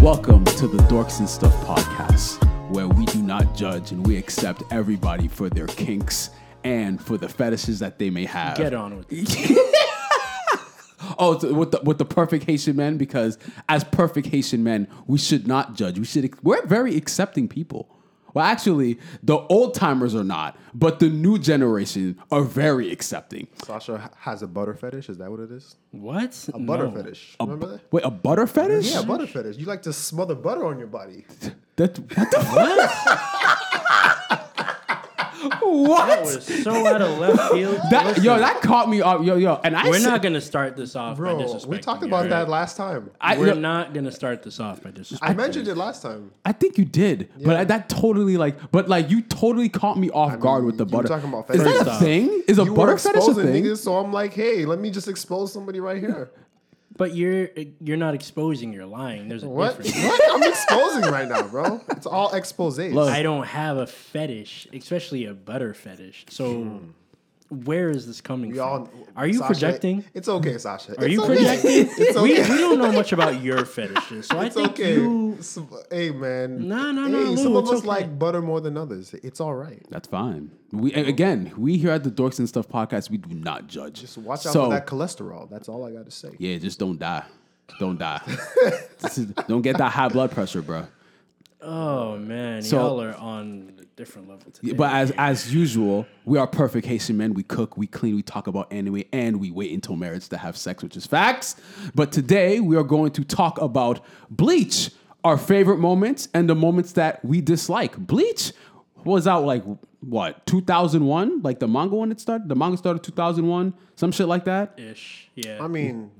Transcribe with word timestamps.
Welcome 0.00 0.44
to 0.44 0.68
the 0.68 0.78
Dorks 0.84 1.18
and 1.18 1.28
Stuff 1.28 1.52
podcast, 1.66 2.42
where 2.70 2.86
we 2.86 3.04
do 3.06 3.20
not 3.20 3.56
judge 3.56 3.90
and 3.90 4.06
we 4.06 4.16
accept 4.16 4.62
everybody 4.70 5.26
for 5.26 5.50
their 5.50 5.66
kinks 5.66 6.30
and 6.62 7.02
for 7.02 7.18
the 7.18 7.28
fetishes 7.28 7.80
that 7.80 7.98
they 7.98 8.08
may 8.08 8.24
have. 8.24 8.56
Get 8.56 8.74
on 8.74 8.98
with 8.98 9.06
it. 9.10 9.74
Oh, 11.20 11.32
with 11.52 11.72
the 11.72 11.80
with 11.82 11.98
the 11.98 12.04
perfect 12.04 12.44
Haitian 12.44 12.76
men, 12.76 12.96
because 12.96 13.38
as 13.68 13.82
perfect 13.82 14.28
Haitian 14.28 14.62
men, 14.62 14.86
we 15.06 15.18
should 15.18 15.48
not 15.48 15.74
judge. 15.74 15.98
We 15.98 16.04
should. 16.04 16.32
We're 16.44 16.64
very 16.66 16.96
accepting 16.96 17.48
people. 17.48 17.88
Well, 18.34 18.44
actually, 18.44 18.98
the 19.22 19.38
old 19.38 19.74
timers 19.74 20.14
are 20.14 20.24
not, 20.24 20.56
but 20.74 20.98
the 21.00 21.08
new 21.08 21.38
generation 21.38 22.18
are 22.30 22.42
very 22.42 22.90
accepting. 22.92 23.48
Sasha 23.64 24.10
has 24.18 24.42
a 24.42 24.46
butter 24.46 24.74
fetish. 24.74 25.08
Is 25.08 25.18
that 25.18 25.30
what 25.30 25.40
it 25.40 25.50
is? 25.50 25.76
What? 25.92 26.48
A 26.52 26.58
butter 26.58 26.86
No. 26.88 26.92
fetish. 26.94 27.36
Remember 27.40 27.66
that? 27.68 27.80
Wait, 27.92 28.04
a 28.04 28.10
butter 28.10 28.46
fetish? 28.46 28.90
Yeah, 28.92 29.00
a 29.00 29.06
butter 29.06 29.26
fetish. 29.26 29.56
You 29.56 29.66
like 29.66 29.82
to 29.82 29.92
smother 29.92 30.34
butter 30.34 30.66
on 30.66 30.78
your 30.78 30.88
body. 30.88 31.24
That 31.76 31.98
what 31.98 32.30
the 32.30 32.38
That 32.54 33.57
what? 35.60 36.20
was 36.22 36.62
so 36.64 36.86
out 36.86 37.00
of 37.02 37.18
left 37.18 37.52
field. 37.52 37.78
That, 37.90 38.06
Listen, 38.06 38.24
yo, 38.24 38.38
that 38.38 38.60
caught 38.62 38.88
me 38.88 39.00
off. 39.00 39.24
Yo, 39.24 39.36
yo, 39.36 39.60
and 39.64 39.74
I 39.76 39.88
we're 39.88 39.98
said, 39.98 40.08
not 40.10 40.22
gonna 40.22 40.40
start 40.40 40.76
this 40.76 40.94
off 40.96 41.16
by 41.16 41.22
Bro, 41.24 41.38
disrespecting. 41.38 41.66
we 41.66 41.78
talked 41.78 42.02
you, 42.02 42.08
about 42.08 42.22
right? 42.22 42.30
that 42.30 42.48
last 42.48 42.76
time. 42.76 43.10
I, 43.20 43.34
I, 43.34 43.38
We're 43.38 43.46
yo, 43.48 43.54
not 43.54 43.94
gonna 43.94 44.12
start 44.12 44.42
this 44.42 44.60
off 44.60 44.82
by 44.82 44.90
disrespecting. 44.90 45.18
I 45.22 45.34
mentioned 45.34 45.68
it 45.68 45.76
last 45.76 46.02
time. 46.02 46.30
I 46.44 46.52
think 46.52 46.76
you 46.78 46.84
did, 46.84 47.30
but 47.42 47.52
Yeah. 47.52 47.60
I, 47.60 47.64
that 47.64 47.88
totally 47.88 48.36
like, 48.36 48.70
but 48.70 48.88
like 48.88 49.10
you 49.10 49.22
totally 49.22 49.68
caught 49.68 49.98
me 49.98 50.10
off 50.10 50.38
guard 50.40 50.64
with 50.64 50.76
the 50.78 50.84
you 50.86 50.96
were 50.96 51.02
butter. 51.02 51.08
talking 51.14 51.28
about 51.28 51.48
Is 51.54 51.62
that 51.62 51.70
fetishes. 51.76 51.86
a 51.86 51.98
thing? 52.00 52.42
Is 52.48 52.58
a 52.58 52.64
you 52.64 52.74
butter 52.74 52.92
were 52.92 52.98
fetish 52.98 53.14
a 53.16 53.18
exposing 53.30 53.46
thing? 53.52 53.64
niggas, 53.64 53.78
so 53.78 53.96
I'm 53.96 54.12
like, 54.12 54.34
hey, 54.34 54.64
let 54.64 54.78
me 54.78 54.90
just 54.90 55.08
expose 55.08 55.52
somebody 55.52 55.80
right 55.80 55.98
here. 56.00 56.30
But 56.98 57.14
you're 57.14 57.48
you're 57.80 57.96
not 57.96 58.14
exposing. 58.14 58.72
You're 58.74 58.84
lying. 58.84 59.28
There's 59.28 59.44
a 59.44 59.48
What? 59.48 59.80
difference. 59.82 60.04
what? 60.04 60.34
I'm 60.34 60.42
exposing 60.42 61.10
right 61.10 61.28
now, 61.28 61.42
bro. 61.48 61.80
It's 61.92 62.06
all 62.06 62.34
exposes. 62.34 62.92
Look. 62.92 63.08
I 63.08 63.22
don't 63.22 63.46
have 63.46 63.76
a 63.78 63.86
fetish, 63.86 64.66
especially 64.74 65.24
a 65.24 65.32
butter 65.32 65.72
fetish. 65.74 66.26
So 66.28 66.62
hmm. 66.64 66.78
Where 67.50 67.90
is 67.90 68.06
this 68.06 68.20
coming 68.20 68.50
We 68.50 68.56
from? 68.58 68.66
all, 68.68 68.90
Are 69.16 69.26
you 69.26 69.34
Sasha, 69.38 69.46
projecting? 69.46 70.04
It's 70.14 70.28
okay, 70.28 70.58
Sasha. 70.58 70.92
Are 70.98 71.04
It's 71.04 71.12
you 71.14 71.22
okay. 71.24 71.34
projecting? 71.36 71.70
It's 71.96 72.16
okay. 72.16 72.20
we, 72.22 72.32
we 72.40 72.58
don't 72.58 72.78
know 72.78 72.92
much 72.92 73.12
about 73.12 73.40
your 73.42 73.64
fetishes, 73.64 74.26
so 74.26 74.38
I 74.38 74.46
It's 74.46 74.54
think 74.54 74.70
okay. 74.72 74.94
you. 74.94 75.38
Hey, 75.90 76.10
man. 76.10 76.68
No, 76.68 76.92
no, 76.92 77.06
no, 77.06 77.18
Hey, 77.18 77.24
Lou, 77.30 77.36
some 77.38 77.56
of 77.56 77.64
it's 77.64 77.72
us 77.72 77.78
okay. 77.80 77.88
like 77.88 78.18
butter 78.18 78.42
more 78.42 78.60
than 78.60 78.76
others. 78.76 79.14
It's 79.22 79.40
all 79.40 79.54
right. 79.54 79.82
That's 79.90 80.08
fine. 80.08 80.50
We 80.72 80.92
again, 80.92 81.52
we 81.56 81.78
here 81.78 81.90
at 81.92 82.04
the 82.04 82.10
Dorks 82.10 82.38
and 82.38 82.48
Stuff 82.48 82.68
podcast, 82.68 83.08
we 83.10 83.16
do 83.16 83.34
not 83.34 83.66
judge. 83.66 84.00
Just 84.00 84.18
watch 84.18 84.44
out 84.46 84.52
so, 84.52 84.64
for 84.64 84.70
that 84.74 84.86
cholesterol. 84.86 85.48
That's 85.48 85.68
all 85.68 85.84
I 85.86 85.92
got 85.92 86.04
to 86.04 86.10
say. 86.10 86.30
Yeah, 86.38 86.58
just 86.58 86.78
don't 86.78 86.98
die. 86.98 87.24
Don't 87.78 87.98
die. 87.98 88.20
Is- 89.04 89.26
don't 89.46 89.62
get 89.62 89.78
that 89.78 89.92
high 89.92 90.08
blood 90.08 90.30
pressure, 90.32 90.60
bro. 90.62 90.86
Oh 91.60 92.12
uh, 92.12 92.16
man, 92.18 92.62
So- 92.62 92.76
y'all 92.78 93.02
are 93.02 93.14
on 93.14 93.72
a 93.80 93.84
different 93.96 94.28
level 94.28 94.50
today. 94.52 94.72
But 94.72 94.92
as 94.92 95.10
as 95.18 95.52
usual, 95.52 96.06
we 96.24 96.38
are 96.38 96.46
perfect 96.46 96.86
Haitian 96.86 97.16
men. 97.16 97.34
We 97.34 97.42
cook, 97.42 97.76
we 97.76 97.86
clean, 97.88 98.14
we 98.14 98.22
talk 98.22 98.46
about 98.46 98.72
anime, 98.72 99.02
and 99.12 99.40
we 99.40 99.50
wait 99.50 99.72
until 99.72 99.96
marriage 99.96 100.28
to 100.28 100.36
have 100.36 100.56
sex, 100.56 100.82
which 100.82 100.96
is 100.96 101.06
facts. 101.06 101.56
But 101.94 102.12
today 102.12 102.60
we 102.60 102.76
are 102.76 102.84
going 102.84 103.10
to 103.12 103.24
talk 103.24 103.60
about 103.60 104.00
Bleach, 104.30 104.90
our 105.24 105.36
favorite 105.36 105.78
moments 105.78 106.28
and 106.32 106.48
the 106.48 106.54
moments 106.54 106.92
that 106.92 107.24
we 107.24 107.40
dislike. 107.40 107.96
Bleach 107.98 108.52
was 109.04 109.26
out 109.26 109.44
like 109.44 109.64
what 110.00 110.46
2001, 110.46 111.42
like 111.42 111.58
the 111.58 111.66
manga 111.66 111.96
when 111.96 112.12
it 112.12 112.20
started. 112.20 112.48
The 112.48 112.54
manga 112.54 112.76
started 112.76 113.02
2001, 113.02 113.74
some 113.96 114.12
shit 114.12 114.28
like 114.28 114.44
that. 114.44 114.78
ish, 114.78 115.28
yeah. 115.34 115.58
I 115.60 115.66
mean, 115.66 116.12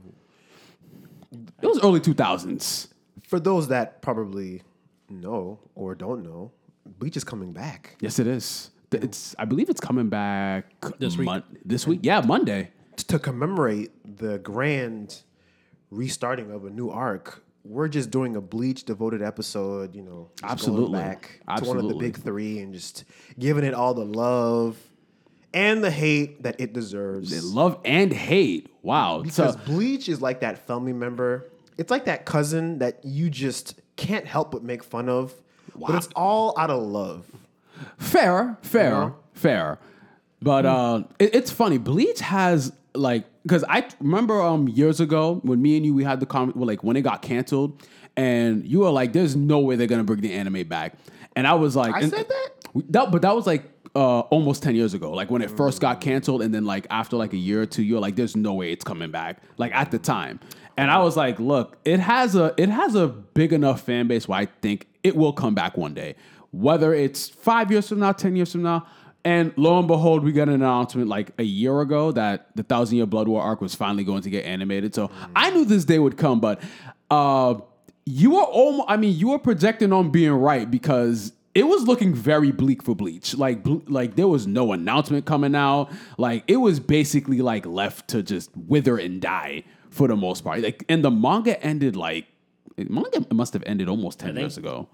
It 1.62 1.66
was 1.66 1.78
early 1.84 2.00
2000s. 2.00 2.88
for 3.22 3.38
those 3.38 3.68
that 3.68 4.00
probably 4.02 4.62
know 5.10 5.58
or 5.74 5.94
don't 5.94 6.22
know, 6.22 6.52
Bleach 6.98 7.16
is 7.16 7.24
coming 7.24 7.52
back. 7.52 7.96
Yes, 8.00 8.18
it 8.18 8.26
is. 8.26 8.70
It's 8.92 9.34
I 9.38 9.44
believe 9.44 9.68
it's 9.68 9.80
coming 9.80 10.08
back 10.08 10.72
This 10.98 11.16
week. 11.16 11.26
Mon- 11.26 11.42
this 11.64 11.86
week, 11.86 12.00
yeah, 12.02 12.20
Monday. 12.20 12.70
To 13.08 13.18
commemorate 13.18 13.90
the 14.18 14.38
grand 14.38 15.22
restarting 15.90 16.50
of 16.50 16.64
a 16.64 16.70
new 16.70 16.88
arc, 16.90 17.42
we're 17.64 17.88
just 17.88 18.10
doing 18.10 18.34
a 18.36 18.40
Bleach 18.40 18.84
devoted 18.84 19.22
episode, 19.22 19.94
you 19.94 20.02
know, 20.02 20.30
just 20.36 20.42
going 20.42 20.52
Absolutely. 20.52 20.98
back 21.00 21.40
to 21.58 21.64
one 21.64 21.76
of 21.76 21.82
the 21.84 21.88
Absolutely. 21.90 22.06
big 22.06 22.16
three 22.22 22.58
and 22.60 22.72
just 22.72 23.04
giving 23.38 23.64
it 23.64 23.74
all 23.74 23.92
the 23.94 24.04
love 24.06 24.76
and 25.54 25.82
the 25.84 25.90
hate 25.90 26.42
that 26.42 26.60
it 26.60 26.72
deserves. 26.72 27.54
Love 27.54 27.78
and 27.84 28.12
hate. 28.12 28.68
Wow. 28.82 29.20
Because 29.22 29.54
So 29.54 29.60
Bleach 29.66 30.08
is 30.08 30.20
like 30.22 30.40
that 30.40 30.66
family 30.66 30.92
member. 30.92 31.50
It's 31.76 31.90
like 31.90 32.06
that 32.06 32.24
cousin 32.24 32.78
that 32.78 33.04
you 33.04 33.30
just 33.30 33.74
can't 33.98 34.26
help 34.26 34.52
but 34.52 34.62
make 34.62 34.82
fun 34.82 35.10
of. 35.10 35.34
But 35.76 35.94
it's 35.96 36.08
all 36.16 36.54
out 36.58 36.70
of 36.70 36.82
love. 36.82 37.26
fair, 37.98 38.56
fair, 38.62 38.90
know? 38.90 39.16
fair. 39.34 39.78
But 40.40 40.64
uh, 40.64 41.02
it, 41.18 41.34
it's 41.34 41.50
funny. 41.50 41.76
Bleach 41.78 42.20
has 42.20 42.72
like 42.94 43.24
because 43.42 43.64
I 43.68 43.86
remember 44.00 44.40
um 44.40 44.68
years 44.68 45.00
ago 45.00 45.40
when 45.42 45.60
me 45.60 45.76
and 45.76 45.84
you 45.84 45.94
we 45.94 46.04
had 46.04 46.20
the 46.20 46.26
comment 46.26 46.56
well, 46.56 46.66
like 46.66 46.82
when 46.82 46.96
it 46.96 47.02
got 47.02 47.22
canceled, 47.22 47.82
and 48.16 48.64
you 48.66 48.80
were 48.80 48.90
like, 48.90 49.12
"There's 49.12 49.36
no 49.36 49.58
way 49.58 49.76
they're 49.76 49.86
gonna 49.86 50.04
bring 50.04 50.20
the 50.20 50.32
anime 50.32 50.66
back," 50.66 50.94
and 51.36 51.46
I 51.46 51.54
was 51.54 51.76
like, 51.76 51.94
I 51.94 52.00
and- 52.00 52.10
said 52.10 52.28
that? 52.28 52.48
That, 52.90 53.10
but 53.10 53.22
that 53.22 53.34
was 53.34 53.46
like 53.46 53.64
uh, 53.94 54.20
almost 54.20 54.62
ten 54.62 54.74
years 54.74 54.94
ago. 54.94 55.12
Like 55.12 55.30
when 55.30 55.42
it 55.42 55.50
first 55.50 55.80
got 55.80 56.00
canceled, 56.00 56.42
and 56.42 56.54
then 56.54 56.64
like 56.64 56.86
after 56.90 57.16
like 57.16 57.32
a 57.32 57.36
year 57.38 57.62
or 57.62 57.66
two, 57.66 57.82
you're 57.82 58.00
like, 58.00 58.16
"There's 58.16 58.36
no 58.36 58.54
way 58.54 58.72
it's 58.72 58.84
coming 58.84 59.10
back." 59.10 59.42
Like 59.56 59.74
at 59.74 59.90
the 59.90 59.98
time, 59.98 60.38
and 60.78 60.92
I 60.92 60.98
was 60.98 61.16
like, 61.16 61.38
"Look, 61.40 61.76
it 61.84 62.00
has 62.00 62.36
a 62.36 62.54
it 62.56 62.68
has 62.68 62.94
a 62.94 63.08
big 63.08 63.52
enough 63.52 63.82
fan 63.82 64.06
base 64.06 64.28
where 64.28 64.38
I 64.38 64.46
think 64.62 64.86
it 65.02 65.16
will 65.16 65.32
come 65.32 65.54
back 65.54 65.76
one 65.76 65.92
day, 65.92 66.14
whether 66.52 66.94
it's 66.94 67.28
five 67.28 67.70
years 67.70 67.88
from 67.88 67.98
now, 67.98 68.12
ten 68.12 68.36
years 68.36 68.52
from 68.52 68.62
now." 68.62 68.86
And 69.24 69.52
lo 69.56 69.78
and 69.78 69.88
behold, 69.88 70.24
we 70.24 70.32
got 70.32 70.48
an 70.48 70.54
announcement 70.54 71.08
like 71.08 71.32
a 71.38 71.42
year 71.42 71.80
ago 71.80 72.12
that 72.12 72.46
the 72.54 72.62
Thousand 72.62 72.96
Year 72.96 73.06
Blood 73.06 73.26
War 73.26 73.42
arc 73.42 73.60
was 73.60 73.74
finally 73.74 74.04
going 74.04 74.22
to 74.22 74.30
get 74.30 74.46
animated. 74.46 74.94
So 74.94 75.10
I 75.34 75.50
knew 75.50 75.64
this 75.64 75.84
day 75.84 75.98
would 75.98 76.16
come, 76.16 76.40
but 76.40 76.62
uh, 77.10 77.56
you 78.06 78.30
were 78.30 78.44
almost, 78.44 78.88
I 78.88 78.96
mean, 78.96 79.18
you 79.18 79.30
were 79.30 79.38
projecting 79.38 79.92
on 79.92 80.10
being 80.10 80.30
right 80.30 80.70
because 80.70 81.32
it 81.54 81.64
was 81.64 81.82
looking 81.88 82.14
very 82.14 82.52
bleak 82.52 82.82
for 82.82 82.94
Bleach. 82.94 83.36
Like, 83.36 83.64
ble- 83.64 83.82
like 83.88 84.14
there 84.14 84.28
was 84.28 84.46
no 84.46 84.72
announcement 84.72 85.26
coming 85.26 85.56
out. 85.56 85.90
Like, 86.16 86.44
it 86.46 86.56
was 86.56 86.78
basically 86.78 87.42
like 87.42 87.66
left 87.66 88.08
to 88.10 88.22
just 88.22 88.56
wither 88.56 88.96
and 88.96 89.20
die 89.20 89.64
for 89.90 90.08
the 90.08 90.16
most 90.16 90.44
part. 90.44 90.60
Like, 90.60 90.84
and 90.88 91.04
the 91.04 91.10
manga 91.10 91.62
ended 91.64 91.96
like, 91.96 92.26
manga 92.76 93.24
must 93.34 93.52
have 93.54 93.62
ended 93.66 93.88
almost 93.88 94.18
10 94.20 94.30
think- 94.30 94.38
years 94.40 94.58
ago. 94.58 94.88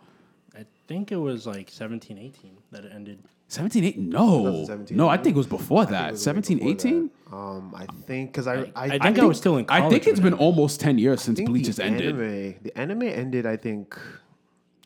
I 0.56 0.64
think 0.86 1.10
it 1.10 1.16
was 1.16 1.46
like 1.46 1.68
17, 1.68 2.16
18 2.16 2.56
that 2.70 2.84
it 2.84 2.92
ended. 2.94 3.18
17, 3.48 3.84
18? 3.84 4.08
No. 4.08 4.18
2017. 4.44 4.96
No, 4.96 5.08
I 5.08 5.16
think 5.16 5.34
it 5.34 5.38
was 5.38 5.46
before 5.48 5.82
I 5.82 5.86
that. 5.86 6.10
was 6.12 6.22
17, 6.22 6.62
18? 6.62 7.10
that. 7.30 7.36
Um, 7.36 7.74
I 7.76 7.86
think 8.06 8.30
because 8.32 8.46
I, 8.46 8.60
I, 8.60 8.70
I 8.76 8.98
think 8.98 9.18
I, 9.18 9.24
was 9.24 9.36
still 9.38 9.56
in 9.58 9.64
college. 9.64 9.82
I 9.82 9.88
think 9.90 10.06
it's 10.06 10.20
when 10.20 10.30
been 10.32 10.38
it- 10.38 10.42
almost 10.42 10.80
10 10.80 10.98
years 10.98 11.22
since 11.22 11.38
think 11.38 11.48
Bleach 11.48 11.66
has 11.66 11.78
ended. 11.80 12.14
Anime, 12.14 12.54
the 12.62 12.78
anime 12.78 13.02
ended, 13.02 13.46
I 13.46 13.56
think, 13.56 13.98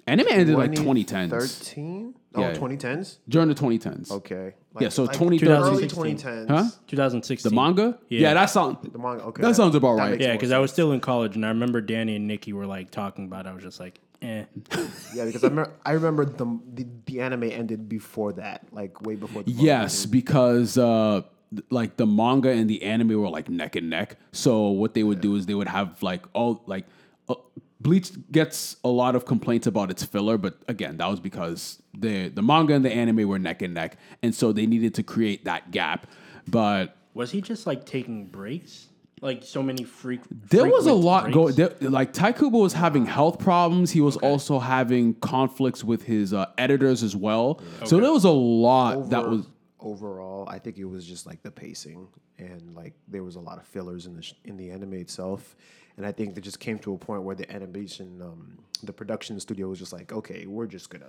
Anime 0.08 0.26
ended 0.30 0.56
like 0.56 0.72
2010s. 0.72 1.30
13? 1.30 2.14
Oh, 2.34 2.40
Yeah. 2.40 2.54
2010s? 2.54 3.18
during 3.28 3.48
the 3.48 3.54
2010s. 3.54 4.10
Okay. 4.10 4.54
Yeah, 4.80 4.90
so 4.90 5.04
like 5.04 5.18
2013. 5.18 5.48
early 5.48 5.86
2010s. 5.88 6.48
Huh? 6.48 6.70
2016. 6.86 7.50
The 7.50 7.54
manga? 7.56 7.98
Yeah. 8.08 8.20
Yeah, 8.20 8.34
that 8.34 8.46
sounds. 8.46 8.78
The 8.92 8.98
manga, 8.98 9.24
okay. 9.24 9.42
That 9.42 9.56
sounds 9.56 9.74
about 9.74 9.94
right. 9.96 10.10
makes 10.12 10.22
Yeah, 10.22 10.28
more 10.28 10.36
because 10.36 10.52
I 10.52 10.58
was 10.58 10.70
still 10.72 10.92
in 10.92 11.00
college, 11.00 11.34
and 11.36 11.44
I 11.44 11.48
remember 11.48 11.80
Danny 11.80 12.16
and 12.16 12.26
Nikki 12.28 12.52
were 12.52 12.66
like 12.66 12.90
talking 12.90 13.24
about. 13.24 13.46
it. 13.46 13.48
I 13.50 13.54
was 13.54 13.62
just 13.64 13.80
like, 13.80 13.98
eh. 14.22 14.44
Yeah, 15.14 15.24
because 15.24 15.42
I 15.42 15.48
remember, 15.48 15.72
I 15.84 15.92
remember 15.92 16.24
the, 16.26 16.60
the 16.74 16.86
the 17.06 17.20
anime 17.20 17.44
ended 17.44 17.88
before 17.88 18.34
that, 18.34 18.66
like 18.72 19.00
way 19.02 19.16
before. 19.16 19.42
The 19.42 19.50
manga 19.50 19.64
Yes, 19.64 19.96
ended. 20.04 20.12
because 20.12 20.78
uh, 20.78 21.22
th- 21.50 21.64
like 21.70 21.96
the 21.96 22.06
manga 22.06 22.50
and 22.50 22.70
the 22.70 22.82
anime 22.84 23.20
were 23.20 23.30
like 23.30 23.48
neck 23.48 23.74
and 23.74 23.90
neck. 23.90 24.16
So 24.32 24.68
what 24.68 24.94
they 24.94 25.02
would 25.02 25.20
do 25.20 25.34
is 25.34 25.46
they 25.46 25.54
would 25.54 25.68
have 25.68 26.00
like 26.04 26.24
all 26.34 26.62
like 26.66 26.86
uh, 27.28 27.34
Bleach 27.80 28.10
gets 28.32 28.76
a 28.82 28.88
lot 28.88 29.14
of 29.14 29.24
complaints 29.24 29.66
about 29.66 29.90
its 29.90 30.02
filler, 30.04 30.36
but 30.36 30.58
again, 30.66 30.96
that 30.96 31.06
was 31.08 31.20
because 31.20 31.80
the 31.96 32.28
the 32.28 32.42
manga 32.42 32.74
and 32.74 32.84
the 32.84 32.92
anime 32.92 33.28
were 33.28 33.38
neck 33.38 33.62
and 33.62 33.74
neck, 33.74 33.98
and 34.22 34.34
so 34.34 34.52
they 34.52 34.66
needed 34.66 34.94
to 34.94 35.02
create 35.02 35.44
that 35.44 35.70
gap. 35.70 36.06
But 36.48 36.96
Was 37.14 37.30
he 37.30 37.40
just 37.40 37.66
like 37.66 37.84
taking 37.86 38.26
breaks? 38.26 38.88
Like 39.20 39.42
so 39.42 39.62
many 39.62 39.82
freak. 39.84 40.20
There 40.30 40.66
was 40.66 40.86
a 40.86 40.90
frequent 40.90 41.04
lot 41.04 41.22
breaks? 41.24 41.34
going. 41.34 41.54
There, 41.54 41.90
like 41.90 42.12
Tite 42.12 42.36
Kubo 42.38 42.58
was 42.58 42.72
having 42.72 43.04
health 43.04 43.38
problems. 43.40 43.90
He 43.90 44.00
was 44.00 44.16
also 44.18 44.58
having 44.60 45.14
conflicts 45.14 45.82
with 45.82 46.02
his 46.04 46.32
uh, 46.32 46.46
editors 46.56 47.02
as 47.02 47.16
well. 47.16 47.60
So 47.84 47.98
there 48.00 48.12
was 48.12 48.24
a 48.24 48.30
lot 48.30 49.10
that 49.10 49.28
was. 49.28 49.46
overall. 49.80 50.48
I 50.48 50.58
think 50.58 50.78
it 50.78 50.84
was 50.84 51.04
just 51.04 51.26
like 51.26 51.42
the 51.42 51.50
pacing 51.50 52.08
and 52.38 52.74
like 52.74 52.94
there 53.08 53.24
was 53.24 53.36
a 53.36 53.40
lot 53.40 53.58
of 53.58 53.64
fillers 53.66 54.06
in 54.06 54.14
the 54.14 54.22
sh- 54.22 54.34
in 54.44 54.56
the 54.56 54.70
anime 54.70 54.94
itself, 54.94 55.56
and 55.98 56.06
I 56.06 56.12
think 56.12 56.38
it 56.38 56.40
just 56.40 56.60
came 56.60 56.78
to 56.80 56.94
a 56.94 56.96
point 56.98 57.24
where 57.24 57.34
the 57.34 57.50
animation, 57.52 58.22
um, 58.22 58.56
the 58.82 58.92
production 58.92 59.38
studio 59.40 59.68
was 59.68 59.78
just 59.78 59.92
like, 59.92 60.12
okay, 60.12 60.46
we're 60.46 60.66
just 60.66 60.88
gonna 60.88 61.04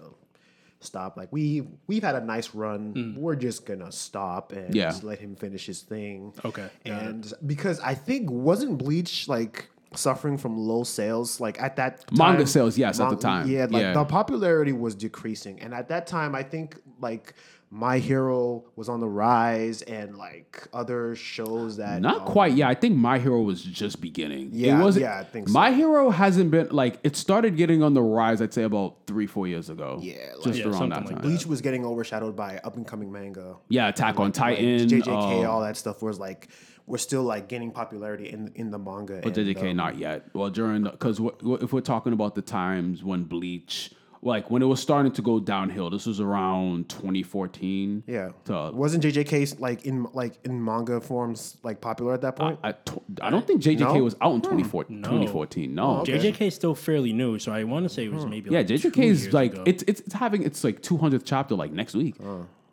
stop. 0.82 1.16
Like 1.16 1.32
we 1.32 1.68
we've 1.88 2.04
had 2.04 2.16
a 2.16 2.22
nice 2.22 2.54
run. 2.56 3.16
We're 3.18 3.36
just 3.36 3.66
gonna 3.66 3.92
stop 3.92 4.52
and 4.52 4.74
Yeah. 4.74 4.90
just 4.90 5.04
let 5.04 5.20
him 5.20 5.36
finish 5.36 5.66
his 5.68 5.82
thing. 5.84 6.34
Okay, 6.44 6.68
it. 6.84 6.92
and 6.92 7.32
because 7.46 7.80
I 7.82 7.94
think 7.94 8.30
wasn't 8.30 8.78
Bleach 8.80 9.28
like 9.30 9.70
suffering 9.96 10.38
from 10.38 10.58
low 10.58 10.84
sales. 10.84 11.40
Like 11.40 11.62
at 11.62 11.76
that 11.78 12.06
Manga 12.12 12.46
sales, 12.48 12.78
yes, 12.78 13.00
at 13.00 13.10
the 13.10 13.16
time. 13.16 13.48
Yeah, 13.48 13.68
like 13.70 13.82
Yeah. 13.82 13.94
the 13.94 14.06
popularity 14.06 14.72
was 14.74 14.96
decreasing, 14.96 15.60
and 15.62 15.74
at 15.74 15.88
that 15.90 16.08
time, 16.08 16.34
I 16.36 16.44
think 16.44 16.80
like 17.02 17.34
My 17.72 18.00
Hero 18.00 18.64
was 18.76 18.90
on 18.90 19.00
the 19.00 19.08
rise, 19.08 19.82
and 19.84 20.18
like 20.18 20.68
other 20.74 21.16
shows 21.16 21.78
that 21.78 22.02
Not 22.02 22.22
um, 22.22 22.26
quite. 22.26 22.54
Yeah, 22.54 22.68
I 22.68 22.74
think 22.74 22.96
My 22.96 23.20
Hero 23.20 23.42
was 23.42 23.62
just 23.62 24.02
beginning. 24.02 24.50
Yeah, 24.54 24.80
it 24.80 24.84
wasn't, 24.84 25.04
yeah, 25.04 25.20
I 25.20 25.24
think 25.24 25.48
so. 25.48 25.54
My 25.54 25.72
Hero 25.72 26.10
hasn't 26.10 26.52
been 26.52 26.70
like 26.70 27.00
it 27.04 27.16
started 27.16 27.58
getting 27.58 27.84
on 27.84 27.94
the 27.94 28.02
rise. 28.02 28.42
I'd 28.42 28.54
say 28.54 28.64
about 28.64 28.96
three, 29.08 29.28
four 29.28 29.48
years 29.48 29.70
ago. 29.70 30.00
Yeah, 30.02 30.16
like- 30.36 30.44
just 30.44 30.60
Yeah, 30.60 30.66
around 30.70 30.90
that 30.90 31.00
like 31.02 31.06
time. 31.06 31.16
that. 31.16 31.22
Bleach 31.22 31.46
was 31.46 31.62
getting 31.62 31.86
overshadowed 31.86 32.36
by 32.36 32.58
up 32.64 32.76
and 32.76 32.88
coming 32.88 33.12
manga. 33.12 33.56
Yeah, 33.70 33.88
Attack 33.90 34.20
on 34.20 34.26
Like, 34.28 34.34
Titan. 34.34 34.88
JJK, 34.88 35.46
uh, 35.46 35.50
all 35.50 35.62
that 35.62 35.78
stuff 35.78 36.02
was 36.02 36.20
like 36.20 36.50
we're 36.88 36.98
still 36.98 37.22
like 37.22 37.48
gaining 37.48 37.70
popularity 37.72 38.30
in 38.30 38.52
in 38.56 38.72
the 38.72 38.80
manga. 38.80 39.20
But 39.22 39.36
JJK 39.36 39.72
um, 39.72 39.78
not 39.78 39.98
yet. 40.00 40.26
Well, 40.34 40.50
during 40.50 40.84
because 40.86 41.20
if 41.62 41.72
we're 41.72 41.82
talking 41.82 42.14
about 42.14 42.34
the 42.34 42.42
times 42.42 43.04
when 43.04 43.26
Bleach, 43.26 43.92
like 44.22 44.52
when 44.52 44.62
it 44.62 44.66
was 44.66 44.82
starting 44.82 45.12
to 45.14 45.22
go 45.22 45.40
downhill, 45.40 45.90
this 45.90 46.06
was 46.06 46.20
around 46.20 46.90
2014. 46.90 48.04
Yeah, 48.08 48.32
To- 48.46 48.72
wasn't 48.74 49.04
JJK 49.04 49.60
like 49.60 49.86
in 49.86 50.08
like 50.14 50.34
in 50.44 50.64
manga 50.64 51.00
forms 51.00 51.58
like 51.64 51.80
popular 51.82 52.14
at 52.14 52.22
that 52.22 52.36
point? 52.36 52.60
I, 52.64 52.74
tw- 52.74 53.02
I 53.22 53.30
don't 53.30 53.46
think 53.48 53.62
JJK 53.62 53.80
No? 53.80 53.94
Hmm. 53.96 54.04
was 54.04 54.16
out 54.22 54.34
in 54.36 54.42
2014. 54.42 55.04
2014. 55.04 55.74
No. 55.76 55.98
okay. 56.02 56.18
JJK 56.18 56.42
is 56.48 56.56
still 56.56 56.76
fairly 56.76 57.14
new, 57.14 57.40
so 57.40 57.52
I 57.52 57.64
want 57.64 57.84
to 57.86 57.90
say 57.90 58.06
it 58.06 58.12
was 58.14 58.26
maybe 58.26 58.50
Yeah, 58.50 58.60
like 58.60 58.68
JJK 58.68 58.94
two 58.94 59.02
is 59.02 59.24
years 59.24 59.34
like 59.34 59.54
ago. 59.54 59.64
it's, 59.66 59.84
it's 59.88 60.02
it's 60.02 60.14
having 60.14 60.44
its 60.44 60.64
like 60.64 60.82
200th 60.82 61.22
chapter 61.26 61.56
like 61.56 61.72
next 61.72 61.96
week. 61.96 62.16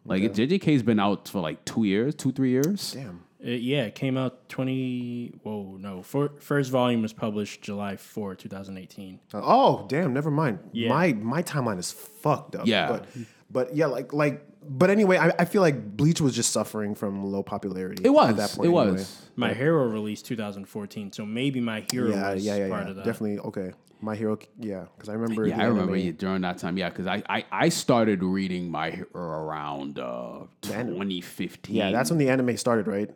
Like 0.04 0.22
JJK's 0.22 0.82
been 0.82 1.00
out 1.00 1.28
for 1.28 1.40
like 1.40 1.64
two 1.64 1.84
years, 1.84 2.14
two 2.14 2.32
three 2.32 2.50
years. 2.50 2.92
Damn. 2.92 3.22
Uh, 3.44 3.50
yeah, 3.50 3.82
it 3.84 3.94
came 3.94 4.16
out 4.16 4.48
twenty. 4.48 5.34
Whoa, 5.42 5.76
no, 5.78 6.02
for, 6.02 6.30
first 6.40 6.70
volume 6.70 7.02
was 7.02 7.12
published 7.12 7.60
July 7.62 7.96
4, 7.96 8.34
two 8.34 8.48
thousand 8.48 8.78
eighteen. 8.78 9.20
Uh, 9.34 9.40
Oh, 9.44 9.86
damn. 9.88 10.14
Never 10.14 10.30
mind. 10.30 10.58
Yeah. 10.72 10.88
My 10.88 11.12
my 11.12 11.42
timeline 11.42 11.78
is 11.78 11.92
fucked 11.92 12.56
up. 12.56 12.66
Yeah. 12.66 12.88
but 12.88 13.06
but 13.50 13.74
yeah, 13.76 13.86
like 13.86 14.12
like. 14.12 14.42
But 14.68 14.90
anyway, 14.90 15.16
I, 15.16 15.32
I 15.38 15.44
feel 15.44 15.62
like 15.62 15.96
Bleach 15.96 16.20
was 16.20 16.34
just 16.34 16.50
suffering 16.50 16.96
from 16.96 17.22
low 17.30 17.44
popularity. 17.44 18.02
It 18.04 18.10
was. 18.10 18.30
At 18.30 18.36
that 18.38 18.50
point 18.50 18.66
it 18.66 18.76
anyway. 18.76 18.90
was. 18.94 19.22
My 19.36 19.54
Hero 19.54 19.86
released 19.86 20.26
two 20.26 20.34
thousand 20.34 20.64
fourteen, 20.66 21.12
so 21.12 21.24
maybe 21.24 21.60
My 21.60 21.84
Hero 21.92 22.10
Yeah, 22.10 22.32
was 22.34 22.44
yeah, 22.44 22.56
yeah, 22.56 22.68
part 22.68 22.84
yeah. 22.84 22.90
of 22.90 22.96
that. 22.96 23.04
Definitely. 23.04 23.38
Okay. 23.40 23.72
My 24.00 24.16
Hero. 24.16 24.38
Yeah, 24.58 24.86
because 24.96 25.08
I 25.08 25.12
remember. 25.12 25.46
Yeah, 25.46 25.60
I 25.60 25.66
remember 25.66 25.92
anime. 25.92 26.06
you 26.06 26.12
during 26.14 26.40
that 26.40 26.58
time. 26.58 26.76
Yeah, 26.78 26.88
because 26.88 27.06
I, 27.06 27.22
I 27.28 27.44
I 27.52 27.68
started 27.68 28.24
reading 28.24 28.68
my 28.70 28.90
Hero 28.90 29.06
around 29.14 29.98
uh, 30.00 30.40
anime. 30.72 30.94
2015. 30.94 31.74
Yeah, 31.76 31.92
that's 31.92 32.10
when 32.10 32.18
the 32.18 32.28
anime 32.28 32.56
started, 32.56 32.88
right? 32.88 33.10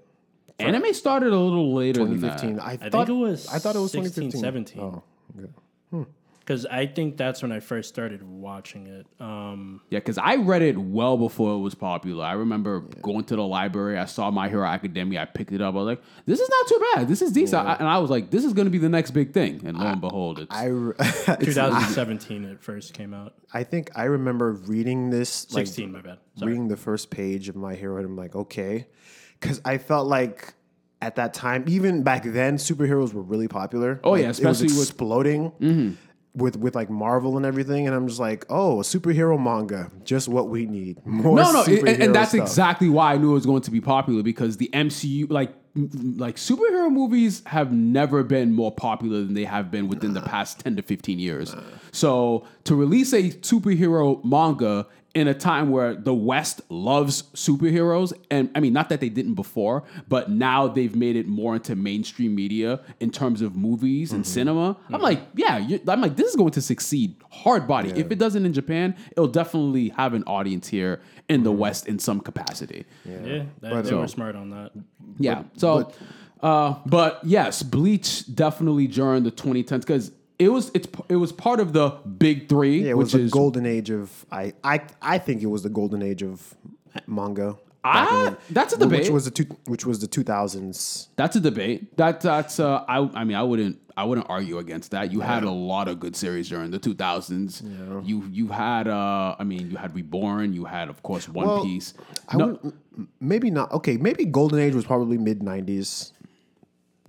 Anime 0.68 0.92
started 0.94 1.32
a 1.32 1.38
little 1.38 1.74
later 1.74 2.04
than 2.04 2.20
that. 2.20 2.40
2015. 2.40 2.60
I, 2.60 2.72
I 2.72 2.76
thought 2.90 3.06
think 3.06 3.18
it 3.18 3.20
was. 3.20 3.48
I 3.48 3.58
thought 3.58 3.76
it 3.76 3.80
was 3.80 3.92
16, 3.92 4.30
2015. 4.32 4.40
17. 4.40 4.80
Oh, 4.80 5.02
okay. 5.38 6.06
Because 6.40 6.66
I 6.66 6.86
think 6.86 7.16
that's 7.16 7.42
when 7.42 7.52
I 7.52 7.60
first 7.60 7.88
started 7.90 8.24
watching 8.24 8.88
it. 8.88 9.06
Um, 9.20 9.82
Yeah, 9.88 10.00
because 10.00 10.18
I 10.18 10.34
read 10.36 10.62
it 10.62 10.76
well 10.76 11.16
before 11.16 11.54
it 11.54 11.58
was 11.60 11.76
popular. 11.76 12.24
I 12.24 12.32
remember 12.32 12.80
going 13.02 13.22
to 13.24 13.36
the 13.36 13.44
library. 13.46 13.96
I 13.98 14.06
saw 14.06 14.32
My 14.32 14.48
Hero 14.48 14.66
Academia. 14.66 15.22
I 15.22 15.26
picked 15.26 15.52
it 15.52 15.60
up. 15.60 15.74
I 15.74 15.78
was 15.78 15.86
like, 15.86 16.02
"This 16.26 16.40
is 16.40 16.48
not 16.48 16.66
too 16.66 16.82
bad. 16.96 17.08
This 17.08 17.22
is 17.22 17.30
decent." 17.30 17.68
I- 17.68 17.74
and 17.74 17.86
I 17.86 17.98
was 17.98 18.10
like, 18.10 18.30
"This 18.32 18.44
is 18.44 18.52
going 18.52 18.64
to 18.64 18.70
be 18.70 18.78
the 18.78 18.88
next 18.88 19.12
big 19.12 19.32
thing." 19.32 19.64
And 19.64 19.78
lo 19.78 19.86
and 19.86 20.00
behold, 20.00 20.40
it's 20.40 20.52
I, 20.52 20.64
re- 20.64 20.94
it's- 20.98 21.38
2017 21.38 22.44
it 22.44 22.60
first 22.60 22.94
came 22.94 23.14
out. 23.14 23.34
I 23.54 23.62
think 23.62 23.90
I 23.94 24.04
remember 24.04 24.50
reading 24.52 25.10
this. 25.10 25.52
Like, 25.52 25.66
16, 25.66 25.92
my 25.92 26.00
bad. 26.00 26.18
Sorry. 26.36 26.50
reading 26.50 26.66
the 26.66 26.76
first 26.76 27.10
page 27.10 27.48
of 27.48 27.54
My 27.54 27.76
Hero, 27.76 27.98
and 27.98 28.06
I'm 28.06 28.16
like, 28.16 28.34
okay, 28.34 28.88
because 29.40 29.60
I 29.64 29.78
felt 29.78 30.06
like 30.06 30.54
at 31.02 31.16
that 31.16 31.32
time, 31.34 31.64
even 31.66 32.02
back 32.02 32.24
then, 32.24 32.56
superheroes 32.58 33.12
were 33.14 33.22
really 33.22 33.48
popular. 33.48 34.00
Oh, 34.04 34.10
Like, 34.12 34.20
yeah, 34.20 34.24
it 34.26 34.28
was 34.28 34.38
especially 34.38 34.66
with- 34.66 34.72
Mm-hmm. 34.74 34.82
exploding. 34.82 35.98
With, 36.32 36.56
with 36.56 36.76
like 36.76 36.88
Marvel 36.88 37.36
and 37.36 37.44
everything, 37.44 37.88
and 37.88 37.96
I'm 37.96 38.06
just 38.06 38.20
like, 38.20 38.46
oh, 38.48 38.78
a 38.78 38.82
superhero 38.84 39.36
manga, 39.42 39.90
just 40.04 40.28
what 40.28 40.48
we 40.48 40.64
need. 40.64 40.98
More 41.04 41.34
no, 41.34 41.50
no, 41.50 41.64
and, 41.64 41.88
and 41.88 42.14
that's 42.14 42.30
stuff. 42.30 42.42
exactly 42.42 42.88
why 42.88 43.14
I 43.14 43.16
knew 43.16 43.30
it 43.30 43.34
was 43.34 43.46
going 43.46 43.62
to 43.62 43.70
be 43.72 43.80
popular 43.80 44.22
because 44.22 44.56
the 44.58 44.70
MCU, 44.72 45.28
like, 45.28 45.52
like 45.74 46.36
superhero 46.36 46.88
movies, 46.88 47.42
have 47.46 47.72
never 47.72 48.22
been 48.22 48.52
more 48.52 48.70
popular 48.70 49.24
than 49.24 49.34
they 49.34 49.42
have 49.44 49.72
been 49.72 49.88
within 49.88 50.14
the 50.14 50.20
past 50.20 50.60
ten 50.60 50.76
to 50.76 50.82
fifteen 50.82 51.18
years. 51.18 51.52
So 51.90 52.46
to 52.62 52.76
release 52.76 53.12
a 53.12 53.30
superhero 53.30 54.24
manga 54.24 54.86
in 55.14 55.26
a 55.26 55.34
time 55.34 55.70
where 55.70 55.94
the 55.94 56.14
West 56.14 56.60
loves 56.68 57.22
superheroes, 57.34 58.12
and 58.30 58.48
I 58.54 58.60
mean, 58.60 58.72
not 58.72 58.88
that 58.90 59.00
they 59.00 59.08
didn't 59.08 59.34
before, 59.34 59.82
but 60.08 60.30
now 60.30 60.68
they've 60.68 60.94
made 60.94 61.16
it 61.16 61.26
more 61.26 61.56
into 61.56 61.74
mainstream 61.74 62.34
media 62.34 62.80
in 63.00 63.10
terms 63.10 63.42
of 63.42 63.56
movies 63.56 64.12
and 64.12 64.24
cinema. 64.26 64.76
I'm 64.90 65.00
like, 65.00 65.20
yeah, 65.34 65.58
you 65.58 65.80
I'm 65.88 66.00
like, 66.00 66.16
this 66.16 66.28
is 66.28 66.36
going 66.36 66.52
to 66.52 66.62
succeed 66.62 67.16
hard 67.30 67.66
body. 67.66 67.90
If 67.90 68.10
it 68.10 68.18
doesn't 68.18 68.46
in 68.46 68.52
Japan, 68.52 68.96
it'll 69.12 69.26
definitely 69.26 69.88
have 69.90 70.14
an 70.14 70.22
audience 70.24 70.68
here 70.68 71.00
in 71.28 71.42
the 71.42 71.52
West 71.52 71.88
in 71.88 71.98
some 71.98 72.20
capacity. 72.20 72.84
Yeah, 73.04 73.16
that, 73.18 73.46
But, 73.60 73.84
they 73.84 73.92
uh, 73.92 73.98
were 73.98 74.08
smart 74.08 74.36
on 74.36 74.50
that. 74.50 74.70
Yeah. 75.18 75.42
So, 75.56 75.92
uh, 76.40 76.76
but 76.86 77.20
yes, 77.24 77.62
Bleach 77.62 78.32
definitely 78.32 78.86
during 78.86 79.24
the 79.24 79.32
2010s 79.32 79.80
because 79.80 80.12
it 80.40 80.48
was 80.48 80.70
it's 80.74 80.88
it 81.08 81.16
was 81.16 81.30
part 81.32 81.60
of 81.60 81.72
the 81.72 81.90
big 82.18 82.48
three, 82.48 82.82
Yeah, 82.82 82.90
it 82.90 82.96
which 82.96 83.04
was 83.06 83.12
the 83.12 83.20
is 83.20 83.30
golden 83.30 83.66
age 83.66 83.90
of 83.90 84.26
I 84.32 84.54
I 84.64 84.80
I 85.00 85.18
think 85.18 85.42
it 85.42 85.46
was 85.46 85.62
the 85.62 85.68
golden 85.68 86.02
age 86.02 86.22
of 86.22 86.54
manga. 87.06 87.56
Ah, 87.82 88.36
that's 88.50 88.74
a 88.74 88.78
debate. 88.78 89.00
Which 89.00 89.10
was 89.10 89.24
the 89.24 89.30
two, 89.30 89.44
which 89.66 89.86
was 89.86 90.00
the 90.00 90.06
two 90.06 90.22
thousands. 90.22 91.08
that's 91.16 91.36
a 91.36 91.40
debate. 91.40 91.96
That 91.96 92.20
that's 92.20 92.58
uh, 92.60 92.84
I 92.88 92.98
I 93.20 93.24
mean 93.24 93.36
I 93.36 93.42
wouldn't 93.42 93.78
I 93.96 94.04
wouldn't 94.04 94.28
argue 94.28 94.58
against 94.58 94.90
that. 94.90 95.12
You 95.12 95.20
had 95.20 95.44
a 95.44 95.50
lot 95.50 95.88
of 95.88 95.98
good 96.00 96.14
series 96.16 96.48
during 96.48 96.70
the 96.70 96.78
2000s. 96.78 98.06
You 98.06 98.24
you 98.30 98.48
had 98.48 98.86
uh 98.88 99.36
I 99.38 99.44
mean 99.44 99.70
you 99.70 99.76
had 99.76 99.94
Reborn. 99.94 100.52
You 100.52 100.64
had 100.66 100.88
of 100.90 101.02
course 101.02 101.28
One 101.28 101.46
Well, 101.46 101.64
Piece. 101.64 101.94
I 102.28 102.36
No, 102.36 102.58
maybe 103.18 103.50
not. 103.50 103.72
Okay, 103.72 103.96
maybe 103.96 104.24
golden 104.26 104.58
age 104.58 104.74
was 104.74 104.84
probably 104.84 105.16
mid 105.18 105.42
nineties. 105.42 106.12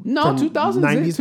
no 0.04 0.24
2000s. 0.36 0.76
Nineties. 0.78 1.20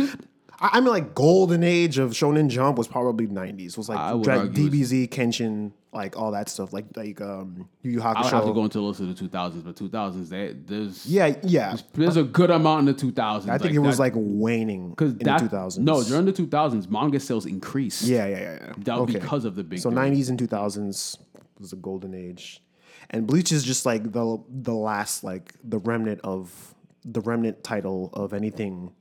I 0.61 0.69
I 0.77 0.79
mean, 0.79 0.89
like 0.89 1.15
golden 1.15 1.63
age 1.63 1.97
of 1.97 2.11
Shonen 2.11 2.47
Jump 2.49 2.77
was 2.77 2.87
probably 2.87 3.27
nineties. 3.27 3.77
Was 3.77 3.89
I 3.89 3.95
like 3.95 4.13
would 4.15 4.23
dra- 4.23 4.37
argue 4.39 4.67
it's- 4.67 4.91
DBZ, 4.91 5.09
Kenshin, 5.09 5.71
like 5.91 6.15
all 6.17 6.31
that 6.31 6.47
stuff. 6.49 6.71
Like 6.71 6.85
like 6.95 7.19
um, 7.19 7.67
Yu 7.81 7.91
Yu 7.93 8.01
I 8.01 8.09
would 8.09 8.17
have 8.17 8.29
to 8.31 8.37
Hakusho. 8.37 8.53
go 8.55 8.63
into 8.63 8.77
the 8.77 8.83
list 8.83 8.99
of 9.01 9.07
the 9.07 9.27
2000s, 9.27 9.63
but 9.63 9.75
2000s 9.75 10.29
they, 10.29 10.53
there's 10.65 11.05
Yeah, 11.05 11.35
yeah. 11.43 11.75
there's 11.93 12.15
a 12.15 12.23
good 12.23 12.51
amount 12.51 12.87
in 12.87 12.93
the 12.93 12.93
2000s. 12.93 13.49
I 13.49 13.57
think 13.57 13.73
it 13.73 13.79
was 13.79 13.99
like 13.99 14.13
waning 14.15 14.91
Because 14.91 15.13
in 15.13 15.17
the 15.19 15.37
two 15.37 15.47
thousands. 15.49 15.85
no 15.85 16.03
during 16.03 16.25
the 16.25 16.31
two 16.31 16.47
thousands 16.47 16.87
manga 16.87 17.19
sales 17.19 17.45
increased. 17.45 18.03
Yeah, 18.03 18.27
yeah, 18.27 18.39
yeah. 18.39 18.57
yeah. 18.67 18.73
That 18.77 19.01
was 19.01 19.13
because 19.13 19.45
of 19.45 19.55
the 19.55 19.63
big 19.63 19.79
So 19.79 19.89
three. 19.89 19.99
nineties 19.99 20.29
and 20.29 20.37
two 20.39 20.47
thousands 20.47 21.17
was 21.59 21.71
the 21.71 21.75
golden 21.77 22.13
age, 22.13 22.61
and 23.09 23.25
Bleach 23.27 23.51
is 23.51 23.63
just 23.63 23.85
like 23.85 24.11
the 24.11 24.39
the 24.49 24.73
last 24.73 25.23
like 25.23 25.53
the 25.63 25.79
remnant 25.79 26.21
of 26.23 26.73
the 27.03 27.21
remnant 27.21 27.63
title 27.63 28.09
of 28.13 28.31
anything, 28.33 28.91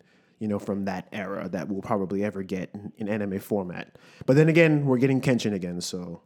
you 0.41 0.49
know, 0.49 0.59
from 0.59 0.87
that 0.87 1.07
era 1.13 1.49
that 1.51 1.69
we'll 1.69 1.83
probably 1.83 2.25
ever 2.25 2.43
get 2.43 2.71
in, 2.75 2.93
in 2.99 3.09
anime 3.09 3.39
format. 3.39 3.95
But 4.27 4.35
then 4.37 4.49
again, 4.49 4.85
we're 4.87 4.99
getting 4.99 5.21
Kenshin 5.21 5.53
again, 5.55 5.81
so 5.81 6.23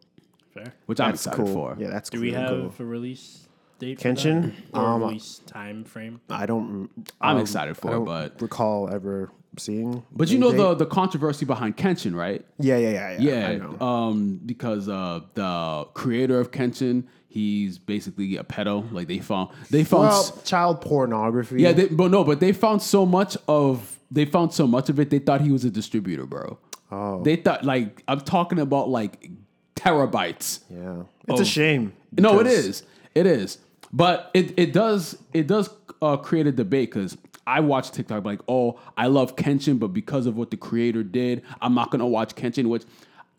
Fair. 0.54 0.73
which 0.87 1.00
I'm 1.00 1.11
that's 1.11 1.26
excited 1.26 1.44
cool. 1.44 1.52
for. 1.54 1.76
Yeah, 1.78 1.88
that's 1.90 2.09
cool. 2.09 2.21
Do 2.21 2.26
we 2.26 2.33
have 2.33 2.49
cool. 2.49 2.73
a 2.78 2.85
release 2.85 3.47
date? 3.80 4.00
for 4.00 4.09
Kenshin? 4.09 4.52
that? 4.73 4.78
or 4.80 4.87
Um, 4.87 5.02
release 5.02 5.40
time 5.47 5.85
frame? 5.85 6.21
I 6.30 6.47
don't. 6.47 6.88
I'm 7.21 7.37
um, 7.37 7.42
excited 7.42 7.76
for 7.76 7.88
I 7.88 7.90
it, 7.90 7.94
don't 7.97 8.04
but 8.06 8.40
recall 8.40 8.88
ever 8.88 9.30
seeing. 9.59 10.02
but 10.12 10.28
you 10.28 10.37
any 10.38 10.40
know 10.47 10.50
date. 10.52 10.56
the 10.59 10.75
the 10.85 10.87
controversy 10.87 11.44
behind 11.44 11.76
Kenshin, 11.76 12.14
right? 12.14 12.44
Yeah, 12.59 12.76
yeah, 12.78 12.90
yeah, 12.90 13.11
yeah. 13.21 13.49
I 13.49 13.50
Yeah, 13.52 13.56
know. 13.59 13.80
um, 13.87 14.40
because 14.47 14.88
uh, 14.88 15.21
the 15.35 15.87
creator 15.94 16.38
of 16.40 16.50
Kenshin, 16.52 17.04
he's 17.28 17.78
basically 17.78 18.37
a 18.37 18.44
pedo. 18.44 18.90
Like 18.92 19.09
they 19.09 19.18
found 19.18 19.50
they 19.71 19.83
found 19.85 20.09
s- 20.09 20.33
child 20.44 20.80
pornography. 20.80 21.62
yeah, 21.62 21.73
they, 21.73 21.87
but 21.88 22.11
no, 22.12 22.23
but 22.25 22.38
they 22.40 22.52
found 22.52 22.80
so 22.83 23.04
much 23.06 23.37
of 23.49 23.93
they 24.14 24.25
found 24.25 24.52
so 24.52 24.66
much 24.66 24.88
of 24.88 24.99
it. 25.00 25.11
They 25.11 25.18
thought 25.18 25.40
he 25.40 25.50
was 25.50 25.64
a 25.64 25.71
distributor, 25.71 26.26
bro. 26.26 26.59
Oh, 26.90 27.23
they 27.23 27.37
thought 27.37 27.64
like 27.64 28.02
I'm 28.09 28.21
talking 28.21 28.59
about 28.59 28.88
like 28.88 29.30
terabytes. 29.76 30.61
yeah. 30.71 31.02
It's 31.28 31.40
a 31.40 31.44
shame. 31.44 31.92
No, 32.12 32.40
it 32.40 32.47
is. 32.47 32.85
It 33.14 33.26
is. 33.26 33.59
But 33.92 34.30
it, 34.35 34.59
it 34.59 34.73
does 34.73 35.18
it 35.33 35.47
does 35.47 35.71
uh, 36.02 36.16
create 36.16 36.47
a 36.47 36.52
debate 36.52 36.90
because 36.90 37.16
I 37.47 37.61
watch 37.61 37.90
TikTok 37.90 38.25
like, 38.25 38.40
oh, 38.49 38.80
I 38.97 39.06
love 39.06 39.37
Kenshin, 39.37 39.78
but 39.78 39.88
because 39.88 40.26
of 40.26 40.37
what 40.37 40.50
the 40.50 40.56
creator 40.56 41.02
did, 41.02 41.42
I'm 41.61 41.75
not 41.75 41.90
gonna 41.90 42.06
watch 42.06 42.35
Kenshin. 42.35 42.68
Which 42.68 42.85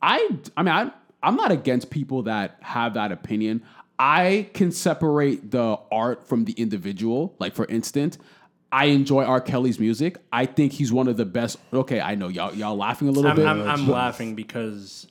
I 0.01 0.29
I 0.57 0.63
mean 0.63 0.73
I 0.73 0.91
I'm 1.23 1.35
not 1.35 1.51
against 1.51 1.89
people 1.89 2.23
that 2.23 2.57
have 2.61 2.93
that 2.95 3.11
opinion. 3.11 3.63
I 3.97 4.49
can 4.53 4.71
separate 4.71 5.51
the 5.51 5.77
art 5.91 6.27
from 6.27 6.45
the 6.45 6.53
individual. 6.53 7.35
Like 7.39 7.55
for 7.55 7.65
instance, 7.65 8.17
I 8.75 8.85
enjoy 8.85 9.23
R. 9.23 9.39
Kelly's 9.39 9.79
music. 9.79 10.17
I 10.33 10.45
think 10.45 10.73
he's 10.73 10.91
one 10.91 11.07
of 11.07 11.15
the 11.15 11.25
best. 11.25 11.57
Okay, 11.71 12.01
I 12.01 12.15
know 12.15 12.27
y'all 12.27 12.53
y'all 12.53 12.75
laughing 12.75 13.07
a 13.07 13.11
little 13.11 13.31
I'm, 13.31 13.37
bit. 13.37 13.45
I'm, 13.47 13.61
I'm 13.67 13.87
laughing 13.87 14.35
because 14.35 15.07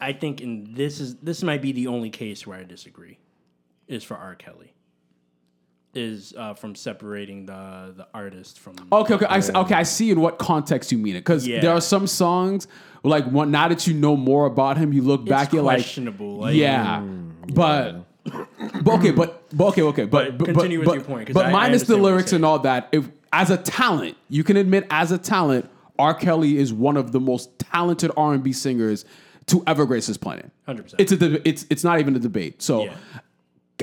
I 0.00 0.12
think 0.12 0.40
in 0.42 0.74
this 0.74 1.00
is 1.00 1.16
this 1.16 1.42
might 1.42 1.62
be 1.62 1.72
the 1.72 1.86
only 1.86 2.10
case 2.10 2.46
where 2.46 2.58
I 2.58 2.64
disagree. 2.64 3.18
Is 3.88 4.04
for 4.04 4.16
R. 4.16 4.34
Kelly. 4.34 4.74
is 5.94 6.32
uh, 6.36 6.54
from 6.54 6.74
separating 6.74 7.46
the 7.46 7.94
the 7.96 8.06
artist 8.14 8.58
from. 8.58 8.74
Okay, 8.92 9.14
okay, 9.14 9.26
I, 9.26 9.38
s- 9.38 9.50
okay. 9.54 9.74
I 9.74 9.82
see 9.82 10.10
in 10.10 10.20
what 10.20 10.38
context 10.38 10.92
you 10.92 10.98
mean 10.98 11.16
it 11.16 11.20
because 11.20 11.46
Yeah. 11.46 11.60
there 11.60 11.72
are 11.72 11.80
some 11.80 12.06
songs 12.06 12.66
like 13.02 13.26
one, 13.26 13.50
now 13.50 13.68
that 13.68 13.86
you 13.86 13.94
know 13.94 14.16
more 14.16 14.46
about 14.46 14.76
him, 14.78 14.92
you 14.92 15.02
look 15.02 15.24
back, 15.26 15.52
you're 15.52 15.62
like, 15.62 15.78
questionable, 15.78 16.36
like- 16.38 16.54
yeah, 16.54 17.00
but. 17.54 18.06
But 18.24 18.94
okay, 18.98 19.10
but, 19.10 19.48
but 19.56 19.66
okay, 19.68 19.82
okay, 19.82 20.04
but, 20.04 20.38
But 20.38 20.38
but 20.38 20.54
continue 20.54 20.78
with 20.78 20.86
but, 20.86 20.94
your 20.94 21.04
point, 21.04 21.32
But 21.32 21.46
I- 21.46 21.48
I 21.48 21.52
minus 21.52 21.82
the 21.82 21.94
what 21.94 21.98
you're 21.98 22.10
lyrics 22.10 22.32
and 22.32 22.44
all 22.44 22.58
that, 22.60 22.88
if 22.92 23.08
as 23.32 23.50
a 23.50 23.56
talent, 23.56 24.16
you 24.28 24.44
can 24.44 24.56
admit 24.56 24.86
as 24.90 25.10
a 25.10 25.18
talent, 25.18 25.68
R. 25.98 26.14
Kelly 26.14 26.58
is 26.58 26.72
one 26.72 26.96
of 26.96 27.12
the 27.12 27.20
most 27.20 27.58
talented 27.58 28.10
R 28.16 28.34
and 28.34 28.42
B 28.42 28.52
singers 28.52 29.04
to 29.46 29.62
ever 29.66 29.86
grace 29.86 30.06
this 30.06 30.16
planet. 30.16 30.50
100%. 30.68 30.94
It's 30.98 31.12
a 31.12 31.16
deb- 31.16 31.42
it's 31.44 31.66
it's 31.70 31.84
not 31.84 31.98
even 31.98 32.14
a 32.14 32.18
debate. 32.18 32.62
So 32.62 32.84
Yeah. 32.84 32.94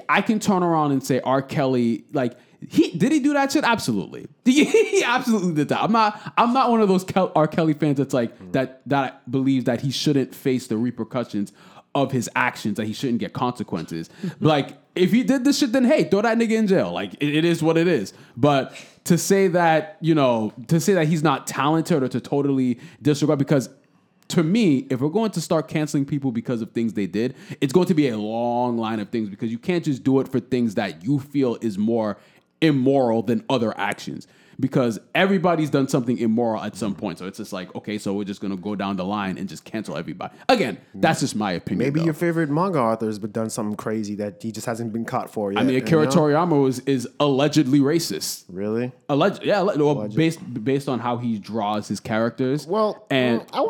I 0.07 0.21
can 0.21 0.39
turn 0.39 0.63
around 0.63 0.91
and 0.91 1.03
say 1.03 1.19
R. 1.21 1.41
Kelly, 1.41 2.05
like 2.13 2.37
he 2.67 2.91
did 2.91 3.11
he 3.11 3.19
do 3.19 3.33
that 3.33 3.51
shit? 3.51 3.63
Absolutely. 3.63 4.27
He 4.45 5.03
absolutely 5.03 5.53
did 5.53 5.69
that. 5.69 5.81
I'm 5.81 5.91
not 5.91 6.33
I'm 6.37 6.53
not 6.53 6.69
one 6.69 6.81
of 6.81 6.87
those 6.87 7.03
Kel- 7.03 7.31
R. 7.35 7.47
Kelly 7.47 7.73
fans 7.73 7.97
that's 7.97 8.13
like 8.13 8.37
mm. 8.39 8.51
that 8.53 8.81
that 8.87 9.29
believes 9.29 9.65
that 9.65 9.81
he 9.81 9.91
shouldn't 9.91 10.33
face 10.35 10.67
the 10.67 10.77
repercussions 10.77 11.53
of 11.95 12.11
his 12.11 12.29
actions, 12.35 12.77
that 12.77 12.85
he 12.85 12.93
shouldn't 12.93 13.19
get 13.19 13.33
consequences. 13.33 14.09
like 14.39 14.77
if 14.95 15.11
he 15.11 15.23
did 15.23 15.43
this 15.43 15.57
shit, 15.59 15.71
then 15.71 15.83
hey, 15.85 16.03
throw 16.05 16.21
that 16.21 16.37
nigga 16.37 16.51
in 16.51 16.67
jail. 16.67 16.91
Like 16.91 17.13
it- 17.19 17.35
it 17.35 17.45
is 17.45 17.61
what 17.63 17.77
it 17.77 17.87
is. 17.87 18.13
But 18.37 18.73
to 19.05 19.17
say 19.17 19.47
that, 19.49 19.97
you 20.01 20.13
know, 20.13 20.53
to 20.67 20.79
say 20.79 20.93
that 20.93 21.07
he's 21.07 21.23
not 21.23 21.47
talented 21.47 22.03
or 22.03 22.07
to 22.09 22.19
totally 22.19 22.79
disregard 23.01 23.39
because 23.39 23.69
to 24.29 24.43
me, 24.43 24.85
if 24.91 25.01
we're 25.01 25.09
going 25.09 25.31
to 25.31 25.41
start 25.41 25.67
canceling 25.67 26.05
people 26.05 26.31
because 26.31 26.61
of 26.61 26.71
things 26.73 26.93
they 26.93 27.07
did, 27.07 27.33
it's 27.61 27.73
going 27.73 27.87
to 27.87 27.95
be 27.95 28.09
a 28.09 28.17
long 28.17 28.77
line 28.77 28.99
of 28.99 29.09
things 29.09 29.27
because 29.27 29.51
you 29.51 29.57
can't 29.57 29.83
just 29.83 30.03
do 30.03 30.19
it 30.19 30.27
for 30.27 30.39
things 30.39 30.75
that 30.75 31.03
you 31.03 31.17
feel 31.19 31.57
is 31.61 31.79
more 31.79 32.15
immoral 32.61 33.23
than 33.23 33.43
other 33.49 33.75
actions. 33.77 34.27
Because 34.59 34.99
everybody's 35.15 35.69
done 35.69 35.87
something 35.87 36.17
immoral 36.17 36.61
at 36.61 36.75
some 36.75 36.93
point. 36.93 37.17
So 37.17 37.27
it's 37.27 37.37
just 37.37 37.53
like, 37.53 37.73
okay, 37.75 37.97
so 37.97 38.13
we're 38.13 38.25
just 38.25 38.41
gonna 38.41 38.57
go 38.57 38.75
down 38.75 38.97
the 38.97 39.05
line 39.05 39.37
and 39.37 39.47
just 39.47 39.63
cancel 39.63 39.95
everybody. 39.95 40.33
Again, 40.49 40.77
that's 40.93 41.21
just 41.21 41.35
my 41.35 41.53
opinion. 41.53 41.87
Maybe 41.87 41.99
though. 42.01 42.05
your 42.05 42.13
favorite 42.13 42.49
manga 42.49 42.79
author 42.79 43.05
has 43.05 43.19
done 43.19 43.49
something 43.49 43.77
crazy 43.77 44.15
that 44.15 44.41
he 44.43 44.51
just 44.51 44.65
hasn't 44.65 44.91
been 44.91 45.05
caught 45.05 45.29
for 45.29 45.51
yet. 45.51 45.61
I 45.61 45.63
mean, 45.63 45.75
you 45.75 45.81
Akira 45.81 46.05
know? 46.05 46.11
Toriyama 46.11 46.61
was, 46.61 46.79
is 46.79 47.07
allegedly 47.19 47.79
racist. 47.79 48.45
Really? 48.49 48.91
Alleged, 49.07 49.43
yeah, 49.43 49.61
well, 49.61 50.07
based 50.09 50.39
based 50.63 50.89
on 50.89 50.99
how 50.99 51.17
he 51.17 51.39
draws 51.39 51.87
his 51.87 51.99
characters. 51.99 52.67
Well, 52.67 53.05
and 53.09 53.41
mm, 53.41 53.47
I 53.53 53.61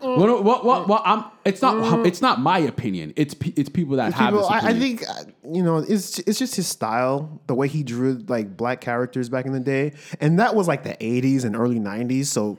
mm, 0.00 0.16
mm. 0.16 0.18
no, 0.18 0.40
well, 0.40 0.62
well, 0.64 0.86
well, 0.86 1.02
I'm. 1.04 1.24
It's 1.44 1.62
not. 1.62 2.06
It's 2.06 2.20
not 2.20 2.40
my 2.40 2.58
opinion. 2.58 3.12
It's 3.16 3.34
pe- 3.34 3.52
it's 3.56 3.68
people 3.68 3.96
that 3.96 4.12
have 4.12 4.32
People, 4.32 4.46
I, 4.48 4.58
I 4.58 4.74
think 4.74 5.08
uh, 5.08 5.24
you 5.50 5.62
know 5.62 5.78
it's 5.78 6.18
it's 6.20 6.38
just 6.38 6.56
his 6.56 6.66
style, 6.66 7.40
the 7.46 7.54
way 7.54 7.68
he 7.68 7.82
drew 7.82 8.14
like 8.28 8.56
black 8.56 8.80
characters 8.80 9.28
back 9.28 9.46
in 9.46 9.52
the 9.52 9.60
day, 9.60 9.94
and 10.20 10.38
that 10.38 10.54
was 10.54 10.68
like 10.68 10.82
the 10.82 10.94
'80s 10.94 11.44
and 11.44 11.56
early 11.56 11.78
'90s. 11.78 12.26
So 12.26 12.58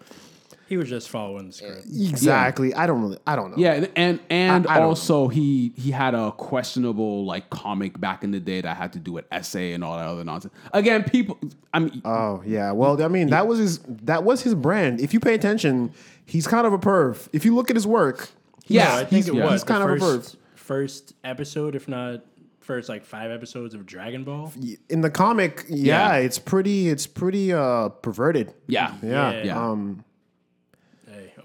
he 0.70 0.78
was 0.78 0.88
just 0.88 1.10
following 1.10 1.48
the 1.48 1.54
script. 1.54 1.86
exactly, 1.88 2.74
I 2.74 2.88
don't 2.88 3.02
really, 3.02 3.18
I 3.28 3.36
don't 3.36 3.52
know. 3.52 3.58
Yeah, 3.58 3.74
and 3.74 3.90
and, 3.96 4.20
and 4.30 4.68
I- 4.68 4.78
I 4.78 4.82
also 4.84 5.28
he 5.28 5.74
he 5.76 5.92
had 5.92 6.14
a 6.16 6.32
questionable 6.32 7.26
like 7.26 7.50
comic 7.50 8.00
back 8.00 8.24
in 8.24 8.32
the 8.32 8.40
day 8.40 8.62
that 8.62 8.78
had 8.78 8.94
to 8.94 9.00
do 9.00 9.12
with 9.14 9.26
essay 9.32 9.74
and 9.74 9.84
all 9.84 9.98
that 9.98 10.06
other 10.08 10.24
nonsense. 10.24 10.54
Again, 10.74 11.04
people. 11.04 11.38
I 11.74 11.80
mean, 11.80 12.02
Oh 12.06 12.42
yeah. 12.46 12.72
Well, 12.72 13.02
I 13.04 13.08
mean, 13.08 13.30
that 13.32 13.48
was 13.48 13.60
his 13.60 13.80
that 14.04 14.24
was 14.24 14.42
his 14.44 14.56
brand. 14.56 15.02
If 15.02 15.14
you 15.14 15.20
pay 15.20 15.34
attention, 15.34 15.92
he's 16.26 16.48
kind 16.48 16.66
of 16.66 16.74
a 16.74 16.80
perv. 16.80 17.28
If 17.34 17.44
you 17.46 17.56
look 17.56 17.70
at 17.70 17.76
his 17.76 17.88
work, 17.88 18.30
yeah, 18.68 18.86
No, 18.90 18.96
I 19.02 19.06
think 19.06 19.28
it 19.28 19.34
yeah. 19.34 19.44
was 19.46 19.52
he's 19.54 19.64
kind 19.64 19.82
the 19.84 19.88
of 19.94 20.02
a 20.02 20.06
perv. 20.06 20.36
first 20.56 21.14
episode, 21.24 21.76
if 21.76 21.88
not 21.88 22.24
first 22.60 22.88
like 22.88 23.04
five 23.04 23.32
episodes 23.32 23.74
of 23.74 23.84
Dragon 23.88 24.24
Ball. 24.24 24.54
in 24.90 25.02
the 25.02 25.10
comic, 25.10 25.66
yeah, 25.70 26.14
Yeah. 26.14 26.18
it's 26.18 26.38
pretty, 26.38 26.88
it's 26.88 27.08
pretty 27.08 27.52
uh 27.52 27.90
perverted. 27.90 28.54
yeah, 28.68 28.94
Yeah. 29.02 29.42
yeah. 29.44 29.58
Um, 29.72 30.04
Hey, 30.06 30.09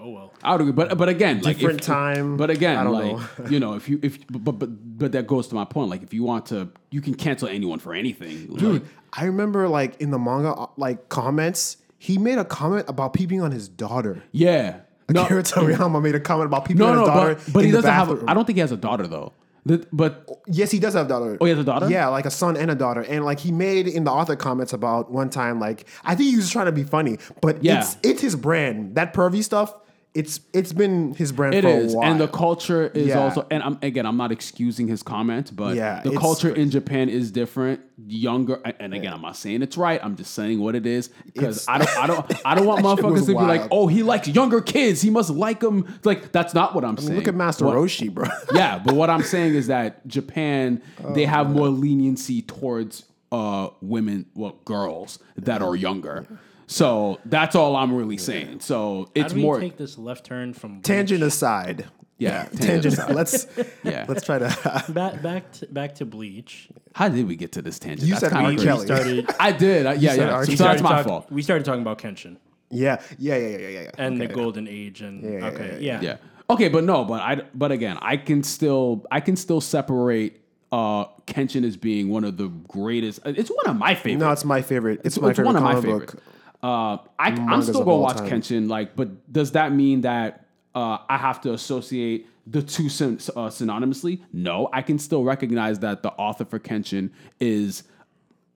oh 0.04 0.11
well. 0.11 0.32
I 0.42 0.52
would 0.52 0.61
agree, 0.61 0.73
but 0.73 0.96
but 0.99 1.08
again, 1.08 1.40
like 1.42 1.56
Different 1.58 1.80
if- 1.80 1.87
time. 1.87 2.37
But 2.37 2.50
again, 2.50 2.76
I 2.76 2.84
don't 2.84 2.92
like 3.18 3.50
you 3.50 3.58
know, 3.61 3.75
if 3.75 3.88
you 3.88 3.99
if 4.02 4.18
but 4.28 4.52
but 4.58 4.99
but 4.99 5.12
that 5.12 5.26
goes 5.26 5.49
to 5.49 5.54
my 5.54 5.64
point. 5.64 5.90
Like 5.90 6.02
if 6.02 6.12
you 6.14 6.23
want 6.23 6.46
to, 6.46 6.68
you 6.90 7.00
can 7.00 7.14
cancel 7.14 7.49
anyone 7.49 7.78
for 7.78 7.94
anything, 7.94 8.46
dude, 8.54 8.62
Like, 8.75 8.82
I 9.12 9.25
remember 9.25 9.68
like 9.68 10.00
in 10.00 10.11
the 10.11 10.18
manga 10.18 10.52
uh, 10.52 10.66
like 10.76 11.08
comments, 11.08 11.78
he 11.99 12.18
made 12.18 12.38
a 12.38 12.44
comment 12.44 12.84
about 12.88 13.12
peeping 13.14 13.40
on 13.42 13.50
his 13.52 13.68
daughter. 13.68 14.23
yeah. 14.32 14.80
No, 15.11 15.23
Akira 15.26 15.42
Toriyama 15.42 16.02
made 16.02 16.14
a 16.14 16.20
comment 16.20 16.46
about 16.46 16.64
peeping 16.64 16.78
no, 16.78 16.87
on 16.88 16.94
no, 16.96 17.00
his 17.02 17.08
daughter. 17.08 17.34
but, 17.34 17.52
but 17.52 17.58
in 17.61 17.64
he 17.66 17.70
the 17.73 17.78
doesn't 17.78 17.90
have. 17.92 18.08
A, 18.08 18.12
bathroom. 18.14 18.30
I 18.30 18.34
don't 18.34 18.46
think 18.46 18.56
he 18.56 18.61
has 18.61 18.73
a 18.73 18.76
daughter 18.78 19.06
though. 19.06 19.32
The- 19.66 19.87
but 19.92 20.26
Yes, 20.46 20.70
he 20.70 20.78
does 20.78 20.94
have 20.94 21.06
a 21.06 21.08
daughter. 21.11 21.37
Oh, 21.40 21.44
he 21.44 21.50
has 21.50 21.58
a 21.58 21.64
daughter? 21.64 21.90
Yeah, 21.90 22.08
like 22.08 22.25
a 22.26 22.30
son 22.30 22.56
and 22.56 22.70
a 22.70 22.75
daughter. 22.75 23.02
And 23.02 23.23
like 23.25 23.38
he 23.40 23.52
made 23.52 23.87
in 23.87 24.04
the 24.04 24.11
author 24.11 24.34
comments 24.37 24.73
about 24.73 25.11
one 25.11 25.28
time, 25.30 25.61
like 25.61 25.87
I 26.04 26.14
think 26.14 26.30
he 26.30 26.37
was 26.37 26.49
trying 26.50 26.66
to 26.66 26.73
be 26.73 26.84
funny, 26.84 27.18
but 27.42 27.62
Yeah. 27.62 27.80
it's 27.80 27.96
it's 28.02 28.23
his 28.23 28.34
brand. 28.37 28.94
That 28.94 29.12
pervy 29.14 29.44
stuff, 29.44 29.75
it's 30.14 30.38
it's 30.52 30.73
been 30.73 31.12
his 31.14 31.33
brand 31.33 31.54
It 31.56 31.62
for 31.62 31.68
is, 31.71 31.92
a 31.92 31.97
while. 31.97 32.09
and 32.11 32.21
the 32.21 32.28
culture 32.28 32.87
is 32.87 33.09
Yeah. 33.09 33.18
also. 33.21 33.47
And 33.50 33.62
I'm 33.64 33.78
again, 33.83 34.06
I'm 34.06 34.16
not 34.16 34.30
excusing 34.30 34.87
his 34.87 35.02
comment, 35.02 35.54
but 35.56 35.75
Yeah, 35.75 36.02
the 36.04 36.16
culture 36.16 36.54
in. 36.54 36.71
Japan 36.71 37.09
is 37.09 37.33
different, 37.33 37.80
younger. 38.06 38.61
And 38.78 38.94
again, 38.94 39.12
I'm 39.12 39.23
not 39.23 39.37
saying 39.37 39.62
it's 39.62 39.76
right. 39.76 39.99
I'm 40.04 40.14
just 40.16 40.33
saying 40.35 40.61
what 40.61 40.75
it 40.76 40.87
is 40.87 41.09
because 41.33 41.66
I 41.68 41.78
don't, 41.78 41.99
I 41.99 42.06
don't, 42.06 42.33
I 42.47 42.54
don't 42.54 42.66
want 42.66 42.80
motherfuckers 42.85 43.23
to 43.26 43.33
be 43.33 43.35
like, 43.35 43.66
oh, 43.73 43.88
he 43.88 44.02
likes 44.04 44.28
younger 44.28 44.61
kids. 44.61 45.02
He 45.02 45.11
must 45.11 45.30
like 45.30 45.59
them. 45.61 45.99
Like 46.04 46.30
that's 46.30 46.54
not 46.54 46.75
what 46.76 46.85
I'm 46.85 46.97
saying. 46.97 47.16
Look 47.18 47.26
at 47.28 47.35
Master 47.35 47.64
What- 47.64 47.76
Roshi, 47.76 48.12
bro. 48.12 48.28
yeah, 48.54 48.78
but 48.78 48.94
what 48.94 49.11
I'm 49.11 49.23
saying 49.23 49.54
is 49.54 49.66
that 49.66 50.06
Japan 50.06 50.80
Oh, 51.04 51.12
they 51.14 51.25
have 51.25 51.50
more 51.50 51.68
leniency 51.68 52.40
towards 52.42 53.04
uh 53.33 53.71
women, 53.80 54.26
well, 54.37 54.61
girls 54.64 55.18
that 55.37 55.61
are 55.61 55.75
younger. 55.75 56.26
So 56.66 57.21
that's 57.26 57.54
all 57.54 57.76
I'm 57.76 57.94
really 57.94 58.16
saying. 58.18 58.61
So 58.61 59.04
How 59.04 59.11
it's 59.14 59.33
do 59.33 59.37
we 59.38 59.42
more 59.42 59.61
take 59.61 59.76
this 59.76 59.99
left 59.99 60.25
turn 60.25 60.54
from 60.54 60.80
Tangent 60.83 61.23
aside. 61.23 61.87
yeah, 62.18 62.44
Tangent 62.56 62.94
aside. 62.94 63.14
Let's 63.14 63.47
Yeah. 63.85 64.06
let's 64.09 64.25
try 64.25 64.38
to 64.38 64.85
back 64.88 65.21
back 65.23 65.52
to, 65.52 65.66
back 65.66 65.94
to 65.97 66.06
Bleach. 66.06 66.68
How 66.94 67.09
did 67.09 67.26
we 67.26 67.37
get 67.37 67.52
to 67.52 67.62
this 67.62 67.78
tangent? 67.78 68.06
You 68.09 68.14
That's 68.14 68.21
said 68.21 68.33
kinda 68.33 68.44
R. 68.47 68.50
crazy. 68.52 68.66
Kelly. 68.66 68.87
Started, 68.87 69.30
I 69.40 69.52
did. 69.52 69.87
I, 69.87 69.92
yeah, 69.94 70.11
said 70.14 70.18
yeah. 70.28 70.35
R. 70.35 70.42
So, 70.42 70.47
Kelly. 70.47 70.56
so 70.56 70.64
that's 70.64 70.83
my 70.83 70.90
talk- 70.90 71.06
fault. 71.06 71.30
We 71.30 71.42
started 71.42 71.64
talking 71.64 71.83
about 71.83 71.99
Kenshin 71.99 72.37
Yeah, 72.71 73.00
yeah, 73.18 73.37
yeah, 73.37 73.47
yeah, 73.49 73.59
yeah, 73.59 73.80
yeah. 73.83 73.90
and 73.99 74.16
okay. 74.16 74.26
the 74.28 74.35
golden 74.35 74.68
age, 74.68 75.00
and 75.02 75.23
yeah, 75.23 75.47
okay, 75.49 75.78
yeah, 75.80 76.00
yeah, 76.00 76.02
Yeah. 76.02 76.16
Okay, 76.50 76.68
but 76.68 76.85
no, 76.85 77.04
but 77.04 77.21
I 77.23 77.42
but 77.54 77.73
again, 77.73 77.99
I 78.02 78.16
can 78.16 78.42
still 78.42 79.04
I 79.11 79.21
can 79.21 79.35
still 79.37 79.61
separate 79.61 80.40
uh 80.73 81.06
Kenshin 81.26 81.64
as 81.64 81.76
being 81.76 82.09
one 82.11 82.23
of 82.25 82.37
the 82.37 82.49
greatest. 82.49 83.21
It's 83.25 83.50
one 83.50 83.66
of 83.66 83.76
my 83.76 83.94
favorites. 83.94 84.21
No, 84.21 84.30
it's 84.33 84.44
my 84.44 84.61
favorite. 84.62 85.00
It's, 85.04 85.18
my 85.21 85.30
it's 85.30 85.38
favorite 85.38 85.47
one 85.47 85.56
of 85.56 85.62
my 85.62 85.73
comic 85.73 85.85
favorites. 85.85 86.14
book. 86.14 86.23
Uh, 86.64 86.97
I, 87.18 87.28
I'm 87.28 87.61
still 87.61 87.85
gonna 87.85 87.99
watch 87.99 88.16
time. 88.16 88.30
Kenshin. 88.30 88.71
Like, 88.71 88.97
but 88.97 89.30
does 89.30 89.52
that 89.52 89.73
mean 89.73 90.00
that 90.00 90.47
uh, 90.75 90.97
I 91.11 91.18
have 91.18 91.42
to 91.42 91.52
associate 91.52 92.26
the 92.47 92.62
two 92.62 92.88
syn- 92.88 93.18
uh, 93.37 93.49
synonymously? 93.49 94.23
No, 94.33 94.71
I 94.73 94.80
can 94.80 94.99
still 94.99 95.25
recognize 95.25 95.80
that 95.80 96.02
the 96.02 96.11
author 96.12 96.47
for 96.47 96.59
Kenshin 96.59 97.11
is 97.38 97.83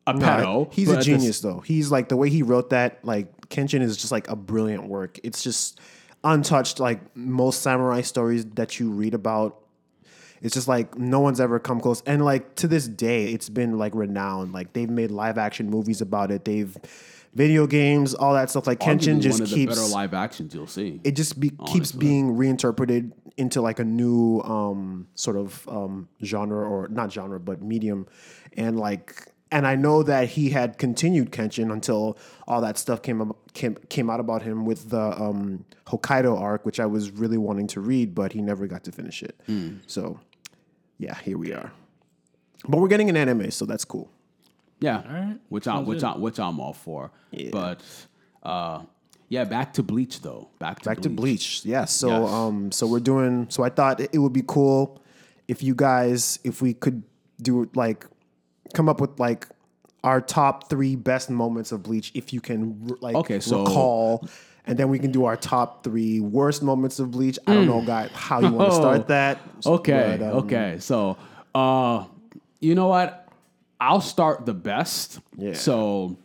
a 0.07 0.15
pedo. 0.15 0.73
he's 0.73 0.91
a 0.91 1.03
genius 1.03 1.41
though. 1.41 1.61
He's 1.61 1.91
like 1.91 2.09
the 2.09 2.17
way 2.17 2.31
he 2.31 2.43
wrote 2.43 2.71
that. 2.71 3.05
Like 3.05 3.49
Kenshin 3.51 3.83
is 3.83 3.99
just 3.99 4.11
like 4.11 4.27
a 4.31 4.37
brilliant 4.37 4.85
work. 4.89 5.21
It's 5.23 5.43
just 5.43 5.79
untouched. 6.25 6.81
Like 6.81 7.15
most 7.15 7.61
samurai 7.61 8.01
stories 8.01 8.47
that 8.53 8.81
you 8.81 8.91
read 8.91 9.13
about, 9.13 9.61
it's 10.41 10.55
just 10.55 10.67
like 10.67 10.97
no 10.97 11.21
one's 11.21 11.41
ever 11.41 11.59
come 11.59 11.79
close. 11.79 12.03
And 12.07 12.25
like 12.25 12.55
to 12.55 12.69
this 12.69 12.89
day, 12.89 13.35
it's 13.35 13.51
been 13.51 13.77
like 13.77 13.95
renowned. 13.95 14.55
Like 14.55 14.73
they've 14.73 14.89
made 14.89 15.11
live 15.11 15.37
action 15.37 15.69
movies 15.69 16.01
about 16.01 16.31
it. 16.31 16.47
They've 16.47 16.75
video 17.35 17.67
games, 17.67 18.15
all 18.15 18.35
that 18.35 18.51
stuff. 18.51 18.67
Like 18.67 18.81
Kenshin 18.81 19.19
arguably 19.19 19.21
just 19.23 19.41
one 19.41 19.43
of 19.43 19.51
the 19.51 19.55
keeps 19.55 19.77
better 19.81 19.89
live 19.95 20.15
actions 20.15 20.55
you'll 20.55 20.67
see. 20.67 21.01
it 21.05 21.13
just 21.13 21.39
be, 21.39 21.51
keeps 21.51 21.71
honestly. 21.93 21.99
being 22.01 22.37
reinterpreted 22.37 23.13
into 23.37 23.61
like 23.61 23.79
a 23.79 23.85
new 23.85 24.41
um, 24.41 25.07
sort 25.15 25.37
of 25.37 25.69
um, 25.69 26.09
genre 26.25 26.69
or 26.69 26.89
not 26.89 27.13
genre 27.13 27.39
but 27.39 27.63
medium 27.63 28.07
and 28.57 28.79
like 28.79 29.33
and 29.51 29.67
I 29.67 29.77
know 29.77 30.03
that 30.03 30.29
he 30.29 30.51
had 30.51 30.77
continued 30.77 31.31
Kenshin 31.33 31.73
until 31.73 32.19
all 32.47 32.61
that 32.61 32.77
stuff 32.77 33.01
came 33.01 33.23
up, 33.23 33.53
came, 33.55 33.77
came 33.89 34.11
out 34.11 34.21
about 34.21 34.43
him 34.43 34.67
with 34.67 34.91
the 34.91 35.01
um, 35.01 35.65
Hokkaido 35.87 36.39
arc 36.39 36.67
which 36.67 36.81
I 36.81 36.87
was 36.87 37.11
really 37.13 37.39
wanting 37.39 37.67
to 37.69 37.81
read 37.81 38.15
but 38.15 38.33
he 38.33 38.43
never 38.43 38.67
got 38.67 38.85
to 38.85 38.93
finish 38.93 39.23
it 39.23 39.41
Hmm. 39.47 39.77
so 39.87 40.19
yeah 40.99 41.15
here 41.21 41.39
we 41.39 41.53
are 41.53 41.71
but 42.69 42.79
we're 42.81 42.89
getting 42.89 43.09
an 43.09 43.17
anime 43.17 43.51
so 43.53 43.65
that's 43.65 43.85
cool 43.85 44.11
Yeah, 44.81 45.03
right. 45.13 45.39
which 45.49 45.67
I'm 45.67 45.85
which 45.87 46.01
good. 46.01 46.05
I 46.07 46.17
which 46.17 46.39
I'm 46.39 46.61
all 46.61 46.73
for. 46.73 47.11
But 47.53 47.81
uh, 48.43 48.83
yeah, 49.29 49.45
back 49.45 49.73
to 49.75 49.83
Bleach 49.83 50.21
though. 50.23 50.49
Back 50.59 50.81
to 50.81 50.85
back 50.89 51.01
to 51.01 51.09
Bleach. 51.11 51.63
bleach 51.63 51.65
yeah 51.67 51.85
so 51.85 52.09
Yes. 52.09 52.31
um 52.33 52.73
so 52.73 52.87
we're 52.87 53.01
doing 53.01 53.47
so 53.51 53.63
i 53.65 53.69
thought 53.69 54.01
it 54.01 54.17
would 54.19 54.33
be 54.33 54.45
cool 54.47 55.03
if 55.49 55.63
you 55.63 55.75
guys 55.75 56.39
if 56.45 56.63
we 56.63 56.73
could 56.75 57.03
do 57.43 57.69
like 57.75 58.07
come 58.75 58.89
up 58.89 59.01
with 59.01 59.19
like 59.21 59.47
our 60.05 60.21
top 60.21 60.71
three 60.71 60.95
best 60.97 61.29
moments 61.29 61.73
of 61.73 61.83
bleach 61.83 62.11
if 62.15 62.33
you 62.33 62.41
can 62.41 62.97
like 63.01 63.17
Okay, 63.17 63.41
so- 63.41 63.65
recall 63.65 64.27
and 64.67 64.79
then 64.79 64.89
we 64.89 64.99
can 64.99 65.11
do 65.11 65.25
our 65.25 65.37
top 65.37 65.83
three 65.85 66.21
worst 66.21 66.63
moments 66.63 66.99
of 66.99 67.11
bleach 67.11 67.39
i 67.47 67.53
don't 67.55 67.67
know 67.67 67.83
guy 67.83 68.09
how 68.15 68.41
you 68.41 68.51
want 68.53 68.71
to 68.71 68.77
start 68.77 69.09
that 69.17 69.39
Okay, 69.67 70.17
but, 70.19 70.31
um, 70.33 70.39
okay. 70.45 70.77
So, 70.79 71.17
uh, 71.55 72.05
you 72.61 72.75
know 72.75 72.87
what? 72.87 73.28
I'll 73.81 74.01
start 74.01 74.47
the 74.47 74.55
best. 74.55 75.21
Yeah. 75.37 75.53
So 75.55 76.19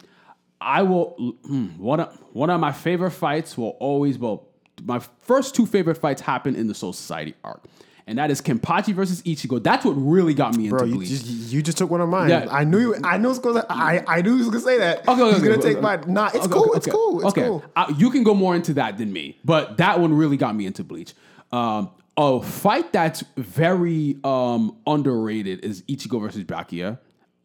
I 0.60 0.84
will. 0.84 1.36
mm, 1.46 1.78
One 1.78 2.00
of 2.00 2.18
one 2.32 2.50
of 2.50 2.60
my 2.60 2.72
favorite 2.72 3.12
fights 3.12 3.58
will 3.58 3.76
always. 3.80 4.18
Well, 4.18 4.48
my 4.84 5.00
first 5.22 5.56
two 5.56 5.66
favorite 5.66 5.96
fights 5.96 6.22
happen 6.22 6.56
in 6.56 6.68
the 6.68 6.74
Soul 6.74 6.94
Society 6.94 7.36
arc, 7.44 7.64
and 8.08 8.18
that 8.18 8.32
is 8.32 8.42
Kenpachi 8.42 8.94
versus 8.94 9.22
Ichigo. 9.22 9.62
That's 9.62 9.86
what 9.86 9.92
really 9.92 10.34
got 10.34 10.56
me 10.58 10.66
into 10.66 10.78
Bro, 10.78 10.88
you 10.88 10.96
Bleach. 10.96 11.10
just, 11.10 11.26
you 11.28 11.62
just 11.62 11.78
took 11.78 11.90
one 11.92 12.02
of 12.02 12.10
mine. 12.10 12.30
Yeah. 12.30 12.48
I 12.50 12.64
knew 12.64 12.80
you. 12.80 12.96
I 13.04 13.18
knew 13.18 13.28
it 13.28 13.30
was 13.30 13.40
gonna. 13.40 13.66
I, 13.70 14.04
I 14.08 14.22
knew 14.22 14.32
he 14.32 14.40
was 14.40 14.48
gonna 14.50 14.60
say 14.62 14.78
that. 14.80 15.08
Okay, 15.08 15.12
okay, 15.22 15.32
He's 15.34 15.40
gonna 15.44 15.54
okay, 15.56 15.62
take 15.62 15.72
okay. 15.78 15.82
mine. 15.82 16.04
Nah, 16.08 16.28
it's 16.34 16.38
Okay, 16.46 16.48
cool. 16.54 16.64
okay, 16.70 16.78
It's 16.78 16.88
okay. 16.88 16.96
cool. 16.96 17.20
It's 17.20 17.28
okay. 17.38 17.42
cool. 17.48 17.64
Uh, 17.76 17.94
you 17.98 18.10
can 18.10 18.24
go 18.24 18.34
more 18.34 18.56
into 18.56 18.74
that 18.76 18.98
than 18.98 19.14
me, 19.14 19.38
but 19.46 19.78
that 19.78 20.00
one 20.00 20.14
really 20.14 20.38
got 20.38 20.56
me 20.56 20.66
into 20.66 20.84
Bleach. 20.84 21.14
Um, 21.52 21.92
a 22.18 22.42
fight 22.42 22.92
that's 22.94 23.24
very 23.38 24.18
um, 24.24 24.78
underrated 24.88 25.64
is 25.66 25.82
Ichigo 25.84 26.22
versus 26.22 26.44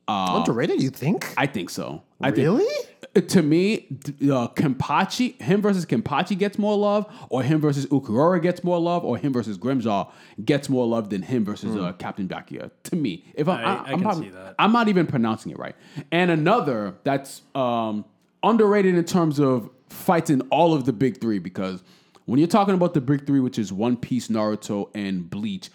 Byakuya. 0.09 0.37
Underrated? 0.39 0.83
You 0.83 0.91
think? 0.91 1.33
I 1.37 1.47
think 1.47 1.71
so. 1.71 2.03
I 2.21 2.31
Really? 2.31 2.65
Think, 3.15 3.29
to 3.29 3.43
me, 3.43 3.87
d- 3.91 4.31
uh, 4.31 4.49
Kenpachi, 4.49 5.41
him 5.41 5.61
versus 5.63 5.85
Kenpachi 5.87 6.37
gets 6.39 6.59
more 6.59 6.77
love, 6.77 7.07
or 7.31 7.43
him 7.43 7.61
versus 7.61 7.87
Ulquiorra 7.87 8.41
gets 8.41 8.63
more 8.65 8.79
love, 8.81 9.05
or 9.05 9.17
him 9.17 9.33
versus 9.33 9.57
Grimmjow 9.59 10.11
gets 10.45 10.69
more 10.69 10.87
love 10.87 11.11
than 11.11 11.23
him 11.23 11.45
versus 11.45 11.75
uh, 11.77 11.93
Captain 11.95 12.29
Byakuya. 12.29 12.71
To 12.85 12.97
me, 12.97 13.25
if 13.35 13.49
I'm, 13.49 13.59
I- 13.59 13.63
I, 13.63 13.75
I 13.75 13.93
am 13.93 13.99
can 13.99 14.01
not, 14.03 14.17
see 14.19 14.29
that. 14.31 14.55
I'm 14.59 14.73
not 14.73 14.89
even 14.89 15.07
pronouncing 15.07 15.53
it 15.53 15.59
right. 15.59 15.75
And 16.13 16.31
another 16.31 16.95
that's 17.05 17.43
um, 17.55 18.05
underrated 18.43 18.95
in 18.95 19.05
terms 19.05 19.39
of 19.41 19.71
fights 19.89 20.31
in 20.31 20.41
all 20.51 20.75
of 20.75 20.85
the 20.85 20.93
big 20.93 21.21
three, 21.21 21.39
because 21.39 21.83
when 22.27 22.39
you're 22.39 22.47
talking 22.49 22.75
about 22.75 22.95
the 22.95 23.01
big 23.01 23.27
three, 23.27 23.41
which 23.41 23.59
is 23.59 23.73
One 23.73 23.97
Piece, 23.97 24.29
Naruto, 24.29 24.91
and 24.95 25.29
Bleach. 25.29 25.71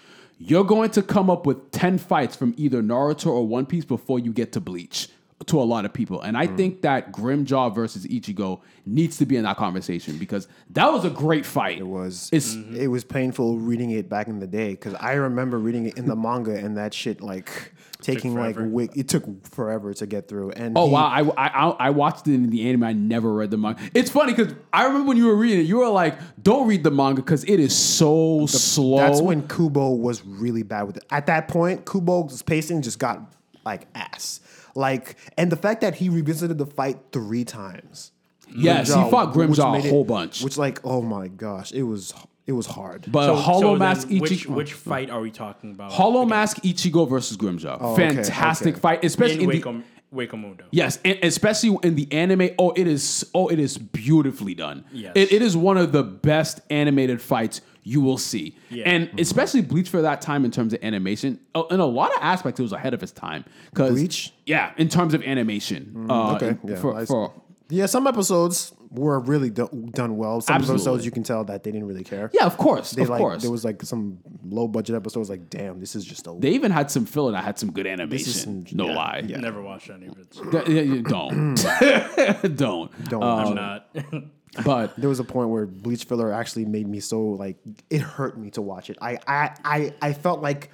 You're 0.45 0.65
going 0.65 0.89
to 0.91 1.01
come 1.01 1.29
up 1.29 1.45
with 1.45 1.71
10 1.71 1.97
fights 1.97 2.35
from 2.35 2.53
either 2.57 2.81
Naruto 2.81 3.27
or 3.27 3.47
One 3.47 3.65
Piece 3.65 3.85
before 3.85 4.19
you 4.19 4.33
get 4.33 4.51
to 4.53 4.61
Bleach 4.61 5.07
to 5.47 5.61
a 5.61 5.63
lot 5.63 5.85
of 5.85 5.93
people. 5.93 6.21
And 6.21 6.37
I 6.37 6.47
mm. 6.47 6.57
think 6.57 6.81
that 6.81 7.11
Grimmjow 7.11 7.73
versus 7.73 8.05
Ichigo 8.05 8.61
needs 8.85 9.17
to 9.17 9.25
be 9.25 9.37
in 9.37 9.43
that 9.43 9.57
conversation 9.57 10.17
because 10.17 10.47
that 10.71 10.91
was 10.91 11.05
a 11.05 11.09
great 11.09 11.45
fight. 11.45 11.79
It 11.79 11.87
was. 11.87 12.29
It's 12.31 12.55
mm-hmm. 12.55 12.75
It 12.75 12.87
was 12.87 13.03
painful 13.03 13.57
reading 13.57 13.91
it 13.91 14.09
back 14.09 14.27
in 14.27 14.39
the 14.39 14.47
day 14.47 14.71
because 14.71 14.93
I 14.95 15.13
remember 15.13 15.59
reading 15.59 15.87
it 15.87 15.97
in 15.97 16.07
the 16.07 16.15
manga 16.15 16.55
and 16.55 16.77
that 16.77 16.93
shit 16.93 17.21
like 17.21 17.72
taking 18.03 18.35
like 18.35 18.55
forever. 18.55 18.69
week. 18.69 18.91
It 18.95 19.07
took 19.09 19.47
forever 19.47 19.93
to 19.95 20.05
get 20.05 20.27
through. 20.27 20.51
And 20.51 20.77
Oh 20.77 20.87
he- 20.87 20.93
wow! 20.93 21.05
I, 21.07 21.21
I 21.47 21.69
I 21.69 21.89
watched 21.89 22.27
it 22.27 22.33
in 22.35 22.49
the 22.49 22.67
anime. 22.69 22.83
I 22.83 22.93
never 22.93 23.33
read 23.33 23.49
the 23.51 23.57
manga. 23.57 23.81
It's 23.93 24.09
funny 24.11 24.33
because 24.33 24.53
I 24.71 24.85
remember 24.85 25.07
when 25.07 25.17
you 25.17 25.25
were 25.27 25.35
reading 25.35 25.59
it, 25.61 25.63
you 25.63 25.77
were 25.77 25.89
like, 25.89 26.17
"Don't 26.41 26.67
read 26.67 26.83
the 26.83 26.91
manga 26.91 27.21
because 27.21 27.43
it 27.45 27.59
is 27.59 27.75
so 27.75 28.45
slow." 28.47 28.97
That's 28.97 29.21
when 29.21 29.47
Kubo 29.47 29.91
was 29.91 30.23
really 30.25 30.63
bad 30.63 30.83
with 30.83 30.97
it. 30.97 31.05
At 31.09 31.25
that 31.27 31.47
point, 31.47 31.85
Kubo's 31.89 32.41
pacing 32.43 32.81
just 32.81 32.99
got 32.99 33.19
like 33.65 33.87
ass. 33.95 34.39
Like, 34.75 35.17
and 35.37 35.51
the 35.51 35.55
fact 35.55 35.81
that 35.81 35.95
he 35.95 36.09
revisited 36.09 36.57
the 36.57 36.65
fight 36.65 36.97
three 37.11 37.45
times. 37.45 38.11
Yes, 38.55 38.87
he 38.87 38.93
fought 39.09 39.35
which 39.35 39.49
Grimmjow 39.49 39.69
a 39.69 39.71
made 39.71 39.85
it- 39.85 39.89
whole 39.89 40.03
bunch. 40.03 40.43
Which, 40.43 40.57
like, 40.57 40.79
oh 40.83 41.01
my 41.01 41.27
gosh, 41.27 41.71
it 41.71 41.83
was 41.83 42.13
it 42.45 42.51
was 42.51 42.65
hard. 42.65 43.05
but 43.09 43.35
Hollow 43.35 43.71
then 43.71 43.79
Mask 43.79 44.09
which, 44.09 44.31
Ichigo. 44.31 44.47
which 44.55 44.73
fight 44.73 45.09
are 45.09 45.21
we 45.21 45.31
talking 45.31 45.71
about? 45.71 45.91
Hollow 45.91 46.25
Mask 46.25 46.57
Ichigo 46.63 47.07
versus 47.09 47.37
Grimmjow. 47.37 47.77
Oh, 47.79 47.95
Fantastic 47.95 48.73
okay. 48.75 48.79
fight, 48.81 49.03
especially 49.05 49.43
in 49.43 49.51
in, 49.51 49.61
the 49.61 49.61
Hueco, 49.61 49.83
Wacomundo. 50.13 50.61
Yes, 50.71 50.99
and 51.05 51.17
especially 51.23 51.77
in 51.83 51.95
the 51.95 52.11
anime. 52.11 52.49
Oh, 52.59 52.71
it 52.71 52.87
is. 52.87 53.25
Oh, 53.33 53.47
it 53.47 53.59
is 53.59 53.77
beautifully 53.77 54.53
done. 54.55 54.83
Yes. 54.91 55.13
It, 55.15 55.31
it 55.31 55.41
is 55.41 55.55
one 55.57 55.77
of 55.77 55.91
the 55.91 56.03
best 56.03 56.59
animated 56.69 57.21
fights 57.21 57.61
you 57.85 57.99
will 57.99 58.17
see, 58.17 58.55
Yeah. 58.69 58.89
and 58.89 59.09
especially 59.19 59.61
Bleach 59.61 59.89
for 59.89 60.01
that 60.03 60.21
time 60.21 60.45
in 60.45 60.51
terms 60.51 60.73
of 60.73 60.81
animation. 60.83 61.37
uh, 61.53 61.63
In 61.69 61.81
a 61.81 61.85
lot 61.85 62.11
of 62.13 62.19
aspects, 62.21 62.57
it 62.57 62.63
was 62.63 62.71
ahead 62.71 62.93
of 62.93 63.03
its 63.03 63.11
time. 63.11 63.43
'Cause- 63.73 63.91
Bleach? 63.91 64.31
yeah, 64.45 64.71
in 64.77 64.87
terms 64.87 65.13
of 65.13 65.21
animation. 65.23 66.07
uh, 66.09 66.35
okay, 66.35 66.47
in- 66.49 66.59
yeah, 66.65 66.75
for, 66.77 66.95
I- 66.95 67.05
for 67.05 67.33
yeah, 67.73 67.85
some 67.87 68.07
episodes 68.07 68.73
were 68.91 69.19
really 69.19 69.49
do- 69.49 69.89
done 69.93 70.17
well. 70.17 70.39
Some 70.41 70.55
Absolutely. 70.55 70.81
episodes 70.83 71.05
you 71.05 71.11
can 71.11 71.23
tell 71.23 71.43
that 71.45 71.63
they 71.63 71.71
didn't 71.71 71.87
really 71.87 72.03
care. 72.03 72.29
yeah, 72.33 72.45
of 72.45 72.57
course, 72.57 72.91
They 72.91 73.01
of 73.03 73.09
like 73.09 73.19
course. 73.19 73.41
there 73.41 73.49
was 73.51 73.65
like 73.65 73.81
some 73.83 74.19
low 74.45 74.67
budget 74.67 74.95
episodes. 74.95 75.29
Like, 75.29 75.49
damn, 75.49 75.79
this 75.79 75.95
is 75.95 76.05
just 76.05 76.27
a 76.27 76.35
they 76.37 76.51
even 76.51 76.71
had 76.71 76.91
some 76.91 77.05
filler 77.05 77.31
that 77.31 77.43
had 77.43 77.57
some 77.57 77.71
good 77.71 77.87
animation. 77.87 78.65
some- 78.67 78.77
no 78.77 78.87
yeah, 78.89 78.95
lie. 78.95 79.23
yeah. 79.25 79.37
Never 79.37 79.61
watched 79.61 79.89
any 79.89 80.07
of 80.07 80.17
it. 80.19 80.33
so 80.33 80.43
Th- 80.51 80.67
yeah, 80.67 80.81
yeah, 80.81 81.01
Don't, 81.01 81.55
mm. 81.55 82.55
don't, 82.57 83.09
don't. 83.09 83.23
Um, 83.23 83.47
I'm 83.47 83.55
not. 83.55 83.89
But 84.63 84.95
there 84.97 85.09
was 85.09 85.19
a 85.19 85.23
point 85.23 85.49
where 85.49 85.65
Bleach 85.65 86.03
filler 86.03 86.31
actually 86.31 86.65
made 86.65 86.87
me 86.87 86.99
so 86.99 87.19
like 87.21 87.57
it 87.89 88.01
hurt 88.01 88.37
me 88.37 88.51
to 88.51 88.61
watch 88.61 88.91
it. 88.91 88.99
I 89.01 89.17
I 89.25 89.55
I, 89.65 89.93
I 89.99 90.13
felt 90.13 90.43
like 90.43 90.69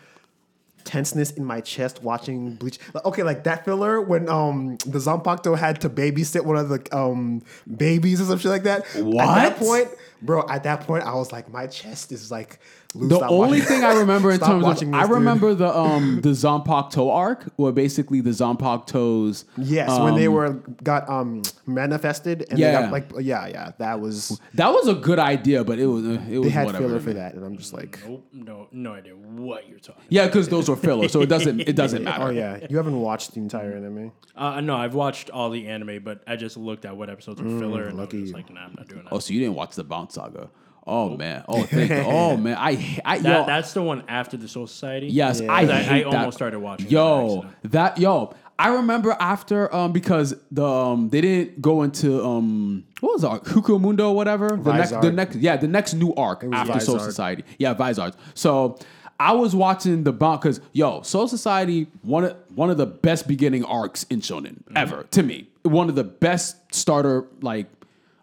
tenseness 0.90 1.30
in 1.32 1.46
my 1.46 1.62
chest 1.62 2.02
watching 2.04 2.56
Bleach. 2.56 2.80
Like, 2.94 3.06
Okay, 3.06 3.24
like 3.24 3.44
that 3.44 3.64
filler 3.64 4.02
when 4.02 4.28
um 4.28 4.78
the 4.86 4.98
Zanpakuto 5.00 5.58
had 5.58 5.80
to 5.82 5.90
babysit 5.90 6.44
one 6.46 6.58
of 6.58 6.70
the 6.70 6.82
um 6.98 7.42
babies 7.78 8.20
or 8.22 8.26
some 8.26 8.40
shit 8.40 8.50
like 8.52 8.64
that. 8.64 8.82
At 8.96 9.04
What? 9.06 9.36
that 9.36 9.58
point, 9.58 9.88
bro, 10.22 10.46
at 10.50 10.64
that 10.64 10.82
point 10.82 11.04
I 11.04 11.14
was 11.16 11.32
like 11.32 11.52
my 11.52 11.68
chest 11.68 12.12
is 12.12 12.30
like 12.32 12.60
loose. 12.94 13.10
The 13.10 13.16
Stop 13.18 13.32
only 13.32 13.60
watching- 13.60 13.66
thing 13.66 13.84
I 13.84 13.94
remember 14.00 14.32
in 14.32 14.40
terms 14.40 14.66
of 14.66 14.80
this, 14.80 14.90
I 14.94 15.02
dude. 15.04 15.12
remember 15.12 15.54
the 15.54 15.76
um 15.76 16.22
the 16.24 16.30
Zanpakuto 16.30 17.12
arc, 17.14 17.44
where 17.56 17.72
basically 17.72 18.22
the 18.22 18.32
Zanpakutos. 18.32 19.46
Yes, 19.58 19.98
when 20.00 20.16
they 20.16 20.28
um, 20.28 20.34
were 20.34 20.50
got 20.84 21.10
um 21.10 21.42
manifested 21.66 22.46
and 22.50 22.60
Yeah. 22.60 22.72
they 22.72 22.82
got 22.84 22.92
like 22.92 23.12
yeah, 23.26 23.48
yeah, 23.48 23.72
that 23.78 24.00
was 24.00 24.40
That 24.56 24.72
was 24.74 24.88
a 24.88 24.96
good 24.96 25.20
idea, 25.20 25.64
but 25.64 25.80
it 25.80 25.86
was 25.88 26.06
uh, 26.06 26.20
it 26.30 26.38
was 26.40 26.48
they 26.48 26.50
had 26.50 26.66
whatever. 26.66 26.88
filler 26.88 27.00
for 27.00 27.14
that, 27.14 27.34
and 27.36 27.46
I'm 27.46 27.58
just 27.58 27.74
like, 27.74 28.00
Nope, 28.08 28.26
no, 28.34 28.68
no 28.72 28.94
idea 28.94 29.14
what 29.16 29.68
you're 29.70 29.80
talking. 29.80 30.04
Yeah, 30.10 30.26
because 30.28 30.50
those 30.50 30.70
were 30.70 30.76
filler, 30.76 31.08
so 31.08 31.22
it 31.22 31.28
doesn't 31.36 31.62
it 31.62 31.76
doesn't 31.76 32.04
matter. 32.04 32.24
oh 32.26 32.30
yeah, 32.30 32.60
you 32.70 32.78
haven't 32.78 33.00
watched 33.00 33.34
the 33.34 33.40
entire 33.40 33.74
anime. 33.74 34.12
Uh, 34.36 34.62
no, 34.62 34.76
I've 34.76 34.94
watched 34.94 35.30
all 35.30 35.50
the 35.50 35.68
anime, 35.68 36.02
but 36.04 36.24
I 36.26 36.36
just 36.38 36.56
looked 36.58 36.86
at 36.86 36.96
what 36.96 37.10
episodes 37.10 37.42
were 37.42 37.60
filler, 37.60 37.84
and 37.86 37.98
I 38.00 38.04
lucky 38.04 38.22
was 38.22 38.32
just 38.32 38.36
like, 38.36 38.50
nah, 38.54 38.62
I'm 38.66 38.74
not 38.78 38.88
doing 38.88 39.04
that. 39.04 39.12
Oh, 39.14 39.20
so 39.20 39.34
you 39.34 39.40
didn't 39.40 39.56
watch 39.56 39.76
the 39.76 39.84
Bount 40.10 40.34
Saga? 40.34 40.50
Oh 40.88 41.16
man. 41.18 41.44
Oh 41.48 41.64
thank. 41.64 41.92
oh 42.08 42.36
man. 42.38 42.58
I 42.58 43.02
I 43.06 43.20
that 43.20 43.40
yo, 43.42 43.46
that's 43.46 43.74
the 43.74 43.84
one 43.84 44.04
after 44.08 44.38
the 44.38 44.48
Soul 44.48 44.68
Society. 44.68 45.08
yes. 45.08 45.40
Yeah. 45.42 45.52
I, 45.52 45.60
I- 45.62 45.62
I 45.62 45.66
that. 46.04 46.06
almost 46.06 46.38
started 46.38 46.60
watching 46.60 46.90
Yo, 46.90 47.44
accident. 47.44 47.72
that 47.72 47.98
yo. 48.00 48.34
I 48.58 48.76
remember 48.76 49.16
after 49.22 49.74
um 49.74 49.94
because 49.94 50.36
the 50.52 50.66
um 50.66 51.10
they 51.10 51.22
didn't 51.22 51.62
go 51.62 51.84
into 51.84 52.22
um 52.26 52.84
what 53.00 53.14
was 53.14 53.24
it 53.24 53.30
Hueco 53.54 53.80
Mundo 53.80 54.10
or 54.10 54.16
whatever 54.16 54.50
the 54.50 54.74
next 54.74 54.92
the 55.02 55.12
next 55.14 55.36
yeah 55.38 55.56
the 55.56 55.68
next 55.68 55.94
new 55.94 56.14
arc 56.16 56.42
was 56.44 56.52
after 56.54 56.80
Soul 56.82 57.00
Society 57.00 57.46
yeah 57.58 57.74
Vizard 57.74 58.16
so 58.34 58.78
I 59.18 59.32
was 59.32 59.56
watching 59.56 60.04
the 60.04 60.12
Bount 60.12 60.42
because 60.42 60.60
yo 60.74 61.04
Soul 61.04 61.30
Society 61.30 61.88
one 62.02 62.26
of 62.26 62.36
one 62.54 62.70
of 62.70 62.76
the 62.76 62.86
best 62.86 63.30
beginning 63.30 63.64
arcs 63.64 64.04
in 64.10 64.20
shonen 64.20 64.58
ever 64.76 65.04
to 65.12 65.24
me 65.24 65.48
one 65.64 65.88
of 65.88 65.96
the 65.96 66.04
best 66.04 66.58
starter 66.76 67.28
like 67.42 67.68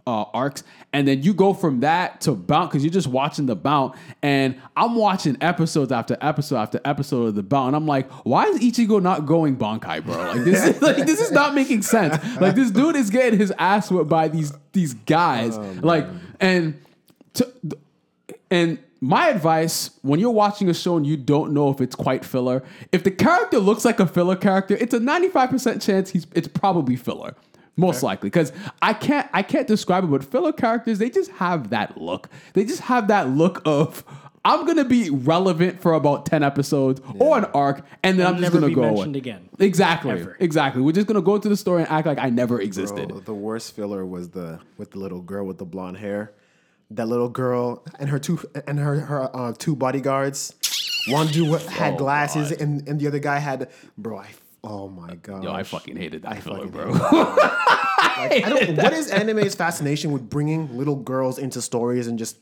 uh, 0.06 0.24
arcs, 0.32 0.62
and 0.92 1.06
then 1.06 1.22
you 1.22 1.34
go 1.34 1.52
from 1.52 1.80
that 1.80 2.20
to 2.22 2.32
Bount 2.32 2.70
because 2.70 2.84
you're 2.84 2.92
just 2.92 3.08
watching 3.08 3.46
the 3.46 3.56
Bount, 3.56 3.94
and 4.22 4.60
I'm 4.76 4.94
watching 4.94 5.36
episodes 5.40 5.92
after 5.92 6.16
episode 6.20 6.56
after 6.56 6.80
episode 6.84 7.26
of 7.26 7.34
the 7.34 7.42
Bount, 7.42 7.68
and 7.68 7.76
I'm 7.76 7.86
like, 7.86 8.10
why 8.24 8.44
is 8.46 8.60
Ichigo 8.60 9.02
not 9.02 9.26
going 9.26 9.56
Bankai, 9.56 10.04
bro? 10.04 10.16
Like 10.16 10.44
this, 10.44 10.66
is, 10.66 10.82
like 10.82 10.96
this 10.96 11.20
is 11.20 11.32
not 11.32 11.54
making 11.54 11.82
sense. 11.82 12.14
Like 12.40 12.54
this 12.54 12.70
dude 12.70 12.96
is 12.96 13.10
getting 13.10 13.38
his 13.38 13.52
ass 13.58 13.90
whipped 13.90 14.08
by 14.08 14.28
these 14.28 14.52
these 14.72 14.94
guys, 14.94 15.58
like 15.58 16.06
and 16.40 16.80
to, 17.34 17.52
and 18.50 18.78
my 19.00 19.28
advice 19.28 19.90
when 20.02 20.18
you're 20.20 20.30
watching 20.30 20.68
a 20.68 20.74
show 20.74 20.96
and 20.96 21.06
you 21.06 21.16
don't 21.16 21.52
know 21.52 21.70
if 21.70 21.80
it's 21.80 21.94
quite 21.94 22.24
filler, 22.24 22.62
if 22.92 23.04
the 23.04 23.10
character 23.10 23.58
looks 23.58 23.84
like 23.84 24.00
a 24.00 24.06
filler 24.06 24.36
character, 24.36 24.76
it's 24.80 24.94
a 24.94 24.98
95% 24.98 25.82
chance 25.82 26.10
he's 26.10 26.26
it's 26.34 26.48
probably 26.48 26.96
filler. 26.96 27.34
Most 27.76 28.02
likely, 28.02 28.28
because 28.30 28.52
I 28.80 28.94
can't 28.94 29.28
I 29.32 29.42
can't 29.42 29.66
describe 29.66 30.04
it, 30.04 30.06
but 30.08 30.24
filler 30.24 30.52
characters 30.52 30.98
they 30.98 31.10
just 31.10 31.30
have 31.32 31.70
that 31.70 31.98
look. 32.00 32.28
They 32.54 32.64
just 32.64 32.80
have 32.82 33.08
that 33.08 33.28
look 33.30 33.60
of 33.66 34.02
I'm 34.44 34.64
gonna 34.64 34.84
be 34.84 35.10
relevant 35.10 35.80
for 35.82 35.92
about 35.94 36.24
ten 36.24 36.42
episodes 36.42 37.00
or 37.18 37.36
an 37.36 37.44
arc, 37.46 37.84
and 38.02 38.18
then 38.18 38.26
And 38.28 38.36
I'm 38.36 38.40
just 38.42 38.52
gonna 38.54 38.70
go 38.70 38.82
away. 38.82 38.90
mentioned 38.94 39.16
again. 39.16 39.48
Exactly, 39.58 40.12
Ever. 40.12 40.36
exactly. 40.40 40.80
We're 40.82 40.92
just 40.92 41.06
gonna 41.06 41.20
go 41.20 41.34
into 41.34 41.48
the 41.48 41.56
story 41.56 41.82
and 41.82 41.90
act 41.90 42.06
like 42.06 42.18
I 42.18 42.30
never 42.30 42.60
existed. 42.60 43.08
Bro, 43.08 43.20
the 43.20 43.34
worst 43.34 43.74
filler 43.74 44.06
was 44.06 44.30
the 44.30 44.60
with 44.78 44.92
the 44.92 44.98
little 44.98 45.20
girl 45.20 45.44
with 45.46 45.58
the 45.58 45.64
blonde 45.66 45.96
hair. 45.98 46.32
That 46.92 47.08
little 47.08 47.28
girl 47.28 47.84
and 47.98 48.08
her 48.08 48.20
two 48.20 48.38
and 48.68 48.78
her 48.78 49.00
her 49.00 49.36
uh, 49.36 49.52
two 49.58 49.74
bodyguards. 49.76 50.54
One 51.08 51.26
dude 51.26 51.60
had 51.62 51.94
Oh, 51.94 51.96
glasses 51.98 52.50
God. 52.50 52.60
and, 52.60 52.88
and 52.88 53.00
the 53.00 53.06
other 53.08 53.18
guy 53.18 53.38
had 53.38 53.68
bro. 53.98 54.18
I 54.18 54.28
oh 54.66 54.88
my 54.88 55.14
god. 55.16 55.44
Yo, 55.44 55.52
I 55.52 55.62
fucking 55.62 55.96
hated 55.96 56.22
that 56.22 56.42
filler, 56.42 56.66
fucking 56.68 56.70
bro. 56.72 56.92
Like, 58.18 58.46
I 58.46 58.48
don't, 58.48 58.76
what 58.76 58.94
is 58.94 59.10
anime's 59.10 59.54
fascination 59.54 60.10
with 60.10 60.30
bringing 60.30 60.74
little 60.78 60.96
girls 60.96 61.38
into 61.38 61.60
stories 61.60 62.06
and 62.06 62.18
just 62.18 62.38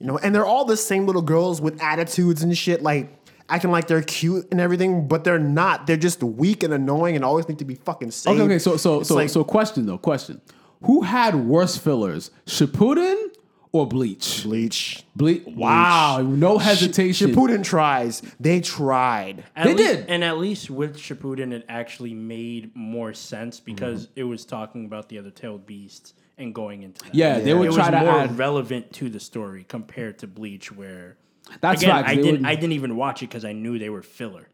you 0.00 0.06
know 0.06 0.18
and 0.18 0.34
they're 0.34 0.44
all 0.44 0.64
the 0.64 0.76
same 0.76 1.06
little 1.06 1.22
girls 1.22 1.60
with 1.60 1.80
attitudes 1.80 2.42
and 2.42 2.58
shit 2.58 2.82
like 2.82 3.08
acting 3.48 3.70
like 3.70 3.86
they're 3.86 4.02
cute 4.02 4.48
and 4.50 4.60
everything 4.60 5.06
but 5.06 5.22
they're 5.22 5.38
not 5.38 5.86
they're 5.86 5.96
just 5.96 6.24
weak 6.24 6.64
and 6.64 6.74
annoying 6.74 7.14
and 7.14 7.24
always 7.24 7.48
need 7.48 7.60
to 7.60 7.64
be 7.64 7.76
fucking 7.76 8.10
saved. 8.10 8.34
Okay, 8.40 8.44
okay. 8.46 8.58
So, 8.58 8.76
so, 8.76 8.98
It's 9.00 9.08
so, 9.08 9.14
like- 9.14 9.28
so, 9.28 9.44
question 9.44 9.86
though, 9.86 9.96
question: 9.98 10.40
Who 10.82 11.02
had 11.02 11.36
worse 11.36 11.76
fillers, 11.76 12.32
Shippuden 12.46 13.28
or 13.72 13.86
Bleach? 13.86 14.42
Bleach. 14.44 15.02
Bleach. 15.16 15.42
Wow, 15.46 16.20
no 16.22 16.58
hesitation. 16.58 17.30
Shippuden 17.34 17.64
tries. 17.64 18.22
They 18.38 18.60
tried. 18.60 19.44
At 19.56 19.64
They 19.64 19.74
least- 19.74 19.92
did. 20.00 20.08
and 20.08 20.22
at 20.22 20.38
least 20.38 20.70
with 20.70 20.96
Shippuden, 20.96 21.52
it 21.52 21.64
actually 21.68 22.14
made 22.14 22.70
more 22.76 23.14
sense 23.14 23.60
because 23.60 24.06
Mm-hmm. 24.08 24.20
it 24.20 24.24
was 24.24 24.44
talking 24.44 24.84
about 24.84 25.08
the 25.08 25.18
other 25.18 25.30
tailed 25.30 25.66
beasts 25.66 26.12
and 26.38 26.54
going 26.54 26.82
into 26.82 27.02
that. 27.04 27.14
Yeah, 27.14 27.38
they 27.38 27.50
Yeah. 27.50 27.54
would 27.54 27.64
it 27.64 27.68
was 27.68 27.76
try 27.76 27.90
to 27.90 28.00
more 28.00 28.20
add. 28.20 28.38
relevant 28.38 28.92
to 28.94 29.08
the 29.08 29.20
story 29.20 29.64
compared 29.68 30.18
to 30.18 30.26
Bleach, 30.26 30.70
where 30.70 31.16
That's 31.60 31.82
again 31.82 31.94
facts. 31.96 32.08
I 32.10 32.14
They 32.16 32.22
didn't 32.22 32.40
would- 32.42 32.48
I 32.50 32.54
didn't 32.54 32.72
even 32.72 32.96
watch 32.96 33.22
it 33.22 33.28
because 33.28 33.44
I 33.44 33.52
knew 33.52 33.78
they 33.78 33.90
were 33.90 34.02
filler. 34.02 34.48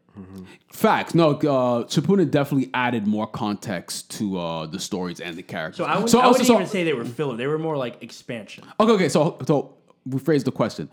Facts. 0.71 1.15
No, 1.15 1.31
uh, 1.31 1.83
Shippuden 1.85 2.29
definitely 2.31 2.69
added 2.73 3.07
more 3.07 3.27
context 3.27 4.11
to 4.17 4.37
uh, 4.37 4.65
the 4.65 4.79
stories 4.79 5.19
and 5.19 5.35
the 5.37 5.43
characters. 5.43 5.77
So 5.77 5.85
I, 5.85 5.97
would, 5.99 6.09
so, 6.09 6.19
I 6.19 6.25
also- 6.25 6.39
wouldn't 6.39 6.47
so- 6.47 6.55
even 6.55 6.67
say 6.67 6.83
they 6.83 6.93
were 6.93 7.05
filler; 7.05 7.35
they 7.37 7.47
were 7.47 7.59
more 7.59 7.77
like 7.77 8.01
expansion. 8.03 8.63
Okay, 8.79 8.91
okay. 8.93 9.09
So, 9.09 9.37
so 9.45 9.75
rephrase 10.07 10.43
the 10.43 10.51
question: 10.51 10.89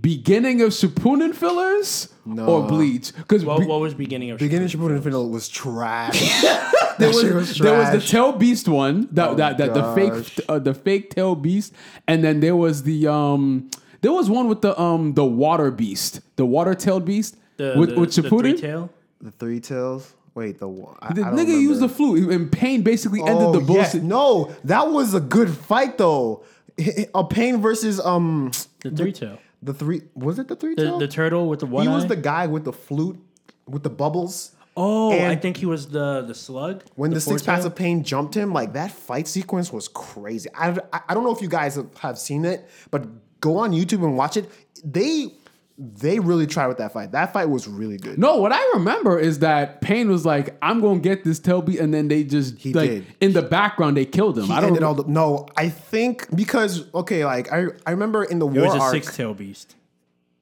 beginning 0.00 0.62
of 0.62 0.70
Shippuden 0.70 1.34
fillers 1.34 2.08
or 2.26 2.66
Bleach? 2.66 3.14
Because 3.14 3.44
What, 3.44 3.66
what 3.66 3.80
was 3.80 3.94
beginning 3.94 4.30
of 4.30 4.38
Beginning 4.38 4.68
Shippuden? 4.68 4.90
Shippuden 4.90 4.96
Infinite 4.96 5.20
was 5.28 5.48
trash. 5.48 6.20
there 6.42 6.60
That 6.98 7.08
was, 7.08 7.20
shit 7.22 7.34
was 7.34 7.58
there 7.58 7.78
was 7.78 7.90
the 7.90 7.98
trash. 7.98 8.10
tail 8.10 8.32
beast 8.32 8.68
one 8.68 9.08
that 9.12 9.30
Oh, 9.30 9.34
that, 9.36 9.58
that 9.58 9.74
the 9.74 9.94
fake 9.94 10.44
uh, 10.48 10.58
the 10.58 10.74
fake 10.74 11.10
tail 11.10 11.34
beast, 11.34 11.72
and 12.06 12.22
then 12.24 12.40
there 12.40 12.56
was 12.56 12.82
the 12.84 13.06
um 13.10 13.70
there 14.02 14.12
was 14.12 14.30
one 14.30 14.48
with 14.48 14.60
the 14.62 14.78
um 14.80 15.14
the 15.14 15.24
water 15.24 15.70
beast, 15.70 16.20
the 16.36 16.46
water 16.46 16.74
tailed 16.74 17.04
beast 17.04 17.36
The, 17.60 17.78
with 17.78 17.90
the, 17.94 18.00
with 18.00 18.14
the 18.14 18.22
three 18.28 18.54
tail. 18.56 18.90
the 19.20 19.30
Three 19.32 19.60
Tails. 19.60 20.14
Wait, 20.34 20.58
the 20.60 20.68
wa- 20.68 20.96
I, 21.02 21.12
The 21.12 21.22
I 21.22 21.30
don't 21.30 21.38
nigga 21.38 21.48
used 21.60 21.80
the 21.80 21.88
flute, 21.88 22.30
and 22.30 22.50
Pain 22.50 22.82
basically 22.82 23.20
ended 23.20 23.36
Oh, 23.48 23.52
the 23.52 23.58
yes. 23.60 23.92
bullshit. 23.92 24.02
No, 24.04 24.54
that 24.64 24.90
was 24.90 25.12
a 25.14 25.20
good 25.20 25.50
fight 25.50 25.98
though. 25.98 26.44
A 27.14 27.24
pain 27.24 27.60
versus 27.60 28.00
um 28.00 28.50
The 28.80 28.90
three 28.90 29.12
tail. 29.12 29.38
the 29.62 29.74
three 29.74 30.02
was 30.14 30.38
it 30.38 30.48
the 30.48 30.56
three 30.56 30.74
The, 30.74 30.84
tail? 30.84 30.98
the 30.98 31.08
turtle 31.08 31.48
with 31.48 31.60
the 31.60 31.66
one 31.66 31.82
he 31.86 31.88
was 31.92 32.04
eye? 32.04 32.08
the 32.14 32.16
guy 32.16 32.46
with 32.46 32.64
the 32.64 32.72
flute 32.72 33.18
with 33.66 33.82
the 33.82 33.90
bubbles. 33.90 34.52
oh, 34.76 35.10
I 35.12 35.36
think 35.36 35.58
he 35.58 35.66
was 35.66 35.88
the 35.88 36.22
the 36.22 36.34
slug. 36.34 36.84
When 36.94 37.10
the, 37.10 37.20
six 37.20 37.42
four-tail? 37.42 37.46
paths 37.54 37.66
of 37.66 37.74
pain 37.74 38.02
jumped 38.04 38.34
him, 38.34 38.52
like 38.54 38.72
that 38.74 38.92
fight 38.92 39.26
sequence 39.28 39.70
was 39.72 39.88
crazy. 39.88 40.48
I, 40.54 40.78
I, 40.92 41.00
I 41.10 41.14
don't 41.14 41.24
know 41.24 41.34
if 41.34 41.42
you 41.42 41.48
guys 41.48 41.74
have, 41.74 41.90
have 41.98 42.18
seen 42.18 42.44
it, 42.46 42.66
but 42.90 43.02
go 43.40 43.58
on 43.58 43.72
YouTube 43.72 44.02
and 44.04 44.16
watch 44.16 44.36
it. 44.38 44.48
They 44.84 45.34
they 45.82 46.18
really 46.18 46.46
tried 46.46 46.66
with 46.66 46.76
that 46.76 46.92
fight. 46.92 47.12
That 47.12 47.32
fight 47.32 47.46
was 47.48 47.66
really 47.66 47.96
good. 47.96 48.18
No, 48.18 48.36
what 48.36 48.52
I 48.52 48.62
remember 48.74 49.18
is 49.18 49.38
that 49.38 49.80
Pain 49.80 50.10
was 50.10 50.26
like, 50.26 50.54
"I'm 50.60 50.80
gonna 50.82 51.00
get 51.00 51.24
this 51.24 51.38
tail 51.38 51.62
beast," 51.62 51.80
and 51.80 51.94
then 51.94 52.08
they 52.08 52.22
just 52.22 52.58
He 52.58 52.74
like 52.74 52.90
did. 52.90 53.06
in 53.20 53.32
the 53.32 53.40
background 53.42 53.96
they 53.96 54.04
killed 54.04 54.36
him. 54.38 54.44
He 54.44 54.52
I 54.52 54.60
don't. 54.60 54.68
ended 54.68 54.82
all 54.82 54.94
the, 54.94 55.04
no, 55.08 55.46
I 55.56 55.70
think 55.70 56.26
because 56.36 56.84
okay, 56.94 57.24
like 57.24 57.50
I 57.50 57.68
I 57.86 57.92
remember 57.92 58.22
in 58.24 58.38
the 58.40 58.46
It 58.46 58.52
war 58.58 58.66
was 58.66 58.74
a 58.74 58.78
arc 58.78 58.92
six 58.92 59.16
tail 59.16 59.32
beast. 59.32 59.74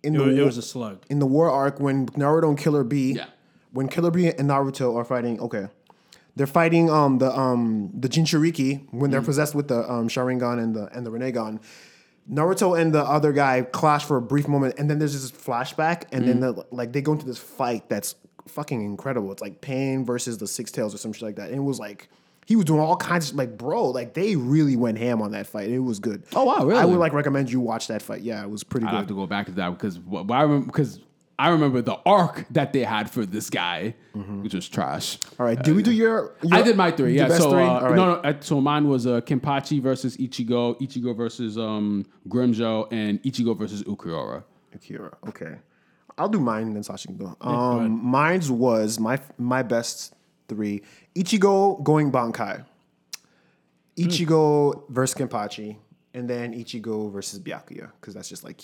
in 0.02 0.14
It 0.16 0.18
the 0.18 0.24
was, 0.24 0.38
it 0.38 0.42
was 0.44 0.58
a 0.58 0.62
slug. 0.62 0.98
in 1.08 1.18
the 1.20 1.26
war 1.26 1.50
arc 1.50 1.78
when 1.78 2.06
Naruto 2.08 2.48
and 2.48 2.58
Killer 2.58 2.82
B, 2.82 3.12
Yeah. 3.12 3.26
when 3.72 3.86
Killer 3.88 4.10
B 4.10 4.26
and 4.26 4.48
Naruto 4.50 4.96
are 4.96 5.04
fighting, 5.04 5.38
okay, 5.40 5.68
they're 6.34 6.46
fighting 6.48 6.90
um 6.90 7.18
the 7.18 7.30
um 7.36 7.90
the 7.94 8.08
Jinchuriki 8.08 8.86
when 8.90 9.08
Mm. 9.08 9.12
they're 9.12 9.22
possessed 9.22 9.54
with 9.54 9.68
the 9.68 9.88
um 9.88 10.08
Sharingan 10.08 10.58
and 10.60 10.74
the 10.74 10.88
and 10.96 11.06
the 11.06 11.10
Rinnegan. 11.10 11.60
Naruto 12.30 12.78
and 12.78 12.92
the 12.94 13.02
other 13.02 13.32
guy 13.32 13.62
clash 13.62 14.04
for 14.04 14.16
a 14.16 14.22
brief 14.22 14.48
moment, 14.48 14.74
and 14.78 14.88
then 14.90 14.98
there's 14.98 15.12
this 15.14 15.30
flashback, 15.30 16.04
and 16.12 16.24
Mm. 16.24 16.26
then 16.26 16.40
the, 16.40 16.64
like 16.70 16.92
they 16.92 17.00
go 17.02 17.12
into 17.12 17.24
this 17.26 17.38
fight 17.38 17.88
that's 17.88 18.14
fucking 18.46 18.82
incredible. 18.82 19.32
It's 19.32 19.42
like 19.42 19.60
Pain 19.60 20.04
versus 20.04 20.38
the 20.38 20.46
Six 20.46 20.70
Tails 20.70 20.94
or 20.94 20.98
some 20.98 21.12
shit 21.12 21.22
like 21.22 21.36
that, 21.36 21.48
and 21.50 21.56
it 21.56 21.62
was 21.64 21.78
like. 21.78 22.08
He 22.46 22.56
was 22.56 22.64
doing 22.64 22.80
all 22.80 22.96
kinds 22.96 23.28
of 23.30 23.36
like, 23.36 23.58
bro, 23.58 23.90
like 23.90 24.14
they 24.14 24.34
really 24.34 24.74
went 24.74 24.96
ham 24.96 25.20
on 25.20 25.32
that 25.32 25.46
fight. 25.46 25.68
It 25.68 25.80
was 25.80 25.98
good. 25.98 26.22
Oh, 26.34 26.44
wow, 26.44 26.64
really? 26.64 26.80
I 26.80 26.86
would 26.86 26.96
like 26.98 27.12
recommend 27.12 27.52
you 27.52 27.60
watch 27.60 27.88
that 27.88 28.00
fight. 28.00 28.22
Yeah, 28.22 28.42
it 28.42 28.48
was 28.48 28.64
pretty 28.64 28.86
good. 28.86 28.94
I 28.94 28.96
have 29.00 29.06
to 29.08 29.14
go 29.14 29.26
back 29.26 29.44
to 29.46 29.52
that 29.52 29.68
because 29.72 29.98
what, 29.98 30.24
what 30.26 30.38
I 30.38 30.42
remember 30.44 30.64
because 30.64 30.98
I 31.40 31.50
remember 31.50 31.80
the 31.82 31.94
arc 32.04 32.46
that 32.50 32.72
they 32.72 32.82
had 32.82 33.08
for 33.08 33.24
this 33.24 33.48
guy, 33.48 33.94
which 34.42 34.54
was 34.54 34.68
trash. 34.68 35.18
All 35.38 35.46
right, 35.46 35.62
did 35.62 35.76
we 35.76 35.82
do 35.84 35.92
your? 35.92 36.34
I 36.50 36.62
did 36.62 36.76
my 36.76 36.90
three. 36.90 37.14
Yeah. 37.16 37.28
So 37.28 37.50
three? 37.52 37.62
uh, 37.62 37.66
All 37.66 37.80
right. 37.82 37.94
no, 37.94 38.06
no. 38.14 38.28
uh, 38.28 38.34
So 38.40 38.60
mine 38.60 38.88
was 38.88 39.06
uh, 39.06 39.20
Kenpachi 39.20 39.80
versus 39.80 40.16
Ichigo, 40.16 40.78
Ichigo 40.80 41.16
versus 41.16 41.56
um, 41.56 42.04
Grimmjow, 42.28 42.88
and 42.90 43.22
Ichigo 43.22 43.56
versus 43.56 43.84
Ulquiorra. 43.84 44.42
Akira. 44.74 45.16
Okay, 45.28 45.54
I'll 46.18 46.28
do 46.28 46.40
mine 46.40 46.64
and 46.68 46.76
then 46.76 46.82
Sasha 46.82 47.06
can 47.06 47.16
go. 47.16 47.36
Um, 47.40 48.04
mine's 48.04 48.50
was 48.50 48.98
my 48.98 49.20
my 49.38 49.62
best 49.62 50.14
three: 50.48 50.82
Ichigo 51.14 51.82
going 51.84 52.10
Bankai, 52.10 52.64
Ichigo 53.96 54.88
versus 54.90 55.14
Kenpachi, 55.16 55.76
and 56.14 56.28
then 56.28 56.52
Ichigo 56.54 57.12
versus 57.12 57.38
Byakuya 57.40 57.90
because 58.00 58.14
that's 58.14 58.28
just 58.28 58.44
like 58.44 58.62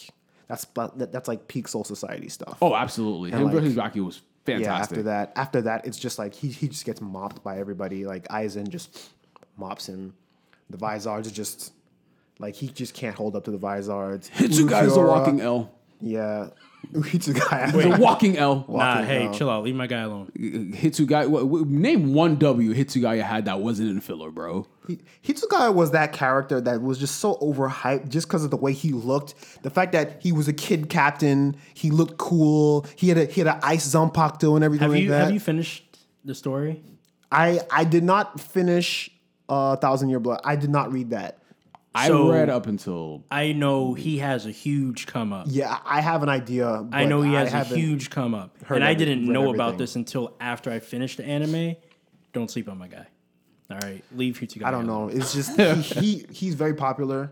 that's 0.48 0.64
that- 0.74 1.10
that's 1.12 1.28
like 1.28 1.48
peak 1.48 1.68
Soul 1.68 1.84
Society 1.84 2.28
stuff. 2.28 2.58
Oh, 2.62 2.74
absolutely. 2.74 3.30
Him 3.30 3.44
like- 3.44 3.54
versus 3.54 3.74
Baki 3.74 4.04
was 4.04 4.20
yeah. 4.46 4.76
After 4.76 5.02
that, 5.04 5.32
after 5.36 5.62
that, 5.62 5.86
it's 5.86 5.98
just 5.98 6.18
like 6.18 6.34
he 6.34 6.48
he 6.48 6.68
just 6.68 6.84
gets 6.84 7.00
mopped 7.00 7.42
by 7.42 7.58
everybody. 7.58 8.04
Like 8.04 8.28
Aizen 8.28 8.68
just 8.68 9.10
mops 9.56 9.88
him. 9.88 10.14
The 10.70 10.76
Vizards 10.76 11.28
are 11.28 11.30
just. 11.34 11.72
Like 12.40 12.56
he 12.56 12.66
just 12.66 12.94
can't 12.94 13.14
hold 13.14 13.36
up 13.36 13.44
to 13.44 13.52
the 13.52 13.58
Vizards. 13.58 14.28
Hitsugai 14.34 14.84
is 14.86 14.96
a 14.96 15.00
walking 15.00 15.40
L. 15.40 15.70
Yeah. 16.00 16.48
Hitsugai. 16.92 17.72
He's 17.84 17.84
a 17.94 17.98
walking 18.00 18.36
L. 18.36 18.66
Nah, 18.68 19.02
hey, 19.04 19.20
down. 19.26 19.34
chill 19.34 19.48
out. 19.48 19.62
Leave 19.62 19.76
my 19.76 19.86
guy 19.86 20.00
alone. 20.00 20.32
Hitsugai. 20.36 21.28
what- 21.28 21.46
what- 21.46 21.66
Name 21.68 22.12
one 22.12 22.36
W 22.36 22.74
Hitsugai 22.74 23.22
had 23.22 23.44
that 23.44 23.60
wasn't 23.60 23.88
in 23.90 24.00
filler, 24.00 24.30
bro. 24.32 24.66
He- 24.86 25.00
Hitsugai 25.22 25.72
was 25.74 25.92
that 25.92 26.12
character 26.12 26.60
that 26.60 26.82
was 26.82 26.98
just 26.98 27.16
so 27.18 27.36
overhyped 27.36 28.08
just 28.10 28.26
because 28.28 28.44
of 28.44 28.50
the 28.50 28.56
way 28.56 28.72
he 28.72 28.92
looked. 28.92 29.34
The 29.62 29.70
fact 29.70 29.92
that 29.92 30.20
he 30.22 30.30
was 30.32 30.46
a 30.48 30.52
kid 30.52 30.88
captain, 30.90 31.56
he 31.72 31.90
looked 31.90 32.18
cool. 32.18 32.86
He 32.96 33.08
had 33.08 33.18
a 33.18 33.24
he 33.26 33.40
had 33.40 33.48
an 33.48 33.60
ice 33.62 33.86
Zanpakuto 33.94 34.54
and 34.56 34.64
everything 34.64 34.82
Have 34.84 34.92
like 34.92 35.02
you 35.02 35.08
that. 35.10 35.24
have 35.24 35.32
you 35.32 35.40
finished 35.40 35.98
the 36.24 36.34
story? 36.34 36.82
I 37.32 37.60
I 37.70 37.84
did 37.84 38.04
not 38.04 38.38
finish 38.40 39.10
uh, 39.48 39.76
Thousand 39.76 40.08
Year 40.10 40.20
Blood. 40.20 40.40
I 40.44 40.56
did 40.56 40.70
not 40.70 40.92
read 40.92 41.10
that. 41.10 41.38
I 41.96 42.08
So- 42.08 42.30
read 42.32 42.50
up 42.50 42.66
until 42.66 43.22
I 43.30 43.52
know 43.52 43.94
he 43.94 44.18
has 44.18 44.46
a 44.46 44.50
huge 44.50 45.06
come 45.06 45.32
up. 45.32 45.46
Yeah, 45.48 45.78
I 45.86 46.00
have 46.00 46.22
an 46.24 46.28
idea. 46.28 46.86
I 46.92 47.04
know 47.04 47.22
he 47.22 47.32
has 47.34 47.52
a 47.54 47.62
huge 47.64 48.10
come 48.10 48.34
up, 48.34 48.60
heard 48.64 48.76
and 48.76 48.84
I 48.84 48.94
didn't 48.94 49.20
read 49.28 49.32
know 49.32 49.54
about 49.54 49.78
this 49.78 49.94
until 49.96 50.34
after 50.40 50.70
I 50.70 50.80
finished 50.80 51.18
the 51.18 51.24
anime. 51.24 51.76
Don't 52.32 52.50
sleep 52.50 52.68
on 52.68 52.78
my 52.78 52.88
guy. 52.88 53.06
All 53.70 53.78
right, 53.78 54.04
leave 54.14 54.38
Hitsugai. 54.38 54.64
I 54.64 54.70
don't 54.70 54.86
know. 54.86 55.08
It's 55.08 55.32
just 55.32 55.58
he, 55.60 55.74
he 56.00 56.26
he's 56.30 56.54
very 56.54 56.74
popular, 56.74 57.30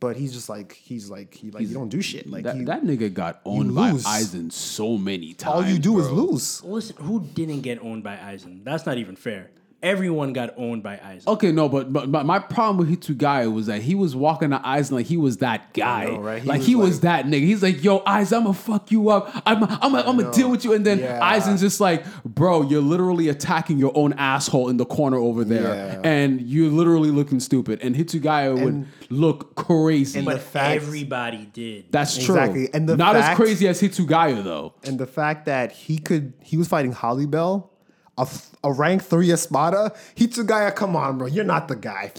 but 0.00 0.16
he's 0.16 0.32
just 0.32 0.48
like 0.48 0.72
he's 0.72 1.08
like 1.10 1.32
he 1.34 1.50
like 1.50 1.66
you 1.66 1.74
don't 1.74 1.88
do 1.88 2.02
shit. 2.02 2.28
Like 2.28 2.44
that, 2.44 2.56
he, 2.56 2.64
that 2.64 2.82
nigga 2.84 3.12
got 3.12 3.40
owned 3.44 3.74
by 3.74 3.92
lose. 3.92 4.04
Aizen 4.04 4.52
so 4.52 4.98
many 4.98 5.32
times. 5.34 5.54
all 5.54 5.64
you 5.64 5.78
do 5.78 5.98
is 5.98 6.10
lose. 6.10 6.62
Listen, 6.62 6.96
who 6.96 7.20
didn't 7.20 7.62
get 7.62 7.82
owned 7.82 8.02
by 8.04 8.16
Aizen? 8.16 8.64
That's 8.64 8.84
not 8.84 8.98
even 8.98 9.16
fair. 9.16 9.50
Everyone 9.82 10.32
got 10.32 10.54
owned 10.56 10.82
by 10.82 10.96
Aizen. 10.96 11.26
Okay, 11.26 11.50
no, 11.50 11.68
but, 11.68 11.92
but 11.92 12.12
but 12.12 12.24
my 12.24 12.38
problem 12.38 12.76
with 12.76 12.88
Hitsugai 12.88 13.52
was 13.52 13.66
that 13.66 13.82
he 13.82 13.94
was 13.96 14.14
walking 14.14 14.50
to 14.50 14.58
Aizen 14.58 14.92
like 14.92 15.06
he 15.06 15.16
was 15.16 15.38
that 15.38 15.74
guy. 15.74 16.04
know, 16.04 16.20
right? 16.20 16.40
He 16.42 16.48
like 16.48 16.58
was 16.58 16.66
he 16.68 16.74
was 16.76 17.00
that 17.00 17.26
nigga. 17.26 17.40
He's 17.42 17.62
like, 17.62 17.82
yo, 17.82 17.98
Aizen, 18.00 18.36
I'm 18.36 18.42
gonna 18.44 18.54
fuck 18.54 18.92
you 18.92 19.08
up. 19.10 19.42
I'm 19.44 19.64
I'm 19.64 19.94
I'm 19.96 20.16
gonna 20.16 20.30
deal 20.32 20.50
with 20.50 20.64
you. 20.64 20.72
And 20.72 20.86
then 20.86 21.00
Yeah. 21.00 21.18
Aizen's 21.20 21.60
just 21.60 21.80
like, 21.80 22.04
bro, 22.24 22.62
you're 22.62 22.80
literally 22.80 23.28
attacking 23.28 23.78
your 23.78 23.90
own 23.96 24.12
asshole 24.12 24.68
in 24.68 24.76
the 24.76 24.84
corner 24.86 25.16
over 25.16 25.42
there, 25.44 25.74
Yeah. 25.74 26.00
and 26.04 26.40
you're 26.40 26.70
literally 26.70 27.10
looking 27.10 27.40
stupid. 27.40 27.80
And 27.82 27.96
Hitsugai 27.96 28.62
would 28.62 28.86
look 29.10 29.56
crazy. 29.56 30.18
and 30.20 30.26
but 30.26 30.40
fact- 30.40 30.80
everybody 30.82 31.46
did. 31.52 31.90
That's 31.90 32.14
true. 32.24 32.36
Exactly. 32.36 32.68
And 32.72 32.88
the 32.88 32.96
not 32.96 33.16
as 33.16 33.36
crazy 33.36 33.66
as 33.66 33.80
Hitsugaya 33.82 34.44
though. 34.44 34.74
And 34.84 34.98
the 34.98 35.06
fact 35.08 35.46
that 35.46 35.72
he 35.72 35.98
could, 35.98 36.34
he 36.40 36.56
was 36.56 36.68
fighting 36.68 36.92
Harribel, 36.94 37.68
a, 38.18 38.28
a 38.64 38.72
rank 38.72 39.02
three 39.02 39.30
Espada. 39.32 39.92
Hitsugaya, 40.16 40.74
come 40.74 40.96
on, 40.96 41.18
bro. 41.18 41.26
You're 41.26 41.44
not 41.44 41.68
the 41.68 41.76
guy. 41.76 42.12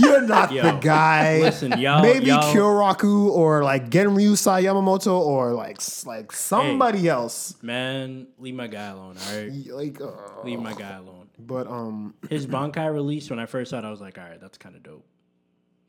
You're 0.00 0.22
not 0.22 0.52
Yo, 0.52 0.62
the 0.62 0.72
guy. 0.80 1.40
listen, 1.40 1.78
y'all- 1.78 2.02
Maybe 2.02 2.26
y'all- 2.26 2.54
Kyoraku 2.54 3.28
or 3.30 3.64
like 3.64 3.90
Genryusai 3.90 4.62
Yamamoto 4.64 5.18
or 5.18 5.52
like 5.52 5.78
like 6.06 6.30
somebody 6.32 7.08
else. 7.08 7.56
Man, 7.62 8.28
leave 8.38 8.54
my 8.54 8.68
guy 8.68 8.86
alone. 8.86 9.16
All 9.28 9.36
right, 9.36 9.66
Like, 9.66 10.00
uh, 10.00 10.10
leave 10.44 10.60
my 10.60 10.72
guy 10.74 10.92
alone. 10.96 11.28
but 11.38 11.66
um, 11.66 12.14
His 12.30 12.46
Bankai 12.46 12.92
release 12.92 13.28
when 13.28 13.38
I 13.40 13.46
first 13.46 13.70
saw 13.70 13.78
it, 13.78 13.84
I 13.84 13.90
was 13.90 14.00
like, 14.00 14.18
all 14.18 14.24
right, 14.24 14.40
that's 14.40 14.56
kind 14.58 14.76
of 14.76 14.82
dope. 14.84 15.04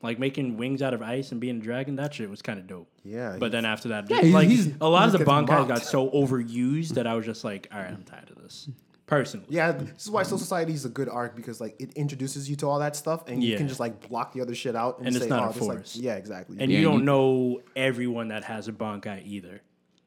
Like 0.02 0.18
making 0.18 0.58
wings 0.58 0.82
out 0.82 0.92
of 0.92 1.00
ice 1.00 1.30
and 1.32 1.40
being 1.40 1.58
a 1.58 1.60
dragon, 1.60 1.96
that 1.96 2.12
shit 2.12 2.28
was 2.28 2.42
kind 2.42 2.58
of 2.58 2.66
dope. 2.66 2.88
Yeah, 3.04 3.36
But 3.38 3.52
then 3.52 3.64
after 3.64 3.88
that, 3.90 4.10
Yeah, 4.10 4.16
just, 4.16 4.22
he's- 4.24 4.34
like 4.34 4.48
he's- 4.48 4.68
a 4.80 4.88
lot 4.88 5.06
of 5.06 5.12
the 5.12 5.24
mocked. 5.24 5.46
got 5.68 5.82
so 5.82 6.10
overused 6.10 6.94
that 6.94 7.06
I 7.06 7.14
was 7.14 7.24
just 7.24 7.44
like, 7.44 7.68
all 7.72 7.78
right, 7.78 7.92
I'm 7.92 8.02
tired 8.02 8.30
of 8.30 8.42
this. 8.42 8.68
Personally, 9.06 9.46
yeah, 9.50 9.72
this 9.72 10.04
is 10.06 10.10
why 10.10 10.22
Soul 10.22 10.38
Society 10.38 10.72
is 10.72 10.86
a 10.86 10.88
good 10.88 11.10
arc 11.10 11.36
because 11.36 11.60
like 11.60 11.76
it 11.78 11.92
introduces 11.92 12.48
you 12.48 12.56
to 12.56 12.66
all 12.66 12.78
that 12.78 12.96
stuff 12.96 13.28
and 13.28 13.44
you 13.44 13.50
Yeah. 13.52 13.58
can 13.58 13.68
just 13.68 13.78
like 13.78 14.08
block 14.08 14.32
the 14.32 14.40
other 14.40 14.54
shit 14.54 14.74
out 14.74 14.96
and, 14.98 15.08
And 15.08 15.16
say, 15.16 15.22
it's 15.22 15.28
not 15.30 15.42
oh, 15.42 15.50
a 15.50 15.52
this, 15.52 15.62
like, 15.62 15.76
force. 15.78 15.96
yeah, 15.96 16.14
exactly. 16.14 16.56
and 16.58 16.70
Yeah, 16.72 16.78
you 16.78 16.84
don't 16.84 17.00
you- 17.00 17.04
know 17.04 17.60
everyone 17.76 18.28
that 18.28 18.44
has 18.44 18.66
a 18.66 18.72
Bankai 18.72 19.26
either. 19.26 19.60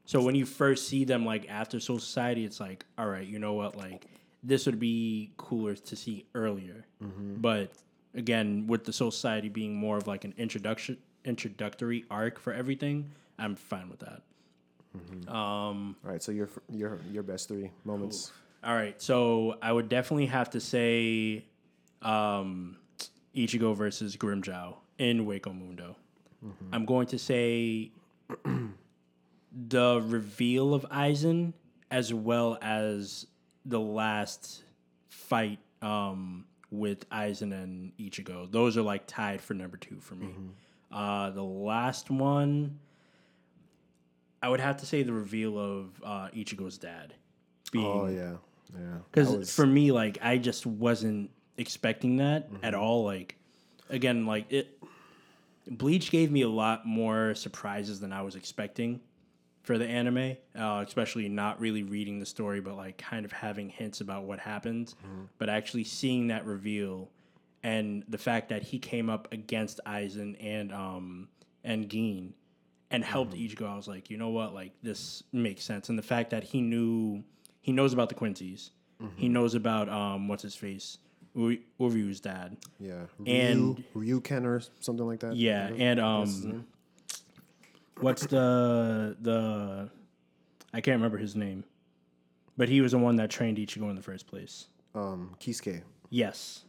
So 0.05 0.23
when 0.23 0.33
you 0.35 0.45
first 0.47 0.87
see 0.87 1.03
them 1.03 1.25
like 1.25 1.47
after 1.47 1.79
Soul 1.79 1.99
Society, 1.99 2.43
it's 2.43 2.59
like, 2.59 2.85
all 2.97 3.07
right, 3.07 3.27
you 3.27 3.37
know 3.37 3.53
what, 3.53 3.75
like 3.75 4.07
this 4.43 4.65
would 4.65 4.79
be 4.79 5.31
cooler 5.37 5.75
to 5.75 5.95
see 5.95 6.25
earlier. 6.33 6.85
Mm-hmm. 7.03 7.35
But 7.35 7.73
again, 8.15 8.65
with 8.65 8.85
the 8.85 8.93
Soul 8.93 9.11
Society 9.11 9.49
being 9.49 9.75
more 9.75 9.97
of 9.97 10.07
like 10.07 10.23
an 10.25 10.33
introduction 10.37 10.97
introductory 11.23 12.05
arc 12.09 12.39
for 12.39 12.51
everything, 12.53 13.11
I'm 13.37 13.55
fine 13.55 13.89
with 13.89 13.99
that. 13.99 14.21
Um, 15.31 15.95
All 16.03 16.11
right, 16.11 16.23
so 16.23 16.31
your 16.31 16.49
your 16.71 16.99
your 17.11 17.21
best 17.21 17.47
three 17.47 17.69
moments. 17.85 18.31
All 18.63 18.75
right, 18.75 18.99
so 19.01 19.55
I 19.61 19.71
would 19.71 19.87
definitely 19.87 20.25
have 20.27 20.49
to 20.51 20.59
say 20.59 21.45
um, 22.01 22.77
Ichigo 23.35 23.75
versus 23.75 24.17
Grimmjow 24.17 24.75
in 24.97 25.25
Hueco 25.25 25.57
Mundo. 25.57 25.95
I'm 26.71 26.85
going 26.85 27.07
to 27.07 27.19
say 27.19 27.91
the 29.69 30.01
reveal 30.05 30.73
of 30.73 30.85
Aizen 30.89 31.53
as 31.91 32.13
well 32.13 32.57
as 32.61 33.25
the 33.65 33.79
last 33.79 34.63
fight 35.07 35.59
um, 35.81 36.45
with 36.69 37.09
Aizen 37.09 37.53
and 37.53 37.91
Ichigo. 37.97 38.51
Those 38.51 38.77
are 38.77 38.81
like 38.81 39.07
tied 39.07 39.41
for 39.41 39.53
number 39.53 39.77
two 39.77 39.99
for 39.99 40.15
me. 40.15 40.27
Uh, 40.91 41.29
the 41.31 41.43
last 41.43 42.09
one, 42.09 42.79
I 44.41 44.49
would 44.49 44.59
have 44.59 44.77
to 44.77 44.85
say 44.85 45.03
the 45.03 45.13
reveal 45.13 45.57
of 45.57 46.01
uh, 46.03 46.27
Ichigo's 46.35 46.77
dad. 46.77 47.13
Being, 47.71 47.85
Oh 47.85 48.07
yeah, 48.07 48.33
yeah. 48.73 48.97
Because 49.11 49.35
was- 49.35 49.55
for 49.55 49.65
me, 49.65 49.91
like 49.91 50.17
I 50.21 50.37
just 50.37 50.65
wasn't 50.65 51.31
expecting 51.57 52.17
that 52.17 52.49
at 52.63 52.73
all. 52.73 53.03
Like 53.03 53.35
again, 53.89 54.25
like 54.25 54.51
it, 54.51 54.77
Bleach 55.69 56.11
gave 56.11 56.31
me 56.31 56.41
a 56.43 56.49
lot 56.49 56.85
more 56.85 57.35
surprises 57.35 57.99
than 57.99 58.13
I 58.13 58.21
was 58.21 58.35
expecting 58.35 59.01
for 59.63 59.77
the 59.77 59.85
anime, 59.85 60.37
uh, 60.57 60.83
especially 60.87 61.27
not 61.27 61.59
really 61.59 61.83
reading 61.83 62.19
the 62.19 62.25
story, 62.25 62.61
but 62.61 62.77
like 62.77 62.97
kind 62.97 63.25
of 63.25 63.33
having 63.33 63.67
hints 63.69 63.99
about 63.99 64.23
what 64.23 64.39
happened, 64.39 64.93
but 65.39 65.49
actually 65.49 65.83
seeing 65.83 66.27
that 66.27 66.45
reveal 66.45 67.09
and 67.63 68.03
the 68.07 68.17
fact 68.17 68.47
that 68.49 68.63
he 68.63 68.79
came 68.79 69.09
up 69.09 69.27
against 69.33 69.81
Aizen 69.85 70.37
and 70.39 70.71
um 70.71 71.27
and 71.63 71.89
Gin 71.89 72.33
and 72.91 73.03
helped 73.03 73.33
Ichigo, 73.33 73.67
I 73.67 73.75
was 73.75 73.87
like, 73.89 74.09
you 74.09 74.15
know 74.17 74.29
what, 74.29 74.53
like 74.53 74.71
this 74.83 75.23
makes 75.33 75.65
sense. 75.65 75.89
And 75.89 75.99
the 75.99 76.03
fact 76.03 76.29
that 76.29 76.43
he 76.45 76.61
knew 76.61 77.23
he 77.67 77.73
knows 77.73 77.91
about 77.91 78.07
the 78.07 78.15
Quincy's, 78.15 78.71
he 79.17 79.27
knows 79.27 79.53
about 79.53 79.89
um 79.89 80.27
what's 80.29 80.41
his 80.41 80.55
face, 80.55 80.97
Uri- 81.35 81.61
Uryu's 81.79 82.19
dad. 82.21 82.55
yeah, 82.79 83.05
and- 83.25 83.83
Ryu, 83.93 84.21
Ryuken 84.21 84.45
or 84.45 84.61
something 84.79 85.05
like 85.05 85.19
that. 85.19 85.35
Yeah, 85.35 85.69
and 85.77 85.99
um, 85.99 86.65
what's 87.99 88.25
the 88.25 89.15
the? 89.21 89.89
I 90.73 90.81
can't 90.81 90.95
remember 90.95 91.17
his 91.17 91.35
name, 91.35 91.63
but 92.57 92.69
he 92.69 92.79
was 92.81 92.91
the 92.93 92.97
one 92.97 93.15
that 93.17 93.29
trained 93.29 93.57
Ichigo 93.57 93.89
in 93.89 93.95
the 93.95 94.01
first 94.01 94.27
place. 94.27 94.67
um, 94.95 95.35
Kisuke. 95.39 95.81
Yes, 96.09 96.63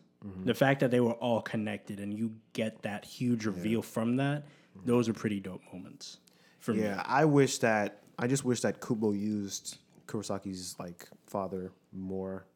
the 0.44 0.54
fact 0.54 0.80
that 0.80 0.90
they 0.90 1.00
were 1.00 1.12
all 1.14 1.40
connected 1.40 2.00
and 2.00 2.12
you 2.12 2.32
get 2.52 2.82
that 2.82 3.04
huge 3.04 3.46
reveal 3.46 3.82
from 3.82 4.16
that, 4.16 4.42
those 4.84 5.08
are 5.08 5.12
pretty 5.14 5.38
dope 5.40 5.62
moments 5.72 6.18
for 6.58 6.74
me. 6.74 6.82
Yeah, 6.82 7.02
I 7.06 7.24
wish 7.24 7.58
that 7.58 8.02
I 8.18 8.26
just 8.26 8.44
wish 8.44 8.60
that 8.62 8.80
Kubo 8.84 9.12
used 9.12 9.78
Kurosaki's 10.08 10.74
like 10.78 11.06
father 11.26 11.70
more 11.92 12.46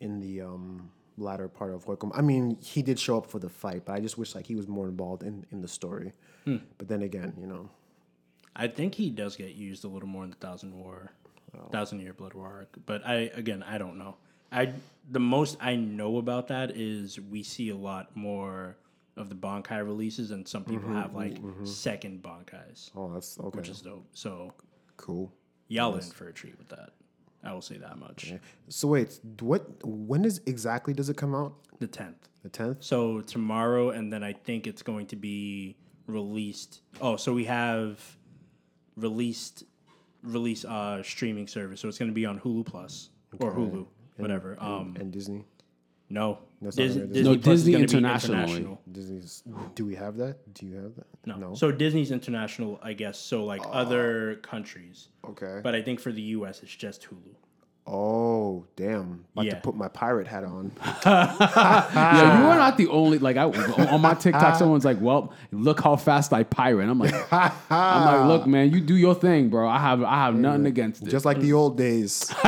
in 0.00 0.20
the 0.20 0.40
um 0.40 0.90
latter 1.18 1.48
part 1.48 1.72
of 1.72 1.84
Hoikom. 1.84 2.10
I 2.14 2.22
mean, 2.22 2.56
he 2.60 2.82
did 2.82 2.98
show 2.98 3.18
up 3.18 3.26
for 3.26 3.38
the 3.38 3.48
fight, 3.48 3.82
but 3.84 3.92
I 3.92 4.00
just 4.00 4.16
wish 4.16 4.34
like 4.34 4.46
he 4.46 4.54
was 4.54 4.68
more 4.68 4.88
involved 4.88 5.22
in 5.22 5.44
in 5.50 5.60
the 5.60 5.68
story. 5.68 6.12
Hmm. 6.44 6.58
But 6.78 6.88
then 6.88 7.02
again, 7.02 7.34
you 7.38 7.46
know, 7.46 7.68
I 8.56 8.68
think 8.68 8.94
he 8.94 9.10
does 9.10 9.36
get 9.36 9.54
used 9.54 9.84
a 9.84 9.88
little 9.88 10.08
more 10.08 10.24
in 10.24 10.30
the 10.30 10.36
Thousand 10.36 10.74
War, 10.78 11.12
oh. 11.56 11.68
Thousand 11.70 12.00
Year 12.00 12.12
Blood 12.12 12.34
War 12.34 12.46
arc. 12.46 12.76
But 12.86 13.06
I 13.06 13.30
again, 13.34 13.62
I 13.62 13.78
don't 13.78 13.98
know. 13.98 14.16
I 14.50 14.72
the 15.10 15.20
most 15.20 15.56
I 15.60 15.76
know 15.76 16.18
about 16.18 16.48
that 16.48 16.76
is 16.76 17.18
we 17.20 17.42
see 17.42 17.70
a 17.70 17.76
lot 17.76 18.14
more 18.16 18.76
of 19.16 19.28
the 19.28 19.34
Bankai 19.34 19.84
releases, 19.84 20.30
and 20.30 20.46
some 20.46 20.64
people 20.64 20.88
mm-hmm, 20.88 20.96
have 20.96 21.14
like 21.14 21.34
mm-hmm. 21.34 21.64
second 21.64 22.22
Bankais. 22.22 22.90
oh, 22.96 23.12
that's 23.12 23.38
okay, 23.38 23.58
which 23.58 23.68
is 23.68 23.80
dope. 23.80 24.06
So 24.14 24.52
cool. 24.96 25.32
Y'all 25.68 25.94
in 25.94 26.02
for 26.02 26.28
a 26.28 26.32
treat 26.32 26.58
with 26.58 26.68
that. 26.68 26.90
I 27.44 27.52
will 27.52 27.60
say 27.60 27.76
that 27.78 27.98
much. 27.98 28.32
So 28.68 28.88
wait, 28.88 29.18
what? 29.40 29.66
When 29.84 30.24
is 30.24 30.40
exactly 30.46 30.94
does 30.94 31.08
it 31.08 31.16
come 31.16 31.34
out? 31.34 31.54
The 31.80 31.86
tenth. 31.88 32.28
The 32.42 32.48
tenth. 32.48 32.82
So 32.84 33.20
tomorrow, 33.20 33.90
and 33.90 34.12
then 34.12 34.22
I 34.22 34.32
think 34.32 34.66
it's 34.66 34.82
going 34.82 35.06
to 35.08 35.16
be 35.16 35.76
released. 36.06 36.82
Oh, 37.00 37.16
so 37.16 37.32
we 37.32 37.44
have 37.46 38.00
released 38.96 39.64
release 40.22 40.64
uh 40.64 41.02
streaming 41.02 41.48
service. 41.48 41.80
So 41.80 41.88
it's 41.88 41.98
going 41.98 42.10
to 42.10 42.14
be 42.14 42.26
on 42.26 42.38
Hulu 42.38 42.64
Plus 42.64 43.10
or 43.40 43.52
Hulu, 43.52 43.86
whatever. 44.18 44.56
um, 44.60 44.96
and 45.00 45.12
Disney. 45.12 45.44
No, 46.12 46.38
That's 46.60 46.76
not 46.76 46.82
Dis- 46.88 46.96
right. 46.96 47.12
Disney 47.12 47.22
No, 47.22 47.38
Plus 47.38 47.54
is 47.54 47.64
Disney 47.64 47.72
gonna 47.72 47.78
be 47.78 47.84
internationally. 47.84 48.42
international. 48.42 48.80
Disney's. 48.92 49.42
Do 49.74 49.86
we 49.86 49.94
have 49.94 50.16
that? 50.18 50.54
Do 50.54 50.66
you 50.66 50.76
have 50.76 50.94
that? 50.96 51.06
No. 51.38 51.54
so 51.54 51.72
Disney's 51.72 52.10
international, 52.12 52.78
I 52.82 52.92
guess. 52.92 53.18
So 53.18 53.44
like 53.44 53.62
ah. 53.64 53.70
other 53.72 54.36
countries, 54.42 55.08
okay. 55.30 55.60
but 55.62 55.74
I 55.74 55.80
think 55.82 56.00
for 56.00 56.12
the 56.12 56.22
U.S. 56.36 56.62
it's 56.62 56.74
just 56.74 57.06
Hulu. 57.08 57.34
oh, 57.86 58.64
damn! 58.76 59.24
About 59.32 59.46
Yeah. 59.46 59.54
to 59.54 59.60
put 59.60 59.74
my 59.74 59.88
pirate 59.88 60.26
hat 60.28 60.44
on. 60.44 60.70
Yeah, 61.04 62.38
you 62.40 62.46
are 62.46 62.56
not 62.56 62.76
the 62.76 62.88
only 62.88 63.18
like 63.18 63.36
I 63.36 63.44
on 63.44 64.00
my 64.00 64.14
TikTok. 64.14 64.56
Someone's 64.58 64.84
like, 64.84 65.00
"Well, 65.00 65.32
look 65.50 65.80
how 65.80 65.96
fast 65.96 66.32
I 66.32 66.42
pirate." 66.44 66.88
I'm 66.88 66.98
like, 66.98 67.14
I'm 67.32 68.04
like, 68.04 68.26
look, 68.28 68.46
man, 68.46 68.70
you 68.70 68.80
do 68.80 68.94
your 68.96 69.14
thing, 69.14 69.48
bro. 69.48 69.66
I 69.68 69.78
have 69.78 70.02
I 70.02 70.16
have 70.26 70.34
nothing 70.36 70.66
against 70.66 71.02
it. 71.02 71.08
Just 71.08 71.24
like 71.24 71.40
the 71.40 71.52
old 71.54 71.76
days. 71.78 72.32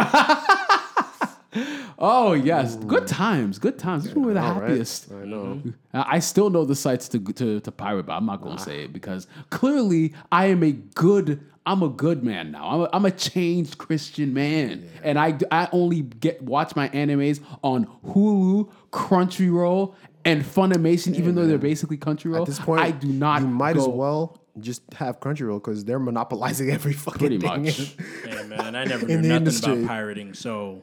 oh 1.99 2.33
yes, 2.33 2.77
good 2.77 3.07
times, 3.07 3.59
good 3.59 3.79
times. 3.79 4.05
These 4.05 4.15
were 4.15 4.35
the 4.35 4.41
All 4.41 4.61
right. 4.61 4.71
happiest. 4.71 5.11
I 5.13 5.25
know. 5.25 5.63
I 5.93 6.17
I 6.17 6.19
still 6.19 6.51
know 6.51 6.65
the 6.65 6.75
sites 6.75 7.09
to 7.11 7.21
to, 7.21 7.61
to 7.61 7.73
pirate, 7.73 8.07
but 8.07 8.13
I'm 8.15 8.27
not 8.27 8.41
gonna 8.41 8.55
ah. 8.55 8.59
say 8.59 8.85
it 8.85 8.93
because 8.93 9.27
clearly 9.51 10.15
I 10.33 10.47
am 10.47 10.63
a 10.63 10.73
good. 10.73 11.45
I'm 11.67 11.83
a 11.83 11.89
good 11.89 12.23
man 12.23 12.51
now. 12.51 12.69
I'm 12.69 12.81
a, 12.83 12.91
I'm 12.93 13.05
a 13.07 13.11
changed 13.11 13.79
Christian 13.79 14.35
man, 14.35 14.87
and 15.03 15.19
I 15.19 15.39
I 15.51 15.69
only 15.73 16.03
get 16.03 16.43
watch 16.43 16.77
my 16.77 16.91
animes 16.91 17.41
on 17.63 17.87
Hulu, 18.07 18.71
Crunchyroll, 18.93 19.95
and 20.27 20.45
Funimation. 20.45 21.15
even 21.17 21.35
though 21.35 21.47
they're 21.47 21.57
basically 21.57 21.97
Crunchyroll, 21.97 22.41
At 22.41 22.47
this 22.47 22.59
point, 22.59 22.83
I 22.83 22.91
do 22.91 23.09
not. 23.09 23.41
You 23.41 23.49
might 23.49 23.77
as 23.77 23.87
go- 23.87 23.93
well 23.93 24.44
just 24.61 24.83
have 24.95 25.19
Crunchyroll 25.21 25.57
because 25.57 25.85
they're 25.85 25.99
monopolizing 25.99 26.71
every 26.79 26.93
fucking 26.93 27.19
Pretty 27.19 27.39
thing. 27.39 27.65
much. 27.65 27.97
Hey 28.25 28.47
man, 28.49 28.75
I 28.77 28.85
never 28.85 29.03
In 29.07 29.09
knew 29.09 29.23
the 29.23 29.29
nothing 29.29 29.37
industry. 29.37 29.73
about 29.73 29.87
pirating. 29.89 30.35
So 30.35 30.83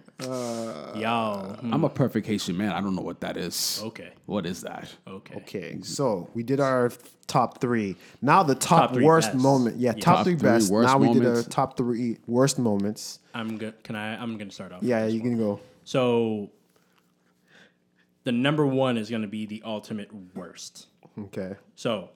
y'all, 0.96 1.54
hmm, 1.56 1.74
I'm 1.74 1.84
a 1.84 1.90
perfect 1.90 2.28
Haitian 2.28 2.58
man. 2.58 2.72
I 2.72 2.82
don't 2.82 2.96
know 2.96 3.02
what 3.02 3.22
that 3.22 3.38
is. 3.38 3.82
okay, 3.86 4.12
What 4.26 4.46
is 4.46 4.62
that? 4.62 4.94
okay. 5.08 5.36
Okay, 5.38 5.78
so 5.82 6.30
we 6.34 6.44
did 6.44 6.60
our 6.60 6.92
top 7.28 7.62
three. 7.62 7.96
Now 8.22 8.44
the 8.44 8.56
top, 8.56 8.88
Top 8.90 8.94
three 8.94 9.06
worst 9.06 9.30
best. 9.32 9.38
moment. 9.44 9.78
Yeah, 9.78 9.94
Yeah. 9.96 10.02
top, 10.04 10.16
Top 10.18 10.26
three 10.26 10.36
three 10.36 10.50
best. 10.50 10.72
worst 10.72 10.88
now 10.88 10.98
we 10.98 11.08
did 11.14 11.24
moments. 11.24 11.46
our 11.48 11.50
top 11.52 11.78
three 11.78 12.18
worst 12.28 12.60
moments. 12.60 13.20
I'm 13.34 13.58
good. 13.58 13.82
Can 13.84 13.96
I? 13.96 14.22
I'm 14.22 14.38
gonna 14.38 14.52
start 14.52 14.72
off. 14.72 14.84
Yeah, 14.84 14.98
with 15.00 15.06
this 15.08 15.14
you 15.16 15.22
can 15.22 15.38
go. 15.38 15.60
So 15.84 16.50
the 18.24 18.32
number 18.32 18.66
one 18.68 18.98
is 18.98 19.10
going 19.10 19.24
to 19.24 19.28
be 19.28 19.46
the 19.48 19.64
ultimate 19.66 20.10
worst. 20.36 20.88
Okay. 21.18 21.56
So 21.76 22.10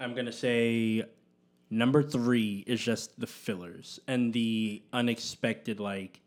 I'm 0.00 0.14
to 0.26 0.32
say 0.32 1.04
number 1.70 2.02
three 2.02 2.64
is 2.66 2.80
just 2.80 3.18
the 3.18 3.26
fillers 3.26 4.00
and 4.06 4.32
the 4.32 4.82
unexpected, 4.92 5.80
like, 5.80 6.20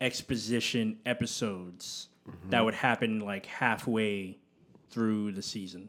exposition 0.00 0.98
episodes 1.06 2.08
that 2.50 2.64
would 2.64 2.74
happen, 2.74 3.20
like, 3.20 3.46
halfway 3.46 4.38
through 4.90 5.32
the 5.32 5.42
season. 5.42 5.88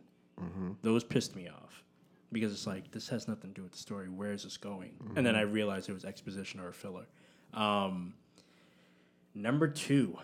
Those 0.82 1.04
pissed 1.04 1.36
me 1.36 1.48
off 1.48 1.84
because 2.32 2.52
it's 2.52 2.68
like, 2.68 2.92
this 2.92 3.08
has 3.10 3.28
nothing 3.28 3.52
to 3.52 3.56
do 3.56 3.64
with 3.64 3.72
the 3.72 3.78
story. 3.78 4.10
Where 4.10 4.32
is 4.34 4.44
this 4.44 4.58
going? 4.58 4.94
And 5.16 5.26
then 5.26 5.36
I 5.36 5.42
realized 5.42 5.90
it 5.90 5.94
was 5.94 6.06
exposition 6.06 6.60
or 6.60 6.70
a 6.70 6.74
filler. 6.74 7.06
Um, 7.54 8.14
number 9.34 9.68
two. 9.68 10.18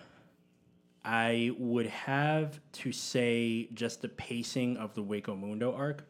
I 1.05 1.51
would 1.58 1.88
have 1.88 2.60
to 2.73 2.91
say 2.91 3.69
just 3.73 4.01
the 4.01 4.10
pacing 4.10 4.75
of 4.77 4.93
the 4.95 5.01
Hueco 5.01 5.39
Mundo 5.39 5.73
arc. 5.73 6.05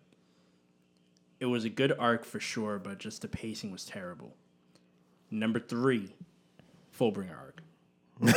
It 1.39 1.45
was 1.45 1.63
a 1.63 1.69
good 1.69 1.93
arc 1.97 2.25
for 2.25 2.39
sure, 2.39 2.79
but 2.79 2.97
just 2.97 3.21
the 3.21 3.27
pacing 3.27 3.71
was 3.71 3.85
terrible. 3.85 4.35
Number 5.31 5.59
three, 5.59 6.15
Fullbringer 6.97 7.37
arc. 7.37 7.61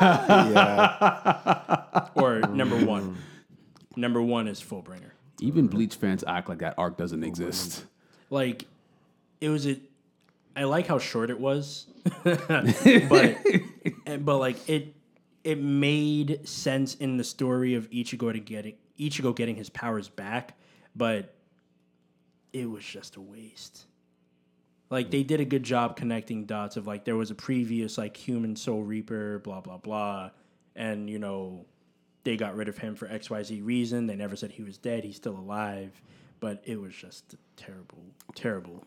Yeah. 0.00 2.08
Or 2.14 2.40
number 2.40 2.76
one. 2.84 3.16
Number 3.96 4.22
one 4.22 4.48
is 4.48 4.60
Fullbringer. 4.60 5.10
Even 5.40 5.66
Bleach 5.66 5.96
fans 5.96 6.24
act 6.26 6.48
like 6.48 6.58
that 6.60 6.74
arc 6.78 6.96
doesn't 6.96 7.24
exist. 7.24 7.84
Like, 8.30 8.64
it 9.40 9.48
was 9.50 9.66
a. 9.66 9.78
I 10.56 10.64
like 10.64 10.86
how 10.86 10.98
short 10.98 11.30
it 11.30 11.38
was, 11.38 11.86
but 12.24 13.36
but 14.20 14.38
like 14.38 14.68
it 14.68 14.94
it 15.44 15.60
made 15.62 16.48
sense 16.48 16.96
in 16.96 17.16
the 17.16 17.22
story 17.24 17.74
of 17.74 17.88
Ichigo 17.90 18.32
to 18.32 18.40
getting 18.40 18.74
Ichigo 18.98 19.36
getting 19.36 19.54
his 19.54 19.70
powers 19.70 20.08
back, 20.08 20.58
but 20.96 21.32
it 22.52 22.70
was 22.70 22.84
just 22.84 23.16
a 23.16 23.20
waste. 23.20 23.86
Like 24.90 25.10
they 25.10 25.22
did 25.22 25.40
a 25.40 25.44
good 25.44 25.62
job 25.62 25.96
connecting 25.96 26.46
dots 26.46 26.76
of 26.76 26.86
like 26.86 27.04
there 27.04 27.16
was 27.16 27.30
a 27.30 27.34
previous 27.34 27.98
like 27.98 28.16
human 28.16 28.56
soul 28.56 28.82
reaper, 28.82 29.38
blah 29.40 29.60
blah 29.60 29.76
blah, 29.76 30.30
and 30.74 31.10
you 31.10 31.18
know 31.18 31.66
they 32.24 32.36
got 32.36 32.56
rid 32.56 32.68
of 32.68 32.78
him 32.78 32.94
for 32.94 33.06
X 33.08 33.28
Y 33.28 33.42
Z 33.42 33.60
reason. 33.62 34.06
They 34.06 34.16
never 34.16 34.34
said 34.34 34.50
he 34.52 34.62
was 34.62 34.78
dead. 34.78 35.04
He's 35.04 35.16
still 35.16 35.36
alive, 35.36 36.00
but 36.40 36.62
it 36.64 36.80
was 36.80 36.94
just 36.94 37.34
terrible, 37.56 38.02
terrible. 38.34 38.82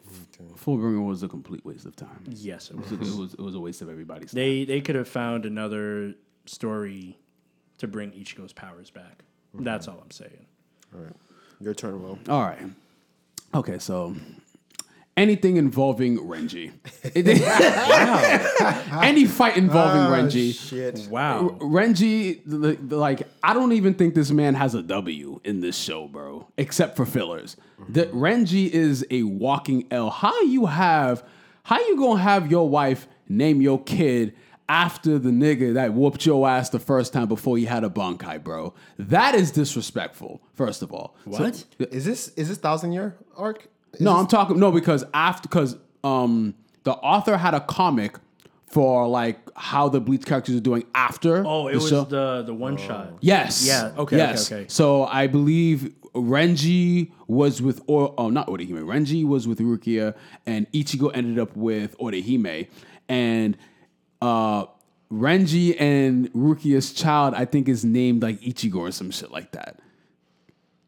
Fullbringer 0.57 1.05
was 1.05 1.21
a 1.21 1.27
complete 1.27 1.63
waste 1.63 1.85
of 1.85 1.95
time. 1.95 2.23
Yes, 2.27 2.71
it 2.71 2.77
was. 2.77 2.91
It 2.91 2.99
was, 2.99 3.33
it 3.35 3.39
was 3.39 3.53
a 3.53 3.59
waste 3.59 3.83
of 3.83 3.89
everybody's 3.89 4.31
time. 4.31 4.41
They 4.41 4.65
they 4.65 4.81
could 4.81 4.95
have 4.95 5.07
found 5.07 5.45
another 5.45 6.15
story 6.47 7.19
to 7.77 7.87
bring 7.87 8.11
Ichigo's 8.11 8.53
powers 8.53 8.89
back. 8.89 9.23
That's 9.53 9.87
all 9.87 9.99
I'm 10.01 10.11
saying. 10.11 10.45
All 10.95 11.01
right. 11.01 11.13
Your 11.59 11.73
turn, 11.75 12.01
Will. 12.01 12.17
All 12.27 12.41
right. 12.41 12.59
Okay, 13.53 13.79
so 13.79 14.15
anything 15.17 15.57
involving 15.57 16.17
Renji. 16.19 16.71
Any 19.03 19.25
fight 19.25 19.57
involving 19.57 20.01
ah, 20.01 20.11
Renji. 20.11 20.53
Shit. 20.53 21.07
Wow. 21.09 21.57
Renji, 21.59 22.41
the- 22.45 22.75
the- 22.75 22.97
like, 22.97 23.27
I 23.43 23.53
don't 23.53 23.73
even 23.73 23.93
think 23.93 24.15
this 24.15 24.31
man 24.31 24.53
has 24.55 24.75
a 24.75 24.81
W 24.81 25.39
in 25.43 25.61
this 25.61 25.77
show, 25.77 26.07
bro, 26.07 26.47
except 26.57 26.95
for 26.95 27.05
fillers. 27.05 27.57
Mm-hmm. 27.79 27.93
The 27.93 28.05
Renji 28.07 28.69
is 28.69 29.05
a 29.11 29.23
walking 29.23 29.85
L. 29.91 30.09
How 30.09 30.39
you 30.43 30.67
have, 30.67 31.23
how 31.63 31.79
you 31.79 31.97
gonna 31.97 32.21
have 32.21 32.49
your 32.49 32.69
wife 32.69 33.07
name 33.27 33.61
your 33.61 33.81
kid 33.83 34.33
after 34.71 35.19
the 35.19 35.29
nigga 35.31 35.73
that 35.73 35.93
whooped 35.93 36.25
your 36.25 36.47
ass 36.47 36.69
the 36.69 36.79
first 36.79 37.11
time 37.11 37.27
before 37.27 37.57
you 37.57 37.67
had 37.67 37.83
a 37.83 37.89
bankai, 37.89 38.41
bro? 38.41 38.73
That 38.97 39.35
is 39.35 39.51
disrespectful, 39.51 40.41
first 40.53 40.81
of 40.81 40.93
all. 40.93 41.15
So- 41.29 41.43
What? 41.43 41.65
Is 41.91 42.05
this 42.05 42.29
is 42.29 42.47
this 42.47 42.57
thousand 42.57 42.93
year 42.93 43.17
arc? 43.35 43.67
Is 43.93 43.99
no, 43.99 44.11
this- 44.13 44.19
I'm 44.21 44.27
talking 44.27 44.57
no 44.59 44.71
because 44.71 45.03
after 45.13 45.49
because 45.49 45.75
um 46.05 46.55
the 46.83 46.93
author 46.93 47.35
had 47.37 47.53
a 47.53 47.59
comic 47.59 48.15
for 48.67 49.05
like 49.09 49.37
how 49.57 49.89
the 49.89 49.99
Bleach 49.99 50.25
characters 50.25 50.55
are 50.55 50.61
doing 50.61 50.85
after. 50.95 51.43
Oh, 51.45 51.67
it 51.67 51.73
the 51.73 51.77
was 51.79 51.89
show. 51.89 52.03
the 52.05 52.43
the 52.43 52.53
one 52.53 52.77
shot. 52.77 53.17
Yes. 53.19 53.67
Yeah, 53.67 53.87
okay, 53.87 54.01
okay, 54.03 54.17
Yes. 54.17 54.49
okay. 54.51 54.65
So 54.69 55.03
I 55.05 55.27
believe 55.27 55.93
Renji 56.15 57.11
was 57.27 57.61
with 57.61 57.81
or 57.87 58.13
oh 58.17 58.29
not 58.29 58.47
Orihime. 58.47 58.85
Renji 58.85 59.25
was 59.25 59.49
with 59.49 59.59
Rukia, 59.59 60.15
and 60.45 60.71
Ichigo 60.71 61.11
ended 61.13 61.37
up 61.39 61.55
with 61.57 61.97
Orihime, 61.97 62.67
and 63.09 63.57
uh. 64.21 64.65
Renji 65.11 65.75
and 65.77 66.31
Rukia's 66.31 66.93
child, 66.93 67.33
I 67.33 67.43
think, 67.43 67.67
is 67.67 67.83
named 67.83 68.23
like 68.23 68.39
Ichigo 68.39 68.75
or 68.77 68.91
some 68.93 69.11
shit 69.11 69.29
like 69.29 69.51
that. 69.51 69.77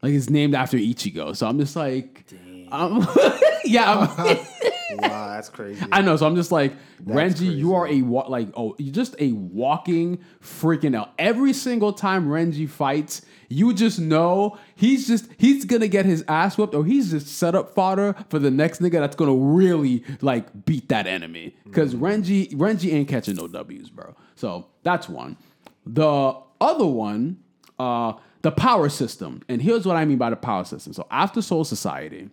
Like 0.02 0.14
it's 0.14 0.30
named 0.30 0.56
after 0.56 0.78
Ichigo. 0.78 1.36
So 1.36 1.46
I'm 1.46 1.60
just 1.60 1.76
like, 1.76 2.26
I'm- 2.72 3.06
yeah, 3.66 4.08
I'm, 4.18 4.38
Wow, 5.02 5.28
that's 5.30 5.50
crazy. 5.50 5.86
I 5.92 6.02
know. 6.02 6.16
So 6.16 6.26
I'm 6.26 6.36
just 6.36 6.52
like, 6.52 6.74
Renji, 7.06 7.56
you 7.56 7.76
are 7.76 7.88
a 7.88 8.02
wa- 8.02 8.28
like 8.28 8.50
oh, 8.56 8.76
you're 8.78 8.94
just 8.94 9.16
a 9.20 9.32
walking 9.32 10.20
freaking 10.42 10.96
out. 10.96 11.12
Every 11.18 11.54
single 11.54 11.94
time 11.94 12.28
Renji 12.28 12.70
fights, 12.70 13.22
you 13.50 13.74
just 13.74 14.00
know 14.00 14.58
he's 14.76 15.08
just 15.08 15.30
he's 15.38 15.66
gonna 15.66 15.88
get 15.88 16.06
his 16.06 16.24
ass 16.28 16.58
whipped, 16.58 16.74
or 16.74 16.86
he's 16.86 17.12
just 17.12 17.28
set 17.28 17.56
up 17.56 17.74
fodder 17.74 18.16
for 18.30 18.40
the 18.40 18.52
next 18.52 18.82
nigga 18.82 19.00
that's 19.00 19.16
gonna 19.16 19.36
really 19.36 20.04
like 20.22 20.66
beat 20.66 20.90
that 20.90 21.08
enemy. 21.08 21.56
Because 21.66 21.96
Renji 21.96 22.54
Renji 22.54 22.94
ain't 22.94 23.08
catching 23.08 23.36
no 23.36 23.48
W's, 23.48 23.90
bro. 23.90 24.16
So 24.36 24.68
that's 24.84 25.10
one. 25.10 25.38
The 25.86 26.36
other 26.62 26.86
one, 26.86 27.40
uh, 27.80 28.14
the 28.42 28.52
power 28.52 28.90
system, 28.90 29.42
and 29.50 29.62
here's 29.62 29.86
what 29.86 29.98
I 29.98 30.06
mean 30.06 30.18
by 30.18 30.30
the 30.30 30.36
power 30.36 30.64
system. 30.64 30.94
So 30.94 31.08
after 31.12 31.42
Soul 31.42 31.64
Society 31.66 32.30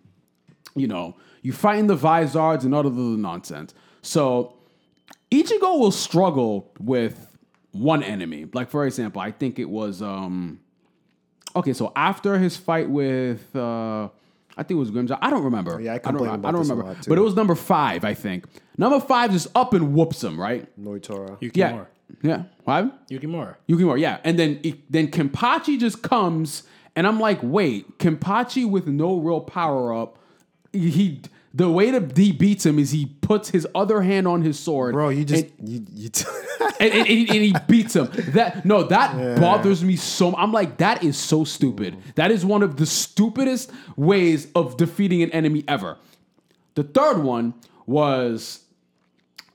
you 0.75 0.87
know, 0.87 1.15
you 1.41 1.53
fighting 1.53 1.87
the 1.87 1.95
Vizards 1.95 2.65
and 2.65 2.73
all 2.73 2.85
of 2.85 2.95
the 2.95 3.01
nonsense. 3.01 3.73
So 4.01 4.55
Ichigo 5.31 5.79
will 5.79 5.91
struggle 5.91 6.71
with 6.79 7.37
one 7.71 8.03
enemy. 8.03 8.47
Like 8.53 8.69
for 8.69 8.85
example, 8.85 9.21
I 9.21 9.31
think 9.31 9.59
it 9.59 9.69
was 9.69 10.01
um 10.01 10.59
okay, 11.55 11.73
so 11.73 11.91
after 11.95 12.37
his 12.37 12.57
fight 12.57 12.89
with 12.89 13.55
uh 13.55 14.09
I 14.57 14.63
think 14.63 14.71
it 14.71 14.79
was 14.79 14.91
Grimmjow. 14.91 15.17
I 15.21 15.29
don't 15.29 15.43
remember. 15.43 15.79
Yeah, 15.79 15.93
I 15.93 15.97
don't, 15.97 16.17
complain 16.17 16.45
I 16.45 16.51
don't 16.51 16.61
this 16.61 16.69
a 16.69 16.73
remember. 16.73 16.93
lot, 16.93 17.03
too. 17.03 17.09
But 17.09 17.17
it 17.17 17.21
was 17.21 17.35
number 17.35 17.55
five, 17.55 18.03
I 18.03 18.13
think. 18.13 18.45
Number 18.77 18.99
five 18.99 19.31
just 19.31 19.47
up 19.55 19.73
and 19.73 19.93
whoops 19.93 20.23
him, 20.23 20.39
right? 20.39 20.67
Nnoitra. 20.79 21.37
Yeah. 21.55 21.71
Yukimura. 21.71 21.87
Yeah. 22.21 22.43
Five? 22.65 22.91
Yukimura. 23.09 23.55
Yukimura, 23.69 23.99
yeah. 23.99 24.19
And 24.25 24.37
then 24.37 24.59
then 24.89 25.07
Kenpachi 25.09 25.79
just 25.79 26.01
comes, 26.03 26.63
and 26.97 27.07
I'm 27.07 27.19
like, 27.19 27.39
wait, 27.41 27.97
Kenpachi 27.97 28.69
with 28.69 28.87
no 28.87 29.17
real 29.17 29.39
power 29.39 29.93
up, 29.93 30.19
he 30.73 31.21
the 31.53 31.69
way 31.69 31.91
that 31.91 32.15
he 32.17 32.31
beats 32.31 32.65
him 32.65 32.79
is 32.79 32.91
he 32.91 33.05
puts 33.05 33.49
his 33.49 33.67
other 33.75 34.01
hand 34.01 34.27
on 34.27 34.41
his 34.41 34.57
sword, 34.57 34.93
Bro, 34.93 35.09
you 35.09 35.25
just 35.25 35.45
and, 35.59 35.69
you 35.69 35.85
you. 35.93 36.09
T- 36.09 36.25
and, 36.79 36.93
and- 36.93 37.07
and 37.07 37.29
he, 37.29 37.55
beats 37.67 37.95
him. 37.95 38.09
That 38.33 38.65
no, 38.65 38.83
that 38.83 39.39
bothers 39.39 39.83
me 39.83 39.97
so. 39.97 40.33
I'm 40.35 40.51
like, 40.53 40.77
that 40.77 41.03
is 41.03 41.17
so 41.17 41.43
stupid. 41.43 41.97
That 42.15 42.31
is 42.31 42.45
one 42.45 42.63
of 42.63 42.77
the 42.77 42.85
stupidest 42.85 43.71
ways 43.97 44.47
of 44.55 44.77
defeating 44.77 45.21
an 45.23 45.31
enemy 45.31 45.65
ever. 45.67 45.97
The 46.75 46.83
third 46.83 47.17
one 47.21 47.53
was, 47.85 48.61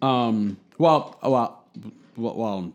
um, 0.02 0.58
well, 0.76 1.18
well, 1.22 1.64
well, 2.16 2.36
well, 2.36 2.72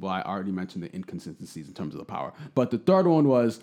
well, 0.00 0.12
I 0.12 0.22
already 0.22 0.52
mentioned 0.52 0.82
the 0.84 0.94
inconsistencies 0.94 1.68
in 1.68 1.74
terms 1.74 1.94
of 1.94 1.98
the 1.98 2.06
power, 2.06 2.32
but 2.54 2.70
the 2.70 2.78
third 2.78 3.06
one 3.06 3.28
was 3.28 3.60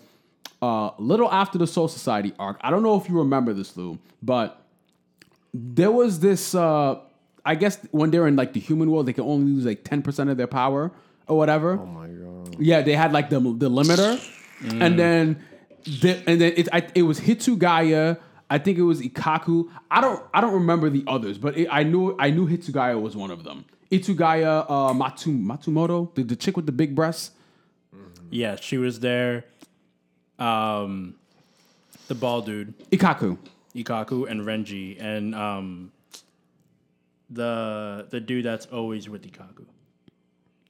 uh, 0.62 0.66
a 0.66 0.94
little 0.98 1.30
after 1.30 1.58
the 1.58 1.66
Soul 1.66 1.88
Society 1.88 2.32
arc. 2.38 2.58
I 2.60 2.70
don't 2.70 2.82
know 2.82 2.96
if 3.00 3.08
you 3.08 3.16
remember 3.18 3.52
this, 3.52 3.76
Lou, 3.76 3.98
but 4.22 4.62
there 5.54 5.90
was 5.90 6.20
this. 6.20 6.54
Uh, 6.54 6.98
I 7.44 7.54
guess 7.54 7.78
when 7.90 8.10
they're 8.10 8.26
in 8.26 8.36
like 8.36 8.52
the 8.52 8.60
human 8.60 8.90
world, 8.90 9.06
they 9.06 9.12
can 9.12 9.24
only 9.24 9.52
lose 9.52 9.64
like 9.64 9.84
ten 9.84 10.02
percent 10.02 10.30
of 10.30 10.36
their 10.36 10.46
power 10.46 10.92
or 11.26 11.38
whatever. 11.38 11.78
oh 11.78 11.86
my 11.86 12.06
god. 12.08 12.56
Yeah, 12.60 12.82
they 12.82 12.94
had 12.94 13.12
like 13.12 13.30
the 13.30 13.40
the 13.40 13.70
limiter, 13.70 14.20
and 14.80 14.98
then 14.98 15.42
the, 15.84 16.22
and 16.26 16.40
then 16.40 16.52
it 16.56 16.68
I, 16.72 16.86
it 16.94 17.02
was 17.02 17.20
Hitsugaya. 17.20 18.18
I 18.52 18.58
think 18.58 18.78
it 18.78 18.82
was 18.82 19.00
Ikkaku. 19.00 19.70
I 19.90 20.00
don't 20.00 20.22
I 20.34 20.40
don't 20.40 20.52
remember 20.52 20.90
the 20.90 21.04
others, 21.06 21.38
but 21.38 21.56
it, 21.56 21.68
I 21.70 21.82
knew 21.84 22.16
I 22.18 22.30
knew 22.30 22.46
Hitsugaya 22.48 23.00
was 23.00 23.16
one 23.16 23.30
of 23.30 23.44
them. 23.44 23.64
Itsugaya 23.90 24.70
uh, 24.70 24.92
Matsu, 24.94 25.32
Matsumoto, 25.32 26.14
the, 26.14 26.22
the 26.22 26.36
chick 26.36 26.56
with 26.56 26.66
the 26.66 26.72
big 26.72 26.94
breasts. 26.94 27.32
Yeah, 28.30 28.54
she 28.56 28.76
was 28.78 29.00
there. 29.00 29.44
Um, 30.40 31.14
the 32.08 32.14
ball 32.14 32.40
dude, 32.42 32.74
Ikkaku. 32.90 33.38
Ikkaku, 33.76 34.28
and 34.30 34.40
Renji, 34.40 35.00
and 35.00 35.34
um, 35.34 35.92
the 37.28 38.06
the 38.10 38.20
dude 38.20 38.44
that's 38.44 38.66
always 38.66 39.08
with 39.08 39.22
Ikkaku. 39.30 39.66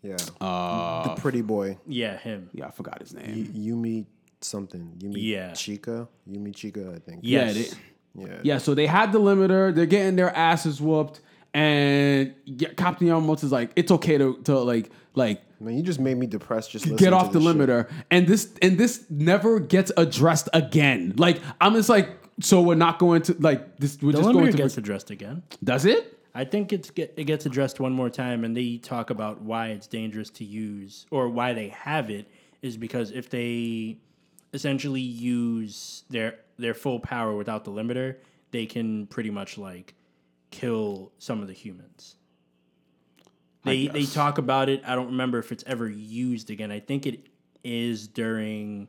Yeah. 0.02 0.16
Uh, 0.40 1.14
the 1.14 1.20
pretty 1.20 1.42
boy. 1.42 1.76
Yeah, 1.86 2.16
him. 2.16 2.48
yeah, 2.54 2.66
I 2.66 2.70
forgot 2.70 3.00
his 3.00 3.12
Y- 3.14 3.22
name. 3.22 3.46
Yumi 3.54 4.06
something. 4.40 4.94
Yumi 4.98 5.12
Yeah. 5.16 5.52
Chica. 5.52 6.08
Yumichika, 6.30 6.94
I 6.96 6.98
think. 6.98 7.20
Yes. 7.22 7.56
Yeah, 7.56 7.62
they- 7.62 7.76
Yeah. 8.30 8.40
Yeah, 8.42 8.58
so 8.58 8.74
they 8.74 8.86
had 8.86 9.12
the 9.12 9.20
limiter. 9.20 9.72
They're 9.74 9.86
getting 9.86 10.16
their 10.16 10.34
asses 10.34 10.80
whooped, 10.80 11.20
and 11.54 12.34
yeah, 12.44 12.70
Captain 12.76 13.06
Yamamoto's 13.06 13.52
like, 13.52 13.70
it's 13.76 13.92
okay 13.92 14.18
to 14.18 14.36
to 14.44 14.58
like 14.58 14.90
like 15.14 15.42
Man, 15.60 15.76
you 15.76 15.82
just 15.82 16.00
made 16.00 16.16
me 16.16 16.26
depressed. 16.26 16.70
Just 16.70 16.96
get 16.96 17.12
off 17.12 17.32
to 17.32 17.38
the 17.38 17.38
this 17.38 17.48
shit. 17.52 17.68
limiter 17.68 17.90
and 18.10 18.26
this 18.26 18.50
and 18.62 18.78
this 18.78 19.04
never 19.10 19.60
gets 19.60 19.92
addressed 19.96 20.48
again 20.54 21.12
like 21.16 21.40
i'm 21.60 21.74
just 21.74 21.88
like 21.88 22.08
so 22.40 22.62
we're 22.62 22.74
not 22.74 22.98
going 22.98 23.20
to 23.22 23.34
like 23.40 23.76
this 23.76 23.98
we're 24.00 24.12
The 24.12 24.18
just 24.18 24.32
going 24.32 24.46
limiter 24.46 24.52
to 24.52 24.56
gets 24.56 24.78
addressed 24.78 25.10
again. 25.10 25.42
does 25.62 25.84
it 25.84 26.16
I 26.34 26.44
think 26.44 26.72
it's 26.72 26.90
get, 26.90 27.12
it 27.16 27.24
gets 27.24 27.44
addressed 27.44 27.80
one 27.80 27.92
more 27.92 28.08
time, 28.08 28.44
and 28.44 28.56
they 28.56 28.76
talk 28.76 29.10
about 29.10 29.40
why 29.42 29.68
it's 29.70 29.88
dangerous 29.88 30.30
to 30.30 30.44
use 30.44 31.04
or 31.10 31.28
why 31.28 31.52
they 31.54 31.68
have 31.70 32.08
it 32.08 32.28
is 32.62 32.76
because 32.76 33.10
if 33.10 33.28
they 33.30 33.98
essentially 34.54 35.00
use 35.00 36.04
their 36.08 36.36
their 36.56 36.72
full 36.74 37.00
power 37.00 37.34
without 37.34 37.64
the 37.64 37.70
limiter, 37.72 38.16
they 38.52 38.64
can 38.64 39.06
pretty 39.08 39.30
much 39.30 39.58
like 39.58 39.94
kill 40.52 41.10
some 41.18 41.40
of 41.42 41.48
the 41.48 41.52
humans. 41.52 42.14
They 43.64 43.88
they 43.88 44.04
talk 44.06 44.38
about 44.38 44.68
it. 44.68 44.82
I 44.86 44.94
don't 44.94 45.08
remember 45.08 45.38
if 45.38 45.52
it's 45.52 45.64
ever 45.66 45.88
used 45.88 46.50
again. 46.50 46.70
I 46.72 46.80
think 46.80 47.06
it 47.06 47.26
is 47.62 48.08
during 48.08 48.88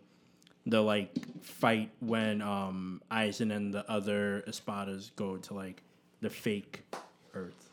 the 0.65 0.81
like 0.81 1.11
fight 1.43 1.91
when 1.99 2.41
um 2.41 3.01
Aizen 3.11 3.53
and 3.55 3.73
the 3.73 3.89
other 3.91 4.43
Espadas 4.47 5.11
go 5.15 5.37
to 5.37 5.53
like 5.53 5.81
the 6.21 6.29
fake 6.29 6.83
Earth. 7.33 7.69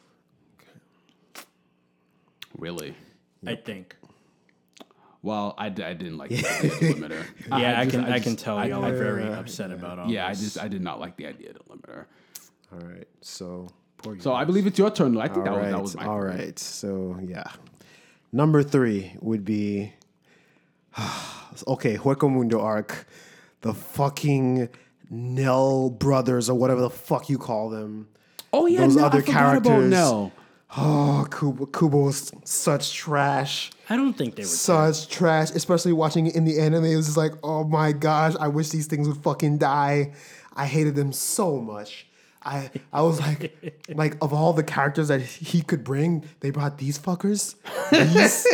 really 2.56 2.94
I 3.46 3.54
think. 3.54 3.94
well 5.22 5.54
i, 5.58 5.68
d- 5.68 5.82
I 5.84 5.92
didn't 5.94 6.16
like 6.18 6.30
the 6.30 6.36
idea 6.58 6.72
of 6.72 6.80
the 6.80 6.94
limiter 6.94 7.24
Yeah, 7.60 7.78
I, 7.80 7.84
just- 7.84 7.90
can 7.96 8.04
I, 8.06 8.12
just- 8.12 8.24
can 8.24 8.36
tell 8.36 8.58
I- 8.58 8.66
y'all 8.66 8.84
are 8.84 8.96
very 8.96 9.24
Yeah, 9.24 9.38
upset 9.38 9.70
yeah. 9.70 9.76
about 9.76 9.98
all 9.98 10.10
yeah 10.10 10.26
i 10.26 10.30
this. 10.30 10.40
just 10.40 10.58
i 10.58 10.66
did 10.68 10.82
not 10.82 10.98
like 10.98 11.16
the 11.16 11.26
idea 11.26 11.50
of 11.50 11.56
the 11.58 11.64
limiter 11.64 12.06
All 12.72 12.80
right. 12.80 13.06
So. 13.20 13.68
So 14.20 14.32
i 14.32 14.44
believe 14.44 14.66
it's 14.66 14.78
your 14.78 14.90
turn 14.90 15.14
Lou. 15.14 15.20
i 15.20 15.28
think 15.28 15.44
that 15.44 15.52
All 15.54 15.60
was, 15.60 15.70
that 15.70 15.82
was 15.82 15.96
my 15.96 16.06
all 16.06 16.20
three. 16.20 16.30
right. 16.30 16.58
So 16.58 17.18
yeah. 17.24 17.44
Number 18.32 18.62
three 18.62 19.14
would 19.20 19.44
be 19.44 19.92
okay. 21.66 21.96
Hueco 21.96 22.30
Mundo 22.30 22.60
arc, 22.60 23.06
the 23.62 23.72
fucking 23.74 24.68
Nell 25.10 25.90
brothers 25.90 26.50
or 26.50 26.58
whatever 26.58 26.80
the 26.82 26.90
fuck 26.90 27.28
you 27.30 27.38
call 27.38 27.70
them. 27.70 28.08
oh 28.52 28.66
yeah 28.66 28.80
Those 28.80 28.96
Nell, 28.96 29.06
other 29.06 29.18
I 29.18 29.22
forgot 29.22 29.56
about 29.56 29.64
characters. 29.64 29.90
Nell. 29.90 30.32
Oh, 30.76 31.26
Kubo, 31.30 31.64
Kubo 31.64 31.98
was 32.04 32.30
such 32.44 32.92
trash. 32.92 33.70
I 33.88 33.96
don't 33.96 34.12
think 34.12 34.34
they 34.36 34.42
were. 34.42 34.46
Such 34.48 35.08
trash, 35.08 35.50
especially 35.52 35.94
watching 35.94 36.26
it 36.26 36.34
in 36.34 36.44
the 36.44 36.60
anime. 36.60 36.84
It 36.84 36.96
was 36.96 37.06
just 37.06 37.16
like, 37.16 37.32
oh 37.42 37.64
my 37.64 37.92
gosh, 37.92 38.34
I 38.38 38.48
wish 38.48 38.68
these 38.68 38.86
things 38.86 39.08
would 39.08 39.16
fucking 39.16 39.56
die. 39.56 40.12
I 40.54 40.66
hated 40.66 40.94
them 40.94 41.10
so 41.12 41.58
much. 41.58 42.06
I 42.48 42.70
I 42.92 43.02
was 43.02 43.20
like, 43.20 43.42
like 43.94 44.16
of 44.22 44.32
all 44.32 44.52
the 44.54 44.62
characters 44.64 45.08
that 45.08 45.20
he 45.20 45.60
could 45.60 45.84
bring, 45.84 46.24
they 46.40 46.50
brought 46.50 46.78
these 46.78 46.98
fuckers. 46.98 47.54
These, 47.92 48.46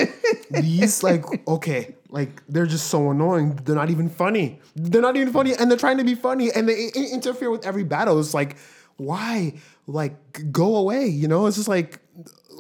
these 0.51 1.03
like 1.03 1.25
okay, 1.47 1.95
like 2.09 2.43
they're 2.49 2.67
just 2.67 2.89
so 2.89 3.11
annoying. 3.11 3.55
They're 3.65 3.77
not 3.77 3.91
even 3.91 4.09
funny. 4.09 4.61
They're 4.75 5.01
not 5.03 5.17
even 5.17 5.33
funny, 5.33 5.55
and 5.55 5.71
they're 5.71 5.79
trying 5.79 5.99
to 5.99 6.05
be 6.05 6.17
funny, 6.17 6.51
and 6.53 6.69
they 6.69 6.91
i- 6.97 7.09
interfere 7.13 7.51
with 7.51 7.65
every 7.65 7.85
battle. 7.85 8.19
It's 8.19 8.35
like, 8.35 8.57
why? 8.97 9.55
Like, 9.87 10.51
go 10.51 10.77
away. 10.77 11.07
You 11.07 11.29
know? 11.29 11.47
It's 11.47 11.57
just 11.57 11.69
like, 11.69 12.01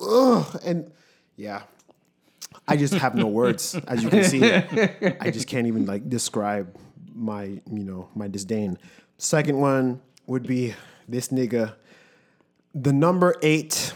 ugh. 0.00 0.60
And 0.64 0.92
yeah, 1.36 1.62
I 2.68 2.76
just 2.76 2.94
have 2.94 3.14
no 3.14 3.26
words, 3.26 3.74
as 3.88 4.02
you 4.02 4.08
can 4.08 4.24
see. 4.24 4.44
I 4.44 5.30
just 5.30 5.48
can't 5.48 5.66
even 5.66 5.84
like 5.86 6.08
describe 6.08 6.76
my, 7.14 7.44
you 7.44 7.84
know, 7.84 8.08
my 8.14 8.28
disdain. 8.28 8.78
Second 9.18 9.58
one 9.58 10.00
would 10.26 10.46
be 10.46 10.74
this 11.08 11.28
nigga, 11.28 11.74
the 12.74 12.92
number 12.92 13.34
eight. 13.42 13.92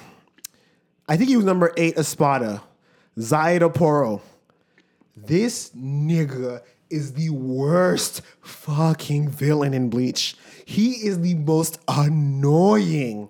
I 1.09 1.17
think 1.17 1.29
he 1.29 1.37
was 1.37 1.45
number 1.45 1.73
eight 1.77 1.97
Espada, 1.97 2.63
Szayelaporro. 3.19 4.21
This 5.17 5.71
nigga 5.71 6.63
is 6.91 7.15
the 7.15 7.31
worst 7.31 8.23
fucking 8.41 9.29
villain 9.31 9.75
in 9.75 9.91
Bleach. 9.91 10.37
He 10.65 10.93
is 11.07 11.21
the 11.21 11.35
most 11.35 11.79
annoying. 11.89 13.29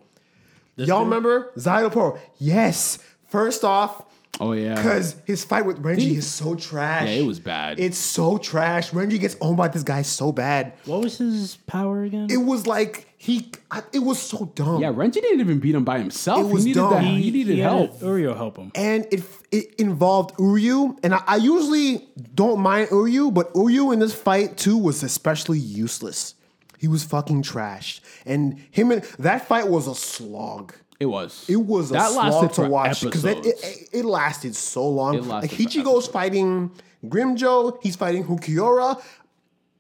Y'all 0.77 1.05
remember 1.05 1.51
Szayelaporro? 1.57 2.19
Yes. 2.39 2.99
First 3.29 3.65
off, 3.65 4.05
Oh 4.41 4.53
yeah. 4.53 4.75
because 4.77 5.17
his 5.25 5.45
fight 5.45 5.67
with 5.67 5.83
Renji 5.83 6.17
is 6.17 6.27
so 6.27 6.55
trash. 6.55 7.09
Yeah, 7.09 7.15
it 7.15 7.27
was 7.27 7.41
bad. 7.41 7.81
It's 7.81 7.99
so 7.99 8.39
trash. 8.39 8.91
Renji 8.93 9.19
gets 9.19 9.37
owned 9.41 9.57
by 9.57 9.69
this 9.69 9.83
guy 9.83 10.03
so 10.03 10.33
bad. 10.33 10.75
What 10.85 11.03
was 11.03 11.19
his 11.19 11.57
power 11.67 12.03
again? 12.05 12.29
It 12.31 12.37
was 12.39 12.67
like 12.67 13.07
he. 13.19 13.51
I- 13.71 13.83
It 13.93 13.99
was 14.01 14.21
so 14.21 14.51
dumb. 14.55 14.81
yeah, 14.81 14.93
Renji 14.93 15.15
didn't 15.15 15.41
even 15.41 15.59
beat 15.59 15.75
him 15.75 15.85
by 15.85 15.99
himself. 15.99 16.41
It 16.41 16.53
was 16.53 16.63
he 16.65 16.71
needed 16.71 16.81
dumb. 16.81 16.93
that. 16.93 17.03
He- 17.05 17.23
He, 17.23 17.31
needed 17.31 17.59
had 17.59 17.71
help. 17.71 18.01
Uryu 18.01 18.37
help 18.37 18.57
him. 18.57 18.71
and 18.75 19.07
it 19.11 19.23
it 19.51 19.75
involved 19.79 20.37
Uryu, 20.37 20.99
and 21.03 21.15
I, 21.15 21.23
I 21.27 21.37
usually 21.37 22.07
don't 22.35 22.61
mind 22.61 22.89
Uryu, 22.91 23.33
but 23.35 23.53
Uryu 23.55 23.93
in 23.93 23.99
this 23.99 24.15
fight 24.15 24.57
too 24.57 24.77
was 24.79 25.03
especially 25.03 25.59
useless. 25.59 26.35
He 26.79 26.87
was 26.87 27.03
fucking 27.03 27.43
trash, 27.43 28.01
and 28.25 28.61
him 28.71 28.93
and 28.93 29.03
that 29.19 29.49
fight 29.49 29.69
was 29.69 29.89
a 29.89 29.97
slog. 29.97 30.75
It 31.01 31.07
was. 31.07 31.45
It 31.49 31.57
was 31.57 31.91
a 31.91 31.95
that 31.95 32.13
lasted 32.13 32.63
to 32.63 32.69
watch 32.69 33.03
because 33.03 33.25
it, 33.25 33.47
it, 33.47 33.89
it 33.93 34.05
lasted 34.05 34.57
so 34.57 34.89
long. 34.89 35.15
It 35.15 35.25
lasted 35.25 35.51
like 35.51 35.51
for 35.51 35.79
Ichigo's 35.79 36.09
fighting 36.09 36.73
Grimmjow, 37.07 37.79
he's 37.83 37.97
fighting 37.97 38.25
Ulquiorra, 38.25 39.01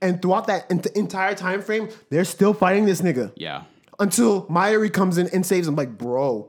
and 0.01 0.23
throughout 0.23 0.47
that 0.47 0.71
ent- 0.71 0.87
entire 0.89 1.35
time 1.35 1.63
frame, 1.63 1.89
they're 2.11 2.25
still 2.25 2.55
fighting 2.55 2.85
this 2.85 3.01
nigga 3.01 3.33
yeah. 3.37 3.65
until 3.99 4.47
Mayuri 4.47 4.93
comes 4.93 5.19
in 5.19 5.29
and 5.29 5.45
saves 5.45 5.67
him. 5.67 5.75
Like, 5.75 5.99
bro, 5.99 6.49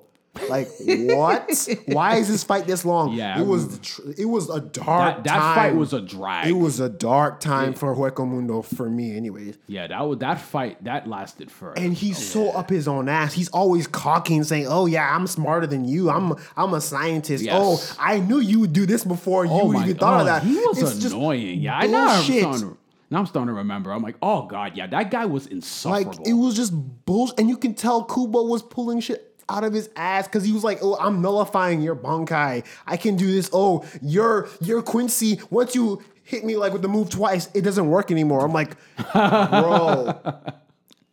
like 0.49 0.69
what? 0.79 1.69
Why 1.87 2.17
is 2.17 2.27
this 2.27 2.43
fight 2.43 2.67
this 2.67 2.85
long? 2.85 3.13
Yeah, 3.13 3.39
it 3.39 3.45
was 3.45 3.79
tr- 3.79 4.01
it 4.17 4.25
was 4.25 4.49
a 4.49 4.61
dark. 4.61 5.17
That, 5.17 5.23
that 5.25 5.39
time. 5.39 5.55
fight 5.55 5.75
was 5.75 5.93
a 5.93 6.01
drag. 6.01 6.47
It 6.47 6.53
was 6.53 6.79
a 6.79 6.89
dark 6.89 7.39
time 7.39 7.73
for 7.73 7.95
Hueco 7.95 8.27
Mundo 8.27 8.61
for 8.61 8.89
me, 8.89 9.15
anyways. 9.15 9.57
yeah, 9.67 9.87
that 9.87 10.01
was 10.01 10.19
that 10.19 10.39
fight 10.39 10.83
that 10.83 11.07
lasted 11.07 11.51
for. 11.51 11.73
And 11.73 11.93
he's 11.93 12.17
so 12.17 12.51
up 12.51 12.69
his 12.69 12.87
own 12.87 13.09
ass. 13.09 13.33
He's 13.33 13.49
always 13.49 13.87
cocky 13.87 14.35
and 14.35 14.45
saying, 14.45 14.67
"Oh 14.67 14.85
yeah, 14.85 15.15
I'm 15.15 15.27
smarter 15.27 15.67
than 15.67 15.85
you. 15.85 16.09
I'm 16.09 16.33
I'm 16.55 16.73
a 16.73 16.81
scientist. 16.81 17.43
Yes. 17.43 17.55
Oh, 17.57 17.95
I 17.99 18.19
knew 18.19 18.39
you 18.39 18.59
would 18.61 18.73
do 18.73 18.85
this 18.85 19.03
before 19.03 19.45
you 19.45 19.51
oh 19.51 19.81
even 19.81 19.97
thought 19.97 20.21
of 20.21 20.25
that." 20.27 20.43
He 20.43 20.55
was 20.55 20.81
It's 20.81 21.13
annoying. 21.13 21.59
Yeah, 21.59 21.77
I 21.77 21.87
know. 21.87 22.07
I'm, 22.07 22.17
bullshit. 22.17 22.41
starting 22.41 22.61
to, 22.61 22.77
now 23.09 23.19
I'm 23.19 23.25
starting 23.25 23.47
to 23.47 23.53
remember. 23.53 23.91
I'm 23.91 24.03
like, 24.03 24.15
oh 24.21 24.43
god, 24.43 24.77
yeah, 24.77 24.87
that 24.87 25.09
guy 25.11 25.25
was 25.25 25.47
insufferable. 25.47 26.11
Like 26.11 26.27
it 26.27 26.33
was 26.33 26.55
just 26.55 26.73
bullshit, 27.05 27.39
and 27.39 27.49
you 27.49 27.57
can 27.57 27.73
tell 27.73 28.03
Kubo 28.03 28.43
was 28.43 28.61
pulling 28.61 28.99
shit 28.99 29.28
out 29.49 29.63
of 29.63 29.73
his 29.73 29.89
ass 29.95 30.27
because 30.27 30.43
he 30.45 30.51
was 30.51 30.63
like, 30.63 30.79
"Oh, 30.81 30.95
I'm 30.99 31.21
nullifying 31.21 31.81
your 31.81 31.95
Bankai. 31.95 32.65
I 32.85 32.97
can 32.97 33.15
do 33.15 33.31
this. 33.31 33.49
Oh, 33.53 33.85
you're 34.01 34.47
you're 34.61 34.81
Quincy. 34.81 35.39
Once 35.49 35.75
you 35.75 36.01
hit 36.23 36.43
me 36.45 36.55
like 36.57 36.73
with 36.73 36.81
the 36.81 36.87
move 36.87 37.09
twice, 37.09 37.49
it 37.53 37.61
doesn't 37.61 37.87
work 37.87 38.11
anymore." 38.11 38.45
I'm 38.45 38.53
like, 38.53 38.75
bro, 39.13 40.19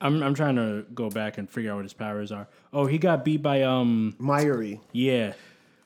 I'm 0.01 0.23
I'm 0.23 0.35
trying 0.35 0.57
to 0.57 0.85
go 0.95 1.09
back 1.11 1.39
and 1.39 1.49
figure 1.49 1.73
out 1.73 1.77
what 1.77 1.85
his 1.85 1.93
powers 1.95 2.31
are. 2.33 2.49
Oh, 2.73 2.87
he 2.87 2.99
got 2.99 3.25
beat 3.25 3.43
by 3.43 3.63
um 3.63 4.15
Mayuri. 4.21 4.81
yeah. 4.93 5.33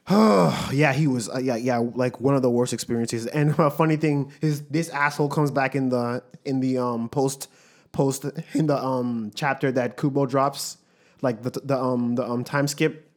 Oh 0.09 0.69
Yeah, 0.73 0.93
he 0.93 1.07
was. 1.07 1.29
Uh, 1.29 1.39
yeah, 1.39 1.57
yeah, 1.57 1.79
like 1.79 2.21
one 2.21 2.35
of 2.35 2.43
the 2.43 2.51
worst 2.51 2.73
experiences. 2.73 3.27
And 3.27 3.55
a 3.59 3.71
funny 3.71 3.97
thing 3.97 4.33
is, 4.41 4.63
this 4.63 4.89
asshole 4.89 5.29
comes 5.29 5.51
back 5.51 5.75
in 5.77 5.91
the 5.91 6.23
in 6.45 6.61
the 6.61 6.79
um 6.79 7.09
post 7.09 7.49
post 7.93 8.25
in 8.55 8.67
the 8.67 8.77
um 8.77 9.31
chapter 9.35 9.71
that 9.73 9.97
Kubo 9.97 10.27
drops, 10.27 10.79
like 11.23 11.43
the 11.43 11.51
the 11.65 11.77
um 11.79 12.15
the 12.15 12.25
um 12.29 12.45
time 12.45 12.67
skip 12.67 13.09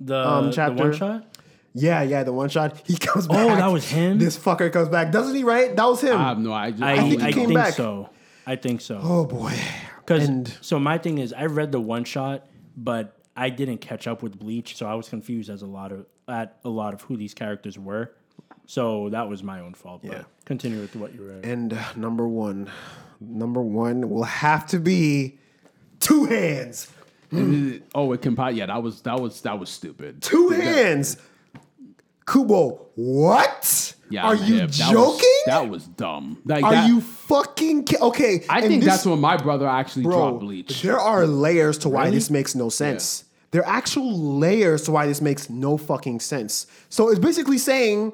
The, 0.00 0.16
Um, 0.16 0.46
the 0.46 0.52
chapter. 0.52 0.82
one 0.84 0.92
shot. 0.92 1.24
Yeah, 1.74 2.02
yeah, 2.02 2.22
the 2.22 2.32
one 2.32 2.48
shot. 2.50 2.82
He 2.86 2.96
comes 2.96 3.26
back. 3.26 3.38
Oh, 3.38 3.56
that 3.56 3.66
was 3.72 3.88
him? 3.88 4.18
This 4.18 4.36
fucker 4.36 4.70
comes 4.72 4.88
back, 4.90 5.10
doesn't 5.12 5.34
he? 5.34 5.42
Right? 5.44 5.74
That 5.74 5.84
was 5.86 6.00
him. 6.02 6.18
I 6.18 6.28
have 6.28 6.38
no. 6.38 6.52
I 6.52 6.70
just. 6.72 6.82
I, 6.82 6.92
I, 6.92 6.98
think 6.98 7.20
he 7.22 7.26
I 7.28 7.32
came 7.32 7.46
think 7.48 7.54
back. 7.54 7.74
so. 7.74 8.10
I 8.46 8.56
think 8.56 8.80
so. 8.80 9.00
oh 9.02 9.24
boy. 9.24 9.54
Because 10.00 10.28
and- 10.28 10.48
so 10.60 10.78
my 10.78 10.98
thing 10.98 11.18
is, 11.18 11.32
I 11.32 11.46
read 11.46 11.72
the 11.72 11.80
one 11.80 12.04
shot, 12.04 12.46
but 12.76 13.16
I 13.36 13.48
didn't 13.50 13.78
catch 13.78 14.06
up 14.06 14.22
with 14.22 14.38
Bleach, 14.38 14.76
so 14.76 14.86
I 14.86 14.94
was 14.94 15.08
confused 15.08 15.48
as 15.48 15.62
a 15.62 15.66
lot 15.66 15.92
of 15.92 16.06
at 16.28 16.58
a 16.64 16.68
lot 16.68 16.92
of 16.94 17.02
who 17.02 17.16
these 17.16 17.32
characters 17.34 17.78
were. 17.78 18.12
So 18.66 19.08
that 19.10 19.28
was 19.28 19.42
my 19.42 19.60
own 19.60 19.74
fault. 19.74 20.02
But 20.04 20.12
Yeah. 20.12 20.22
continue 20.44 20.80
with 20.80 20.94
what 20.96 21.14
you 21.14 21.22
read. 21.28 21.44
And 21.44 21.72
uh, 21.72 21.82
number 21.96 22.26
one, 22.28 22.68
number 23.20 23.60
one 23.62 24.10
will 24.10 24.22
have 24.24 24.66
to 24.68 24.78
be 24.78 25.38
two 26.00 26.24
hands. 26.26 26.88
Oh, 27.94 28.12
it 28.12 28.22
can. 28.22 28.36
Yeah, 28.54 28.66
that 28.66 28.82
was 28.82 29.02
that 29.02 29.18
was 29.20 29.40
that 29.42 29.58
was 29.58 29.70
stupid. 29.70 30.22
Two 30.22 30.50
hands. 30.50 31.16
Kubo, 32.26 32.86
what? 32.94 33.94
Yeah, 34.08 34.24
Are 34.26 34.34
you 34.36 34.58
hip. 34.60 34.70
That 34.70 34.90
joking? 34.92 35.18
Was, 35.18 35.42
that 35.46 35.68
was 35.68 35.84
dumb. 35.86 36.40
Like 36.44 36.62
Are 36.64 36.70
that, 36.72 36.88
you 36.88 37.00
fucking 37.00 37.84
ki- 37.84 37.96
okay? 38.00 38.44
I 38.48 38.60
think 38.60 38.82
this- 38.84 38.92
that's 38.92 39.06
when 39.06 39.18
my 39.20 39.36
brother 39.36 39.66
actually 39.66 40.04
bro. 40.04 40.12
dropped 40.16 40.40
Bleach. 40.40 40.82
There 40.82 40.98
are 40.98 41.26
layers 41.26 41.78
to 41.78 41.88
why 41.88 42.04
Really? 42.04 42.16
this 42.18 42.30
makes 42.30 42.54
no 42.54 42.68
sense. 42.68 43.24
There 43.50 43.62
are 43.66 43.68
actual 43.76 44.38
layers 44.38 44.82
to 44.84 44.92
why 44.92 45.06
this 45.06 45.20
makes 45.20 45.50
no 45.50 45.76
fucking 45.76 46.20
sense. 46.20 46.66
So 46.90 47.08
it's 47.10 47.18
basically 47.18 47.58
saying, 47.58 48.12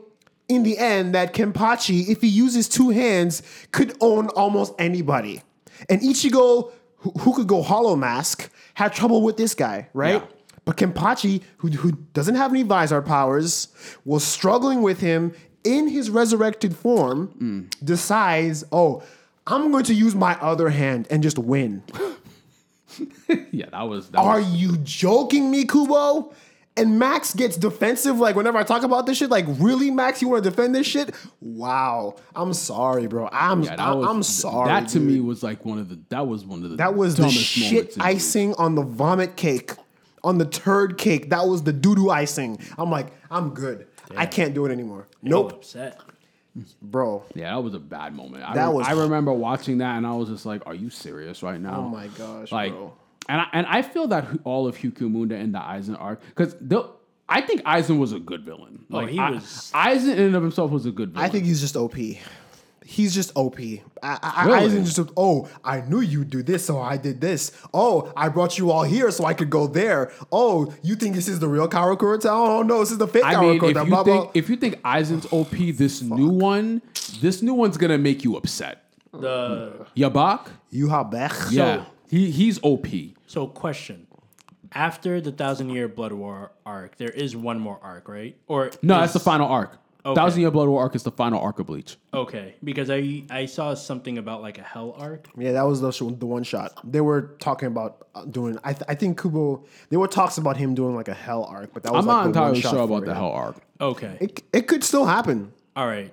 in 0.48 0.62
the 0.62 0.78
end, 0.78 1.14
that 1.14 1.34
Kenpachi, 1.34 2.08
if 2.08 2.22
he 2.22 2.28
uses 2.28 2.68
two 2.68 2.90
hands, 2.90 3.42
could 3.72 3.94
own 4.00 4.28
almost 4.30 4.72
anybody. 4.78 5.42
And 5.88 6.00
Ichigo, 6.00 6.72
who, 6.98 7.10
who 7.20 7.34
could 7.34 7.46
go 7.46 7.62
Hollow 7.62 7.96
Mask, 7.96 8.50
had 8.74 8.92
trouble 8.92 9.22
with 9.22 9.36
this 9.36 9.54
guy, 9.54 9.88
right? 9.94 10.22
Yeah. 10.22 10.26
But 10.64 10.76
Kenpachi, 10.76 11.42
who, 11.58 11.68
who 11.68 11.92
doesn't 12.12 12.34
have 12.34 12.50
any 12.50 12.62
Visor 12.62 13.00
powers, 13.02 13.68
was 14.04 14.22
struggling 14.24 14.82
with 14.82 15.00
him 15.00 15.32
in 15.64 15.88
his 15.88 16.10
resurrected 16.10 16.76
form, 16.76 17.28
Mm. 17.40 17.84
decides, 17.84 18.64
oh, 18.70 19.02
I'm 19.46 19.70
going 19.72 19.84
to 19.84 19.94
use 19.94 20.14
my 20.14 20.34
other 20.40 20.68
hand 20.68 21.06
and 21.10 21.22
just 21.22 21.38
win. 21.38 21.82
yeah, 23.50 23.66
that 23.70 23.82
was. 23.82 24.10
That 24.10 24.18
Are 24.18 24.38
was 24.40 24.48
you 24.54 24.76
joking 24.78 25.50
me, 25.50 25.64
Kubo? 25.64 26.32
And 26.78 26.98
Max 26.98 27.34
gets 27.34 27.56
defensive. 27.56 28.18
Like 28.18 28.36
whenever 28.36 28.58
I 28.58 28.62
talk 28.62 28.82
about 28.82 29.06
this 29.06 29.18
shit, 29.18 29.30
like 29.30 29.46
really, 29.58 29.90
Max, 29.90 30.22
you 30.22 30.28
want 30.28 30.44
to 30.44 30.50
defend 30.50 30.74
this 30.74 30.86
shit? 30.86 31.14
Wow. 31.40 32.16
I'm 32.34 32.52
sorry, 32.54 33.06
bro. 33.06 33.28
I'm 33.32 33.62
yeah, 33.62 33.76
I'm, 33.78 33.98
was, 33.98 34.08
I'm 34.08 34.22
sorry. 34.22 34.68
That 34.68 34.88
to 34.90 34.98
dude. 34.98 35.08
me 35.08 35.20
was 35.20 35.42
like 35.42 35.64
one 35.64 35.78
of 35.78 35.88
the. 35.88 35.98
That 36.08 36.26
was 36.26 36.44
one 36.44 36.62
of 36.64 36.70
the. 36.70 36.76
that 36.76 36.94
was 36.94 37.16
the 37.16 37.22
dumbest 37.22 37.40
shit 37.44 37.72
moments 37.72 37.96
in 37.96 38.00
Bleach. 38.02 38.14
icing 38.14 38.54
on 38.54 38.74
the 38.74 38.82
vomit 38.82 39.36
cake, 39.36 39.72
on 40.24 40.38
the 40.38 40.46
turd 40.46 40.96
cake. 40.98 41.30
That 41.30 41.46
was 41.48 41.62
the 41.64 41.72
doo 41.72 41.94
doo 41.94 42.10
icing. 42.10 42.58
I'm 42.78 42.90
like, 42.90 43.08
I'm 43.30 43.50
good. 43.50 43.86
I 44.16 44.24
can't 44.26 44.54
do 44.54 44.64
it 44.66 44.72
anymore. 44.72 45.06
I'm 45.22 45.28
Nope, 45.30 45.52
upset. 45.52 46.00
bro. 46.80 47.24
Yeah, 47.34 47.54
that 47.54 47.62
was 47.62 47.74
a 47.74 47.78
bad 47.78 48.14
moment. 48.14 48.42
I, 48.42 48.54
That 48.54 48.64
rem- 48.66 48.74
was- 48.74 48.86
I 48.88 48.92
remember 48.92 49.32
watching 49.32 49.78
that 49.78 49.96
and 49.96 50.06
I 50.06 50.14
was 50.14 50.28
just 50.28 50.46
like, 50.46 50.62
"Are 50.66 50.74
you 50.74 50.88
serious 50.90 51.42
right 51.42 51.60
now?" 51.60 51.80
Oh 51.80 51.88
my 51.88 52.06
gosh, 52.08 52.50
like, 52.52 52.72
bro. 52.72 52.94
And 53.28 53.40
I, 53.42 53.46
and 53.52 53.66
I 53.66 53.82
feel 53.82 54.06
that 54.08 54.26
all 54.44 54.66
of 54.66 54.76
Hueco 54.78 55.02
Mundo 55.10 55.36
and 55.36 55.54
the 55.54 55.58
Aizen 55.58 56.00
arc 56.00 56.22
because 56.34 56.54
I 57.28 57.40
think 57.42 57.62
Aizen 57.64 57.98
was 57.98 58.12
a 58.12 58.18
good 58.18 58.42
villain. 58.44 58.84
Oh, 58.90 58.96
like 58.96 59.08
he 59.10 59.18
I- 59.18 59.30
was- 59.32 59.70
Aizen 59.74 60.12
in 60.12 60.18
and 60.20 60.34
of 60.36 60.42
himself 60.42 60.70
was 60.70 60.86
a 60.86 60.90
good 60.90 61.10
villain. 61.12 61.26
I 61.26 61.28
think 61.28 61.44
he's 61.44 61.60
just 61.60 61.76
OP. 61.76 61.94
He's 62.84 63.14
just 63.14 63.32
OP. 63.36 63.58
I, 63.60 64.18
I, 64.22 64.44
Really? 64.46 64.58
I 64.60 64.62
isn't 64.62 64.84
just 64.86 65.10
oh, 65.14 65.46
I 65.62 65.82
knew 65.82 66.00
you'd 66.00 66.30
do 66.30 66.42
this, 66.42 66.64
so 66.64 66.80
I 66.80 66.96
did 66.96 67.20
this. 67.20 67.52
Oh, 67.74 68.10
I 68.16 68.30
brought 68.30 68.56
you 68.56 68.70
all 68.70 68.82
here 68.84 69.10
so 69.10 69.26
I 69.26 69.34
could 69.34 69.50
go 69.50 69.66
there. 69.66 70.10
Oh, 70.32 70.72
you 70.82 70.96
think 70.96 71.14
this 71.14 71.28
is 71.28 71.38
the 71.38 71.48
real 71.48 71.68
Karakura 71.68 72.18
town? 72.18 72.48
Oh 72.48 72.62
no, 72.62 72.78
this 72.80 72.90
is 72.92 72.96
the 72.96 73.06
fake 73.06 73.24
I 73.26 73.38
mean, 73.38 73.60
Karakura 73.60 73.68
if 73.68 73.74
town. 73.74 73.84
you 73.84 73.90
Blah, 73.90 74.04
think 74.04 74.22
blah. 74.22 74.30
if 74.32 74.48
you 74.48 74.56
think 74.56 74.80
Aizen's 74.80 75.26
OP, 75.30 75.50
this 75.76 76.00
new 76.00 76.30
one, 76.30 76.80
this 77.20 77.42
new 77.42 77.52
one's 77.52 77.76
gonna 77.76 77.98
make 77.98 78.24
you 78.24 78.36
upset. 78.38 78.84
The 79.12 79.84
Yabak, 79.94 80.46
You 80.70 80.88
have 80.88 81.10
Bech. 81.10 81.32
yeah, 81.50 81.84
he 82.08 82.30
he's 82.30 82.58
OP. 82.62 82.86
so 83.28 83.46
question: 83.46 84.06
After 84.72 85.20
the 85.20 85.32
Thousand 85.32 85.70
Year 85.70 85.86
Blood 85.88 86.12
War 86.12 86.50
arc, 86.66 86.96
there 86.96 87.10
is 87.10 87.36
one 87.36 87.58
more 87.60 87.78
arc, 87.82 88.08
right? 88.08 88.36
Or 88.48 88.70
No, 88.82 88.94
is- 88.96 89.00
that's 89.02 89.12
the 89.12 89.20
final 89.20 89.46
arc. 89.48 89.78
Okay. 90.06 90.14
Thousand 90.14 90.40
Year 90.40 90.50
Blood 90.50 90.68
War 90.68 90.80
arc 90.82 90.94
is 90.94 91.02
the 91.02 91.10
final 91.10 91.38
arc 91.40 91.58
of 91.58 91.66
Bleach. 91.66 91.96
Okay, 92.14 92.54
because 92.64 92.88
I 92.88 93.24
I 93.30 93.44
saw 93.46 93.74
something 93.74 94.16
about 94.16 94.40
like 94.42 94.56
a 94.58 94.62
Hell 94.62 94.94
arc. 94.96 95.28
Yeah, 95.36 95.52
that 95.52 95.62
was 95.66 95.80
the 95.80 95.90
sh- 95.90 95.98
the 96.18 96.24
one 96.26 96.44
shot. 96.44 96.70
They 96.84 97.00
were 97.02 97.36
talking 97.40 97.66
about 97.68 98.06
uh, 98.14 98.24
doing. 98.24 98.58
I 98.64 98.72
th- 98.72 98.84
I 98.88 98.94
think 98.94 99.20
Kubo. 99.20 99.64
There 99.90 99.98
were 99.98 100.08
talks 100.08 100.38
about 100.38 100.56
him 100.56 100.74
doing 100.74 100.94
like 100.94 101.08
a 101.08 101.14
hell 101.14 101.44
arc, 101.44 101.74
but 101.74 101.82
that 101.82 101.92
was 101.92 102.04
I'm 102.04 102.06
like 102.06 102.16
not 102.16 102.22
the 102.22 102.28
entirely 102.28 102.60
sure 102.62 102.70
for 102.72 102.78
about 102.96 103.04
the. 103.04 103.14
Hell 103.14 103.32
arc. 103.32 103.56
Okay, 103.80 104.16
It 104.20 104.42
it 104.52 104.62
could 104.68 104.82
still 104.84 105.04
happen. 105.04 105.52
all 105.76 105.86
right, 105.86 106.10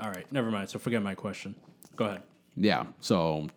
all 0.00 0.08
right. 0.10 0.26
Never 0.32 0.50
mind. 0.50 0.70
So 0.70 0.78
forget 0.80 1.02
my 1.02 1.14
question. 1.14 1.54
Go 1.96 2.06
ahead. 2.06 2.22
Yeah. 2.56 2.86
So 3.00 3.48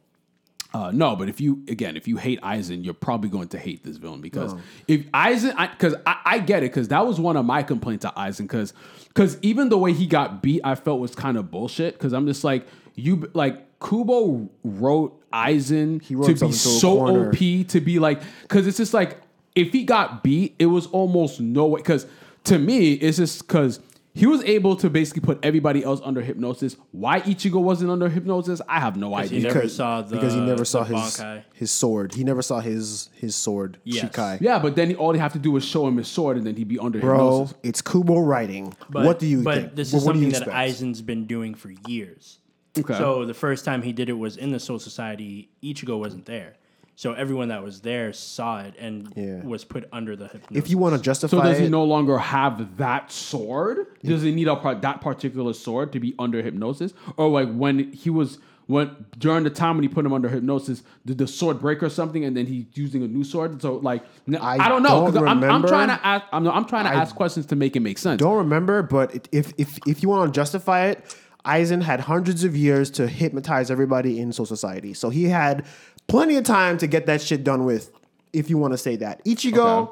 uh, 0.73 0.89
no, 0.91 1.15
but 1.15 1.29
if 1.29 1.39
you 1.39 1.63
again, 1.67 1.95
if 1.95 2.07
you 2.07 2.17
hate 2.17 2.41
Aizen, 2.41 2.83
you're 2.83 2.95
probably 2.95 3.29
going 3.29 3.47
to 3.49 3.59
hate 3.59 3.83
this 3.83 3.97
villain 3.97 4.21
because 4.21 4.55
if 4.87 5.05
Aizen, 5.11 5.55
because 5.71 5.93
I, 6.07 6.19
I, 6.25 6.39
get 6.39 6.63
it, 6.63 6.71
because 6.71 6.87
that 6.87 7.05
was 7.05 7.19
one 7.19 7.37
of 7.37 7.45
my 7.45 7.61
complaints 7.61 8.03
to 8.05 8.11
Aizen, 8.17 8.43
because 8.43 8.73
because 9.09 9.37
even 9.43 9.69
the 9.69 9.77
way 9.77 9.93
he 9.93 10.07
got 10.07 10.41
beat, 10.41 10.61
I 10.63 10.73
felt 10.73 10.99
was 10.99 11.13
kind 11.13 11.37
of 11.37 11.51
bullshit. 11.51 11.93
Because 11.93 12.11
I'm 12.11 12.25
just 12.25 12.43
like 12.43 12.65
you, 12.95 13.29
like 13.35 13.79
Kubo 13.79 14.49
wrote 14.63 15.29
Aizen 15.31 16.01
wrote 16.09 16.25
to 16.25 16.33
be 16.33 16.39
himself 16.39 17.09
into 17.09 17.27
a 17.27 17.33
so. 17.33 17.61
OP 17.61 17.67
to 17.67 17.79
be 17.79 17.99
like, 17.99 18.23
because 18.41 18.65
it's 18.65 18.77
just 18.77 18.95
like 18.95 19.19
if 19.53 19.71
he 19.71 19.83
got 19.83 20.23
beat, 20.23 20.55
it 20.57 20.65
was 20.65 20.87
almost 20.87 21.39
no 21.39 21.67
way. 21.67 21.81
Because 21.81 22.07
to 22.45 22.57
me, 22.57 22.93
it's 22.93 23.17
just 23.17 23.47
because 23.47 23.79
he 24.15 24.25
was 24.27 24.43
able 24.43 24.75
to 24.75 24.89
basically 24.89 25.21
put 25.21 25.39
everybody 25.43 25.83
else 25.83 25.99
under 26.03 26.21
hypnosis. 26.21 26.75
Why 26.91 27.21
Ichigo 27.21 27.61
wasn't 27.61 27.89
under 27.91 28.09
hypnosis, 28.09 28.61
I 28.67 28.79
have 28.79 28.95
no 28.95 29.15
idea. 29.15 29.29
He 29.29 29.35
idea. 29.37 29.47
never 29.47 29.59
Because- 29.61 29.75
saw 29.75 30.01
the 30.01 30.15
because 30.15 30.33
he 30.33 30.39
never 30.39 30.65
saw 30.65 30.83
his 30.83 30.97
Bankai. 30.97 31.43
his 31.53 31.71
sword. 31.71 32.13
He 32.13 32.23
never 32.23 32.41
saw 32.41 32.59
his 32.59 33.09
his 33.15 33.35
sword 33.35 33.79
Yes. 33.83 34.05
Shikai. 34.05 34.39
Yeah, 34.41 34.59
but 34.59 34.75
then 34.75 34.93
all 34.95 35.13
he 35.13 35.19
have 35.19 35.33
to 35.33 35.39
do 35.39 35.55
is 35.57 35.65
show 35.65 35.87
him 35.87 35.97
his 35.97 36.07
sword, 36.07 36.37
and 36.37 36.45
then 36.45 36.55
he'd 36.55 36.67
be 36.67 36.77
under 36.79 36.99
Bro, 36.99 37.17
hypnosis. 37.39 37.55
it's 37.63 37.81
Kubo 37.81 38.19
writing. 38.19 38.73
But, 38.89 39.05
what 39.05 39.19
do 39.19 39.25
you 39.27 39.41
but 39.41 39.55
think? 39.57 39.75
this 39.75 39.91
What- 39.93 39.97
is 39.99 40.05
what 40.05 40.13
do 40.13 40.19
you 40.19 40.31
something 40.31 40.49
that 40.53 40.59
expect? 40.61 40.81
Aizen's 40.81 41.01
been 41.01 41.25
doing 41.25 41.55
for 41.55 41.71
years. 41.87 42.39
Okay. 42.77 42.97
So 42.97 43.25
the 43.25 43.33
first 43.35 43.65
time 43.65 43.81
he 43.83 43.93
did 43.93 44.09
it 44.09 44.13
was 44.17 44.35
in 44.37 44.51
the 44.51 44.59
Soul 44.59 44.79
Society. 44.79 45.49
Ichigo 45.63 45.99
wasn't 45.99 46.25
there, 46.25 46.55
so 46.95 47.13
everyone 47.13 47.47
that 47.49 47.63
was 47.63 47.81
there 47.81 48.13
saw 48.13 48.59
it 48.61 48.75
and 48.79 49.11
Yeah. 49.15 49.43
was 49.43 49.63
put 49.65 49.87
under 49.91 50.15
the 50.15 50.27
hypnosis. 50.27 50.57
If 50.57 50.69
you 50.69 50.77
want 50.77 50.95
to 50.95 51.01
justify 51.01 51.37
So 51.37 51.43
does 51.43 51.57
he 51.57 51.65
it, 51.65 51.69
no 51.69 51.83
longer 51.83 52.17
have 52.19 52.77
that 52.77 53.11
sword? 53.11 53.87
Does 54.03 54.21
he 54.21 54.31
need 54.31 54.47
a 54.47 54.55
part, 54.55 54.81
that 54.83 55.01
particular 55.01 55.53
sword 55.53 55.91
to 55.93 55.99
be 55.99 56.13
under 56.19 56.41
hypnosis, 56.41 56.93
or 57.17 57.29
like 57.29 57.51
when 57.53 57.91
he 57.91 58.09
was 58.09 58.37
when 58.67 58.95
during 59.17 59.43
the 59.43 59.49
time 59.49 59.75
when 59.75 59.83
he 59.83 59.89
put 59.89 60.05
him 60.05 60.13
under 60.13 60.29
hypnosis, 60.29 60.83
did 61.05 61.17
the 61.17 61.27
sword 61.27 61.59
break 61.59 61.83
or 61.83 61.89
something, 61.89 62.23
and 62.23 62.35
then 62.37 62.45
he's 62.45 62.63
using 62.75 63.03
a 63.03 63.07
new 63.07 63.25
sword? 63.25 63.61
So 63.61 63.75
like, 63.75 64.03
n- 64.25 64.37
I, 64.37 64.55
I 64.57 64.69
don't 64.69 64.83
know. 64.83 65.11
don't 65.11 65.17
I'm, 65.27 65.27
I'm 65.39 65.41
remember. 65.43 65.67
trying 65.67 65.89
to 65.89 65.99
ask. 66.05 66.23
I'm, 66.31 66.47
I'm 66.47 66.63
trying 66.65 66.85
to 66.85 66.91
ask 66.93 67.13
questions 67.13 67.45
to 67.47 67.57
make 67.57 67.75
it 67.75 67.81
make 67.81 67.97
sense. 67.97 68.19
don't 68.19 68.37
remember, 68.37 68.81
but 68.81 69.13
it, 69.15 69.27
if 69.33 69.51
if 69.57 69.79
if 69.85 70.01
you 70.01 70.07
want 70.07 70.33
to 70.33 70.39
justify 70.39 70.85
it, 70.85 71.03
Aizen 71.45 71.81
had 71.83 71.99
hundreds 71.99 72.45
of 72.45 72.55
years 72.55 72.89
to 72.91 73.05
hypnotize 73.07 73.69
everybody 73.69 74.17
in 74.21 74.31
Soul 74.31 74.45
Society, 74.45 74.93
so 74.93 75.09
he 75.09 75.25
had 75.25 75.65
plenty 76.07 76.35
of 76.37 76.43
time 76.43 76.77
to 76.79 76.87
get 76.87 77.05
that 77.07 77.21
shit 77.21 77.43
done 77.43 77.65
with. 77.65 77.91
If 78.31 78.49
you 78.49 78.57
want 78.57 78.73
to 78.73 78.77
say 78.77 78.95
that, 78.97 79.23
Ichigo 79.25 79.87
Okay. 79.89 79.91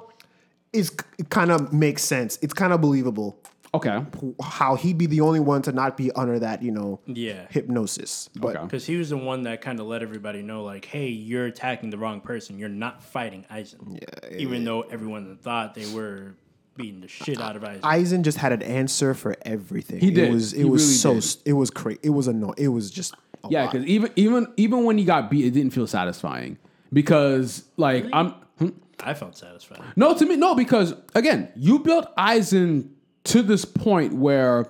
is 0.74 0.90
kind 1.30 1.52
of 1.52 1.72
makes 1.74 2.04
sense. 2.04 2.40
It's 2.42 2.54
kind 2.54 2.74
of 2.74 2.82
believable 2.82 3.38
Okay. 3.74 4.04
how 4.44 4.76
he'd 4.76 4.98
be 4.98 5.06
the 5.06 5.22
only 5.22 5.40
one 5.40 5.62
to 5.62 5.72
not 5.72 5.96
be 5.96 6.12
under 6.14 6.40
that, 6.40 6.62
you 6.64 6.72
know, 6.72 7.00
yeah, 7.06 7.46
hypnosis. 7.50 8.30
But 8.36 8.56
Okay. 8.56 8.66
because 8.66 8.86
he 8.86 8.96
was 8.98 9.10
the 9.12 9.18
one 9.18 9.44
that 9.44 9.62
kind 9.62 9.80
of 9.80 9.86
let 9.86 10.02
everybody 10.02 10.42
know, 10.42 10.64
like, 10.64 10.86
hey, 10.86 11.08
you're 11.10 11.46
attacking 11.46 11.90
the 11.92 11.98
wrong 11.98 12.20
person. 12.20 12.58
You're 12.60 12.68
not 12.70 13.02
fighting 13.04 13.46
Aizen. 13.52 14.00
Yeah, 14.02 14.38
even 14.38 14.64
though 14.66 14.82
everyone 14.82 15.38
thought 15.42 15.76
they 15.76 15.86
were 15.94 16.36
beating 16.76 17.02
the 17.02 17.08
shit 17.08 17.40
out 17.40 17.56
of 17.56 17.62
Aizen. 17.64 17.82
Aizen 17.82 18.22
just 18.24 18.40
had 18.40 18.52
an 18.54 18.62
answer 18.64 19.14
for 19.14 19.36
everything. 19.44 20.00
He 20.00 20.10
did. 20.10 20.30
It 20.30 20.32
was 20.32 20.54
it 20.54 20.58
He 20.60 20.66
was 20.66 20.82
really 20.84 20.96
so 20.96 21.14
did. 21.44 21.50
it 21.52 21.54
was 21.54 21.70
crazy. 21.70 22.00
It 22.04 22.10
was 22.10 22.28
annoying. 22.28 22.56
It 22.58 22.70
was 22.70 22.90
just 22.90 23.14
a 23.31 23.31
Yeah, 23.50 23.66
because 23.66 23.86
even 23.86 24.12
even 24.16 24.48
even 24.58 24.84
when 24.86 24.98
he 24.98 25.06
got 25.06 25.30
beat, 25.32 25.46
it 25.46 25.52
didn't 25.52 25.72
feel 25.72 25.88
satisfying 25.88 26.58
because 26.94 27.64
like 27.78 28.06
I'm. 28.14 28.32
hmm? 28.60 28.70
I 29.04 29.14
felt 29.16 29.36
satisfied. 29.38 29.82
No, 29.96 30.14
to 30.16 30.26
me, 30.26 30.36
no, 30.36 30.54
because 30.56 30.94
again, 31.16 31.50
you 31.56 31.80
built 31.80 32.16
Aizen 32.18 32.90
to 33.26 33.42
this 33.42 33.66
point 33.66 34.14
where 34.14 34.68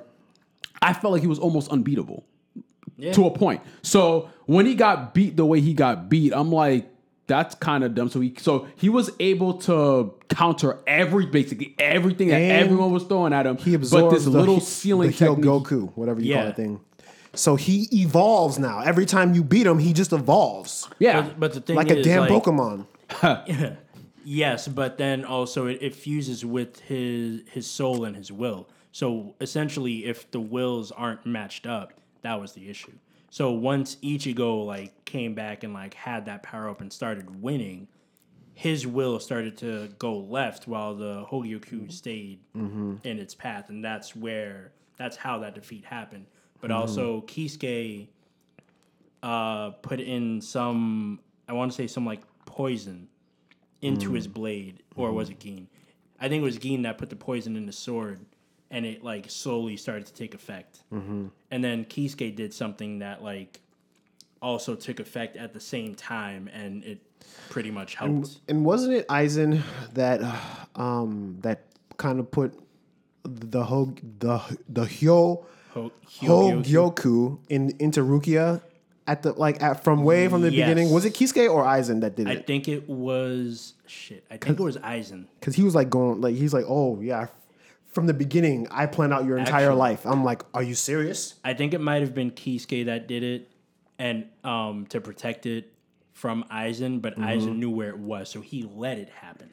I 0.81 0.93
felt 0.93 1.11
like 1.13 1.21
he 1.21 1.27
was 1.27 1.39
almost 1.39 1.69
unbeatable 1.69 2.25
Yeah. 2.97 3.11
to 3.13 3.25
a 3.25 3.31
point. 3.31 3.61
So 3.81 4.29
when 4.45 4.65
he 4.65 4.75
got 4.75 5.13
beat 5.13 5.35
the 5.35 5.45
way 5.45 5.59
he 5.59 5.73
got 5.73 6.09
beat, 6.09 6.31
I'm 6.33 6.49
like, 6.51 6.87
that's 7.27 7.55
kind 7.55 7.83
of 7.83 7.93
dumb. 7.93 8.09
So 8.09 8.19
he 8.21 8.33
so 8.39 8.67
he 8.77 8.87
was 8.89 9.11
able 9.19 9.55
to 9.59 10.13
counter 10.29 10.79
every 10.87 11.25
basically 11.25 11.75
everything 11.79 12.29
that 12.29 12.41
And 12.41 12.51
everyone 12.65 12.91
was 12.91 13.03
throwing 13.03 13.33
at 13.33 13.45
him. 13.45 13.57
he 13.57 13.71
but 13.71 13.81
absorbs 13.83 14.15
this 14.15 14.23
the, 14.25 14.31
little 14.31 14.59
ceiling 14.61 15.11
the 15.11 15.15
Hyo. 15.15 15.37
Goku, 15.37 15.91
whatever 15.95 16.21
you 16.21 16.33
call 16.35 16.45
that 16.45 16.55
thing. 16.55 16.79
So 17.33 17.55
he 17.55 17.87
evolves 17.91 18.59
now. 18.59 18.79
Every 18.79 19.05
time 19.05 19.33
you 19.33 19.43
beat 19.43 19.65
him, 19.65 19.79
he 19.79 19.93
just 19.93 20.11
evolves 20.11 20.89
Yeah, 20.99 21.21
But, 21.21 21.39
but 21.39 21.53
the 21.53 21.61
thing 21.61 21.75
like 21.75 21.89
a 21.89 22.01
damn 22.03 22.21
like, 22.21 22.31
Pokemon. 22.31 22.87
Yes, 24.23 24.67
but 24.67 24.97
then 24.97 25.25
also 25.25 25.67
it, 25.67 25.79
it 25.81 25.95
fuses 25.95 26.45
with 26.45 26.79
his 26.81 27.41
his 27.49 27.67
soul 27.67 28.05
and 28.05 28.15
his 28.15 28.31
will. 28.31 28.69
So 28.91 29.35
essentially, 29.41 30.05
if 30.05 30.29
the 30.31 30.39
wills 30.39 30.91
aren't 30.91 31.25
matched 31.25 31.65
up, 31.65 31.93
that 32.21 32.39
was 32.39 32.53
the 32.53 32.69
issue. 32.69 32.93
So 33.29 33.51
once 33.51 33.95
Ichigo 33.97 34.65
like 34.65 35.05
came 35.05 35.33
back 35.33 35.63
and 35.63 35.73
like 35.73 35.93
had 35.93 36.25
that 36.25 36.43
power 36.43 36.69
up 36.69 36.81
and 36.81 36.91
started 36.91 37.41
winning, 37.41 37.87
his 38.53 38.85
will 38.85 39.19
started 39.19 39.57
to 39.59 39.89
go 39.97 40.17
left 40.17 40.67
while 40.67 40.93
the 40.95 41.25
Hogyoku 41.25 41.91
stayed 41.91 42.39
mm-hmm. 42.55 42.95
in 43.03 43.19
its 43.19 43.33
path, 43.33 43.69
and 43.69 43.83
that's 43.83 44.15
where 44.15 44.71
that's 44.97 45.17
how 45.17 45.39
that 45.39 45.55
defeat 45.55 45.85
happened. 45.85 46.25
But 46.61 46.71
also 46.71 47.21
Kisuke 47.21 48.07
uh, 49.23 49.71
put 49.81 49.99
in 49.99 50.41
some 50.41 51.19
I 51.49 51.53
want 51.53 51.71
to 51.71 51.75
say 51.75 51.87
some 51.87 52.05
like 52.05 52.21
poison 52.45 53.07
into 53.81 54.11
his 54.13 54.27
blade, 54.27 54.83
or 54.95 55.11
was 55.11 55.29
it 55.29 55.39
Gin? 55.39 55.67
I 56.19 56.29
think 56.29 56.41
it 56.41 56.43
was 56.43 56.57
Gin 56.57 56.83
that 56.83 56.97
put 56.97 57.09
the 57.09 57.15
poison 57.15 57.55
in 57.55 57.65
the 57.65 57.71
sword, 57.71 58.19
and 58.69 58.85
it 58.85 59.03
like 59.03 59.29
slowly 59.29 59.75
started 59.75 60.05
to 60.05 60.13
take 60.13 60.33
effect. 60.35 60.83
And 61.49 61.63
then 61.63 61.85
Kisuke 61.85 62.35
did 62.35 62.53
something 62.53 62.99
that 62.99 63.23
like 63.23 63.59
also 64.41 64.75
took 64.75 64.99
effect 64.99 65.35
at 65.35 65.53
the 65.53 65.59
same 65.59 65.95
time, 65.95 66.47
and 66.53 66.83
it 66.83 66.99
pretty 67.49 67.71
much 67.71 67.95
helped. 67.95 68.39
And 68.47 68.63
wasn't 68.63 68.93
it 68.93 69.07
Aizen 69.07 69.61
that 69.93 70.21
uh, 70.21 70.35
um 70.75 71.37
that 71.41 71.65
kind 71.97 72.19
of 72.19 72.29
put 72.31 72.53
the 73.23 73.63
whole 73.63 73.93
the 74.19 74.39
the 74.69 74.85
Hyo 74.85 75.43
Ho- 75.73 75.91
Hogyoku 76.21 77.39
in 77.49 77.71
into 77.79 78.01
Rukia 78.01 78.61
at 79.07 79.23
the 79.23 79.33
like 79.33 79.61
at, 79.61 79.83
from 79.83 80.03
way 80.03 80.27
from 80.27 80.41
the 80.41 80.51
Yes. 80.51 80.67
beginning? 80.67 80.91
Was 80.91 81.05
it 81.05 81.13
Kisuke 81.13 81.49
or 81.51 81.63
Aizen 81.63 82.01
that 82.01 82.15
did 82.15 82.27
it? 82.27 82.29
I 82.29 82.33
it? 82.35 82.47
think 82.47 82.67
it 82.67 82.87
was 82.89 83.73
shit. 83.87 84.23
I 84.29 84.37
think 84.37 84.59
it 84.59 84.63
was 84.63 84.77
Aizen. 84.77 85.25
Because 85.39 85.55
he 85.55 85.63
was 85.63 85.75
like 85.75 85.89
going 85.89 86.21
like 86.21 86.35
he's 86.35 86.53
like, 86.53 86.65
oh 86.67 86.99
yeah, 87.01 87.27
from 87.87 88.07
the 88.07 88.13
beginning 88.13 88.67
I 88.71 88.85
plan 88.85 89.11
out 89.13 89.25
your 89.25 89.37
entire 89.37 89.65
Actually- 89.67 89.77
life. 89.77 90.05
I'm 90.05 90.23
like, 90.23 90.43
are 90.53 90.63
you 90.63 90.75
serious? 90.75 91.35
I 91.43 91.53
think 91.53 91.73
it 91.73 91.81
might 91.81 92.01
have 92.01 92.13
been 92.13 92.31
Kisuke 92.31 92.85
that 92.85 93.07
did 93.07 93.23
it, 93.23 93.49
and 93.99 94.25
um, 94.43 94.85
to 94.87 95.01
protect 95.01 95.45
it 95.45 95.71
from 96.13 96.43
Aizen, 96.51 97.01
but 97.01 97.17
Aizen 97.17 97.57
knew 97.57 97.71
where 97.71 97.89
it 97.89 97.97
was, 97.97 98.29
so 98.29 98.41
he 98.41 98.63
let 98.63 98.97
it 98.99 99.09
happen. 99.09 99.49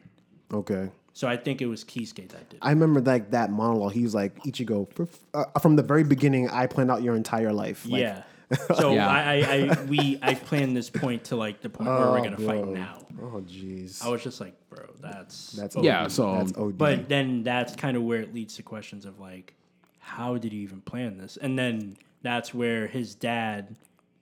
Okay. 0.52 0.90
So 1.18 1.26
I 1.26 1.36
think 1.36 1.60
it 1.60 1.66
was 1.66 1.82
Kisuke 1.82 2.28
that 2.28 2.48
did. 2.48 2.58
it. 2.58 2.58
I 2.62 2.70
remember 2.70 3.00
like 3.00 3.32
that 3.32 3.50
monologue. 3.50 3.92
He 3.92 4.04
was 4.04 4.14
like, 4.14 4.40
Ichigo, 4.44 4.86
for, 4.94 5.08
uh, 5.34 5.46
from 5.58 5.74
the 5.74 5.82
very 5.82 6.04
beginning, 6.04 6.48
I 6.48 6.68
planned 6.68 6.92
out 6.92 7.02
your 7.02 7.16
entire 7.16 7.52
life. 7.52 7.84
Like, 7.88 8.02
yeah. 8.02 8.22
So 8.76 8.92
Yeah. 8.92 9.08
I, 9.08 9.20
I, 9.22 9.68
I, 9.72 9.82
we, 9.86 10.20
I 10.22 10.34
planned 10.34 10.76
this 10.76 10.88
point 10.88 11.24
to 11.24 11.36
like 11.36 11.60
the 11.60 11.70
point 11.70 11.90
where 11.90 12.12
we're 12.12 12.22
gonna 12.22 12.36
fight 12.36 12.68
now. 12.68 13.04
Oh, 13.20 13.42
jeez. 13.44 14.00
I 14.00 14.10
was 14.10 14.22
just 14.22 14.40
like, 14.40 14.54
bro, 14.70 14.84
that's 15.00 15.50
That's 15.54 15.74
OD. 15.74 15.84
Yeah, 15.84 16.06
so 16.06 16.36
That's 16.36 16.56
OD. 16.56 16.78
But 16.78 17.08
then 17.08 17.42
that's 17.42 17.74
kind 17.74 17.96
of 17.96 18.04
where 18.04 18.20
it 18.20 18.32
leads 18.32 18.54
to 18.54 18.62
questions 18.62 19.04
of 19.04 19.18
like, 19.18 19.54
how 19.98 20.38
did 20.38 20.52
he 20.52 20.58
even 20.58 20.82
plan 20.82 21.18
this? 21.18 21.36
And 21.36 21.58
then 21.58 21.96
that's 22.22 22.54
where 22.54 22.86
his 22.86 23.16
dad, 23.16 23.74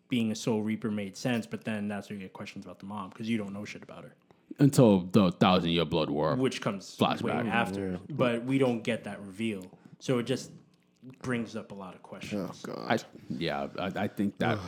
being 0.09 0.33
a 0.33 0.35
Soul 0.35 0.63
Reaper, 0.63 0.91
made 0.91 1.15
sense. 1.19 1.47
But 1.47 1.63
then 1.63 1.89
that's 1.89 2.09
where 2.09 2.17
you 2.17 2.23
get 2.23 2.33
questions 2.33 2.65
about 2.65 2.79
the 2.79 2.87
mom 2.87 3.11
because 3.11 3.29
you 3.29 3.37
don't 3.37 3.53
know 3.53 3.67
shit 3.67 3.83
about 3.83 4.05
her, 4.05 4.15
until 4.59 5.01
the 5.01 5.33
Thousand 5.33 5.71
Year 5.71 5.85
Blood 5.85 6.11
War. 6.11 6.35
which 6.37 6.61
comes 6.61 6.97
Flashback. 6.99 7.23
way 7.45 7.51
after. 7.51 7.99
But 8.09 8.45
we 8.45 8.59
don't 8.59 8.83
get 8.83 9.05
that 9.05 9.21
reveal, 9.21 9.67
so 9.99 10.19
it 10.19 10.25
just 10.25 10.51
brings 11.23 11.55
up 11.57 11.73
a 11.73 11.75
lot 11.75 11.95
of 11.95 12.03
questions. 12.03 12.65
oh, 12.69 12.73
God. 12.75 12.87
I, 12.91 12.99
yeah, 13.29 13.67
I, 13.79 13.87
I 14.05 14.09
think 14.09 14.39
that. 14.39 14.59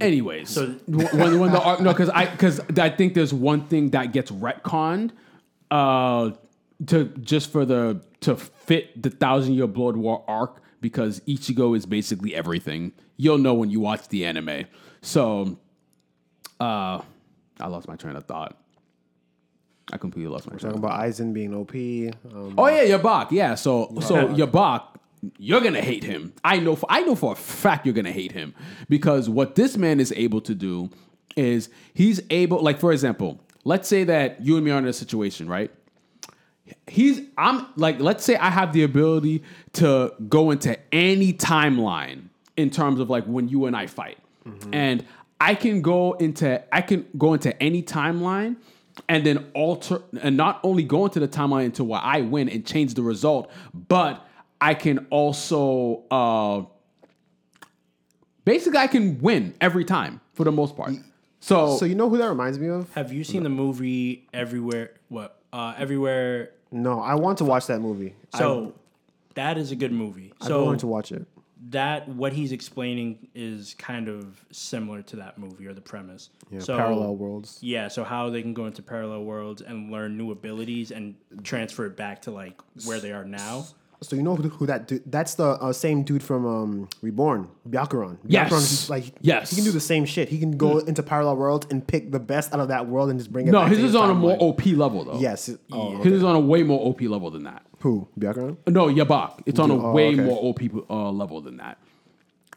Anyways, 0.00 0.48
So- 0.50 0.76
when 0.86 1.38
when 1.40 1.52
the 1.52 1.60
arc 1.60 1.80
no, 1.80 1.92
because 1.92 2.08
I 2.10 2.26
because 2.26 2.60
I 2.78 2.88
think 2.90 3.14
there's 3.14 3.34
one 3.34 3.66
thing 3.66 3.90
that 3.90 4.12
gets 4.12 4.30
retconned, 4.30 5.10
uh, 5.70 6.30
to 6.86 7.04
just 7.20 7.50
for 7.52 7.64
the 7.64 8.02
to 8.20 8.36
fit 8.36 9.02
the 9.02 9.10
Thousand 9.10 9.54
Year 9.54 9.66
Blood 9.66 9.96
War 9.96 10.24
arc 10.28 10.62
because 10.80 11.20
Ichigo 11.20 11.76
is 11.76 11.84
basically 11.86 12.34
everything. 12.34 12.92
You'll 13.16 13.38
know 13.38 13.52
when 13.54 13.68
you 13.70 13.80
watch 13.80 14.08
the 14.08 14.24
anime. 14.24 14.64
So, 15.02 15.58
uh, 16.58 17.02
I 17.58 17.66
lost 17.66 17.86
my 17.88 17.96
train 17.96 18.16
of 18.16 18.24
thought. 18.24 18.56
I 19.92 19.98
completely 19.98 20.30
lost 20.32 20.46
my 20.50 20.56
train. 20.56 20.72
Talking 20.72 20.84
about 20.84 21.00
Aizen 21.00 21.32
being 21.32 21.54
OP. 21.54 21.74
Um, 22.34 22.54
Oh 22.56 22.68
yeah, 22.68 22.96
Yabak. 22.96 23.30
Yeah, 23.30 23.54
so 23.54 23.92
so 24.00 24.28
Yabak, 24.28 24.82
you're 25.38 25.60
gonna 25.60 25.80
hate 25.82 26.04
him. 26.04 26.32
I 26.44 26.58
know. 26.58 26.76
For, 26.76 26.86
I 26.88 27.02
know 27.02 27.14
for 27.14 27.32
a 27.32 27.36
fact 27.36 27.86
you're 27.86 27.94
gonna 27.94 28.12
hate 28.12 28.32
him 28.32 28.54
because 28.88 29.28
what 29.28 29.54
this 29.54 29.76
man 29.76 30.00
is 30.00 30.12
able 30.16 30.40
to 30.42 30.54
do 30.54 30.90
is 31.36 31.68
he's 31.94 32.20
able. 32.30 32.62
Like 32.62 32.78
for 32.78 32.92
example, 32.92 33.40
let's 33.64 33.88
say 33.88 34.04
that 34.04 34.40
you 34.40 34.56
and 34.56 34.64
me 34.64 34.70
are 34.70 34.78
in 34.78 34.86
a 34.86 34.92
situation, 34.92 35.48
right? 35.48 35.70
He's 36.86 37.20
I'm 37.36 37.66
like 37.76 37.98
let's 38.00 38.24
say 38.24 38.36
I 38.36 38.50
have 38.50 38.72
the 38.72 38.84
ability 38.84 39.42
to 39.74 40.12
go 40.28 40.50
into 40.52 40.78
any 40.94 41.32
timeline 41.32 42.28
in 42.56 42.70
terms 42.70 43.00
of 43.00 43.10
like 43.10 43.24
when 43.24 43.48
you 43.48 43.66
and 43.66 43.76
I 43.76 43.86
fight, 43.88 44.18
and 44.72 45.04
I 45.40 45.54
can 45.56 45.82
go 45.82 46.12
into 46.12 46.62
I 46.72 46.80
can 46.82 47.06
go 47.18 47.34
into 47.34 47.60
any 47.60 47.82
timeline 47.82 48.56
and 49.08 49.24
then 49.24 49.50
alter 49.54 50.02
and 50.22 50.36
not 50.36 50.60
only 50.62 50.82
go 50.82 51.04
into 51.04 51.20
the 51.20 51.28
timeline 51.28 51.66
until 51.66 51.86
where 51.86 52.00
I 52.02 52.20
win 52.22 52.48
and 52.48 52.64
change 52.66 52.94
the 52.94 53.02
result, 53.02 53.50
but 53.74 54.24
I 54.60 54.74
can 54.74 55.06
also 55.10 56.04
uh 56.10 56.62
basically 58.44 58.78
I 58.78 58.86
can 58.86 59.20
win 59.20 59.54
every 59.60 59.84
time 59.84 60.20
for 60.34 60.44
the 60.44 60.52
most 60.52 60.76
part. 60.76 60.92
So, 61.40 61.76
so 61.78 61.86
you 61.86 61.94
know 61.94 62.08
who 62.10 62.18
that 62.18 62.28
reminds 62.28 62.58
me 62.58 62.68
of? 62.68 62.92
Have 62.94 63.12
you 63.12 63.24
seen 63.24 63.42
the 63.42 63.48
movie 63.48 64.28
Everywhere? 64.34 64.92
What? 65.08 65.40
Uh, 65.52 65.74
Everywhere. 65.78 66.50
No, 66.70 67.00
I 67.00 67.14
want 67.14 67.38
to 67.38 67.44
watch 67.44 67.66
that 67.66 67.80
movie. 67.80 68.14
So 68.36 68.74
that 69.34 69.56
is 69.58 69.72
a 69.72 69.76
good 69.76 69.90
movie. 69.92 70.32
I, 70.40 70.44
I 70.44 70.48
So 70.48 70.64
wanted 70.64 70.80
to 70.80 70.86
watch 70.86 71.12
it. 71.12 71.26
That 71.68 72.08
what 72.08 72.32
he's 72.32 72.52
explaining 72.52 73.28
is 73.34 73.74
kind 73.78 74.08
of 74.08 74.44
similar 74.50 75.02
to 75.02 75.16
that 75.16 75.38
movie 75.38 75.66
or 75.66 75.74
the 75.74 75.80
premise. 75.80 76.30
Yeah, 76.50 76.60
so, 76.60 76.76
parallel 76.76 77.16
worlds. 77.16 77.58
Yeah, 77.60 77.88
so 77.88 78.02
how 78.02 78.30
they 78.30 78.40
can 78.40 78.54
go 78.54 78.66
into 78.66 78.82
parallel 78.82 79.24
worlds 79.24 79.60
and 79.60 79.90
learn 79.92 80.16
new 80.16 80.30
abilities 80.30 80.90
and 80.90 81.14
transfer 81.42 81.86
it 81.86 81.96
back 81.96 82.22
to 82.22 82.30
like 82.30 82.58
where 82.86 82.98
they 82.98 83.12
are 83.12 83.24
now. 83.24 83.66
So 84.02 84.16
you 84.16 84.22
know 84.22 84.34
who, 84.34 84.48
who 84.48 84.64
that 84.64 84.88
dude? 84.88 85.02
That's 85.04 85.34
the 85.34 85.44
uh, 85.44 85.74
same 85.74 86.04
dude 86.04 86.22
from 86.22 86.46
um, 86.46 86.88
Reborn, 87.02 87.48
Byakuran. 87.68 88.16
Yes. 88.26 88.88
Like 88.88 89.12
Yes. 89.20 89.50
he 89.50 89.56
can 89.56 89.64
do 89.66 89.72
the 89.72 89.80
same 89.80 90.06
shit. 90.06 90.30
He 90.30 90.38
can 90.38 90.56
go 90.56 90.78
into 90.78 91.02
parallel 91.02 91.36
worlds 91.36 91.66
and 91.70 91.86
pick 91.86 92.10
the 92.10 92.18
best 92.18 92.54
out 92.54 92.60
of 92.60 92.68
that 92.68 92.86
world 92.86 93.10
and 93.10 93.18
just 93.20 93.30
bring 93.30 93.46
it. 93.46 93.50
no, 93.50 93.60
back 93.60 93.68
his 93.70 93.80
is 93.80 93.94
on 93.94 94.08
a 94.08 94.14
more. 94.14 94.38
OP 94.40 94.64
level 94.64 95.04
though. 95.04 95.18
Yes. 95.20 95.50
Oh, 95.70 95.98
his 95.98 96.14
is 96.14 96.24
on 96.24 96.34
a 96.34 96.40
way 96.40 96.62
more 96.62 96.80
OP 96.80 97.02
level 97.02 97.30
than 97.30 97.44
that. 97.44 97.62
Who 97.80 98.08
Byakuran? 98.18 98.56
No, 98.68 98.86
Yabak. 98.86 99.40
It's 99.46 99.58
on 99.58 99.70
a 99.70 99.74
Oh, 99.88 99.92
way 99.92 100.08
okay. 100.12 100.20
more 100.22 100.38
OP 100.42 100.60
uh, 100.90 101.10
level 101.10 101.40
than 101.40 101.56
that 101.58 101.78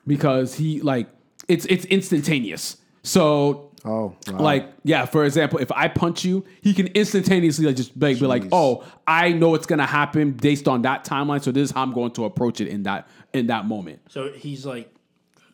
because 0.06 0.56
he 0.56 0.82
like 0.82 1.08
it's 1.48 1.66
it's 1.66 1.86
instantaneous. 1.86 2.78
So 3.04 3.70
Oh, 3.86 4.16
wow. 4.30 4.40
like 4.40 4.72
yeah, 4.86 5.04
for 5.06 5.26
example, 5.26 5.60
if 5.60 5.70
I 5.74 5.90
punch 5.90 6.24
you, 6.24 6.46
he 6.62 6.74
can 6.74 6.88
instantaneously 6.88 7.66
like 7.66 7.76
just 7.76 7.92
like, 8.00 8.18
be 8.18 8.26
like, 8.26 8.44
oh, 8.54 8.86
I 9.06 9.34
know 9.34 9.56
it's 9.56 9.66
gonna 9.66 9.86
happen 9.86 10.32
based 10.32 10.70
on 10.70 10.84
that 10.84 11.04
timeline. 11.04 11.42
So 11.44 11.52
this 11.52 11.64
is 11.70 11.72
how 11.72 11.84
I'm 11.84 11.92
going 11.92 12.12
to 12.12 12.24
approach 12.24 12.62
it 12.62 12.68
in 12.70 12.84
that 12.84 13.10
in 13.34 13.48
that 13.48 13.66
moment. 13.66 14.00
So 14.08 14.32
he's 14.32 14.66
like, 14.66 14.90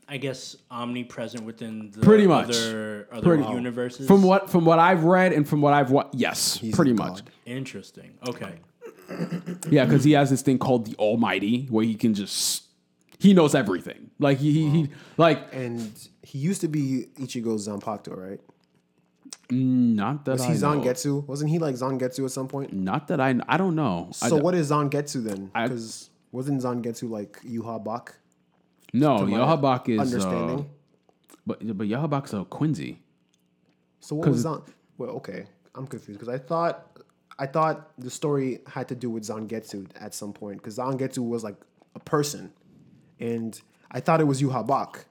I 0.08 0.18
guess, 0.18 0.56
omnipresent 0.70 1.44
within 1.44 1.90
the 1.90 2.02
Pretty 2.02 2.28
much. 2.28 2.50
other, 2.50 3.08
other 3.12 3.22
Pretty 3.24 3.44
universes. 3.52 4.06
From 4.06 4.22
what 4.22 4.48
from 4.48 4.64
what 4.64 4.78
I've 4.78 5.06
read 5.06 5.34
and 5.34 5.48
from 5.50 5.62
what 5.62 5.74
I've 5.74 5.90
what 5.90 6.10
yes, 6.14 6.56
He's 6.58 6.76
pretty 6.76 6.94
much. 6.94 7.22
Interesting. 7.48 8.12
Okay. 8.28 8.54
Yeah, 9.70 9.86
because 9.86 10.04
he 10.04 10.12
has 10.14 10.30
this 10.30 10.42
thing 10.42 10.58
called 10.60 10.86
the 10.86 10.96
Almighty 10.98 11.66
where 11.70 11.86
he 11.86 11.96
can 11.96 12.14
just 12.14 12.64
he 13.18 13.34
knows 13.34 13.54
everything. 13.56 14.12
Like 14.20 14.38
he 14.40 14.52
he, 14.52 14.70
he 14.70 14.90
like 15.18 15.54
And 15.54 15.92
he 16.24 16.40
used 16.40 16.62
to 16.62 16.68
be 16.68 17.08
Ichigo's 17.20 17.68
Zanpakuto, 17.68 18.18
right? 18.18 18.40
not 19.52 20.26
that 20.26 20.34
Was 20.34 20.42
I 20.42 20.54
he 20.54 20.60
know. 20.60 20.82
Zangetsu? 20.82 21.28
Wasn't 21.28 21.50
he 21.50 21.60
like 21.60 21.76
Zangetsu 21.76 22.26
at 22.26 22.32
some 22.32 22.48
point? 22.48 22.72
Not 22.74 23.08
that 23.08 23.20
I 23.20 23.36
I 23.48 23.58
don't 23.58 23.76
know. 23.76 24.10
So 24.14 24.30
don't- 24.30 24.44
what 24.44 24.56
is 24.56 24.70
Zangetsu 24.72 25.24
then? 25.24 25.52
Because 25.54 26.10
wasn't 26.32 26.62
Zangetsu 26.62 27.10
like 27.10 27.40
Yuha 27.42 27.84
Bak? 27.84 28.16
No, 28.94 29.20
to 29.20 29.26
my 29.26 29.38
Yahabak 29.38 29.90
is 29.90 30.00
understanding. 30.00 30.60
Uh, 30.60 30.64
but 31.46 31.78
but 31.78 31.88
Yahabak's 31.88 32.34
a 32.34 32.44
Quincy. 32.46 33.00
So 34.00 34.16
what 34.16 34.30
was 34.30 34.42
Zan? 34.42 34.62
Well, 34.98 35.12
okay, 35.12 35.46
I'm 35.76 35.86
confused 35.88 36.20
because 36.20 36.34
I 36.34 36.38
thought 36.40 36.89
I 37.40 37.46
thought 37.46 37.92
the 37.98 38.10
story 38.10 38.60
had 38.68 38.90
to 38.90 38.96
do 38.96 39.10
with 39.10 39.24
Zangetsu 39.24 39.88
at 40.00 40.14
some 40.14 40.34
point 40.34 40.58
because 40.58 40.78
Zangetsu 40.78 41.28
was 41.28 41.44
like 41.44 41.56
a 41.96 42.00
person, 42.00 42.52
and 43.20 43.60
I 43.90 44.02
thought 44.02 44.20
it 44.20 44.26
was 44.26 44.42
Yuhabak 44.42 45.06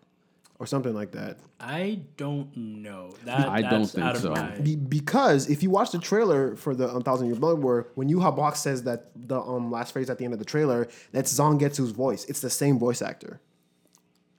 or 0.59 0.67
something 0.67 0.95
like 0.95 1.13
that. 1.13 1.39
I 1.61 2.01
don't 2.17 2.55
know. 2.57 3.15
That 3.25 3.49
I 3.49 3.63
don't 3.63 3.81
that's 3.81 3.93
think 3.93 4.05
out 4.05 4.17
of 4.17 4.23
so. 4.23 4.63
Be- 4.63 4.77
because 4.77 5.49
if 5.49 5.63
you 5.63 5.71
watch 5.71 5.91
the 5.91 5.99
trailer 5.99 6.57
for 6.57 6.75
the 6.75 6.89
um, 6.89 7.03
Thousand 7.03 7.29
Year 7.29 7.37
Blood 7.37 7.61
War, 7.61 7.89
when 7.95 8.09
Yuha 8.09 8.37
Yuhabak 8.37 8.57
says 8.57 8.83
that 8.85 9.11
the 9.17 9.41
um, 9.41 9.71
last 9.71 9.93
phrase 9.93 10.11
at 10.11 10.19
the 10.19 10.25
end 10.25 10.35
of 10.35 10.39
the 10.39 10.45
trailer, 10.45 10.89
that's 11.13 11.33
Zangetsu's 11.33 11.93
voice. 11.93 12.25
It's 12.27 12.41
the 12.41 12.51
same 12.51 12.79
voice 12.79 13.03
actor. 13.03 13.41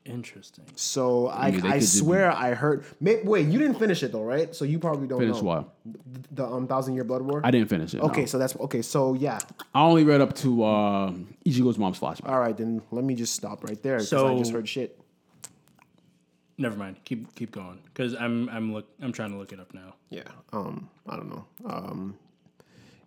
Interesting. 0.09 0.65
So 0.75 1.29
I, 1.29 1.51
Maybe 1.51 1.61
they 1.61 1.67
I 1.69 1.71
could 1.73 1.79
do- 1.81 1.85
swear 1.85 2.31
I 2.31 2.53
heard. 2.55 2.83
May, 2.99 3.21
wait, 3.23 3.47
you 3.47 3.59
didn't 3.59 3.77
finish 3.79 4.01
it 4.03 4.11
though, 4.11 4.23
right? 4.23 4.53
So 4.55 4.65
you 4.65 4.79
probably 4.79 5.07
don't 5.07 5.19
Finish 5.19 5.37
know 5.37 5.43
what? 5.43 5.69
the, 5.85 5.99
the 6.31 6.45
um, 6.47 6.67
Thousand 6.67 6.95
Year 6.95 7.03
Blood 7.03 7.21
War. 7.21 7.41
I 7.43 7.51
didn't 7.51 7.69
finish 7.69 7.93
it. 7.93 8.01
Okay, 8.01 8.21
no. 8.21 8.25
so 8.27 8.37
that's 8.37 8.55
okay. 8.57 8.81
So 8.81 9.13
yeah, 9.13 9.39
I 9.73 9.81
only 9.81 10.03
read 10.03 10.21
up 10.21 10.33
to 10.37 10.63
uh, 10.63 11.11
Ichigo's 11.45 11.77
mom's 11.77 11.99
flashback. 11.99 12.27
all 12.29 12.39
right. 12.39 12.57
Then 12.57 12.81
let 12.91 13.03
me 13.05 13.15
just 13.15 13.33
stop 13.35 13.63
right 13.63 13.81
there 13.83 13.97
because 13.97 14.13
I 14.13 14.37
just 14.37 14.51
heard 14.51 14.67
shit. 14.67 14.99
Never 16.57 16.75
mind. 16.75 16.97
Keep 17.05 17.35
keep 17.35 17.51
going 17.51 17.79
because 17.85 18.15
I'm 18.15 18.49
I'm 18.49 18.73
look 18.73 18.87
I'm 19.01 19.13
trying 19.13 19.31
to 19.31 19.37
look 19.37 19.53
it 19.53 19.59
up 19.59 19.73
now. 19.73 19.95
Yeah. 20.09 20.23
Um. 20.51 20.89
I 21.07 21.15
don't 21.15 21.29
know. 21.29 21.45
Um. 21.65 22.15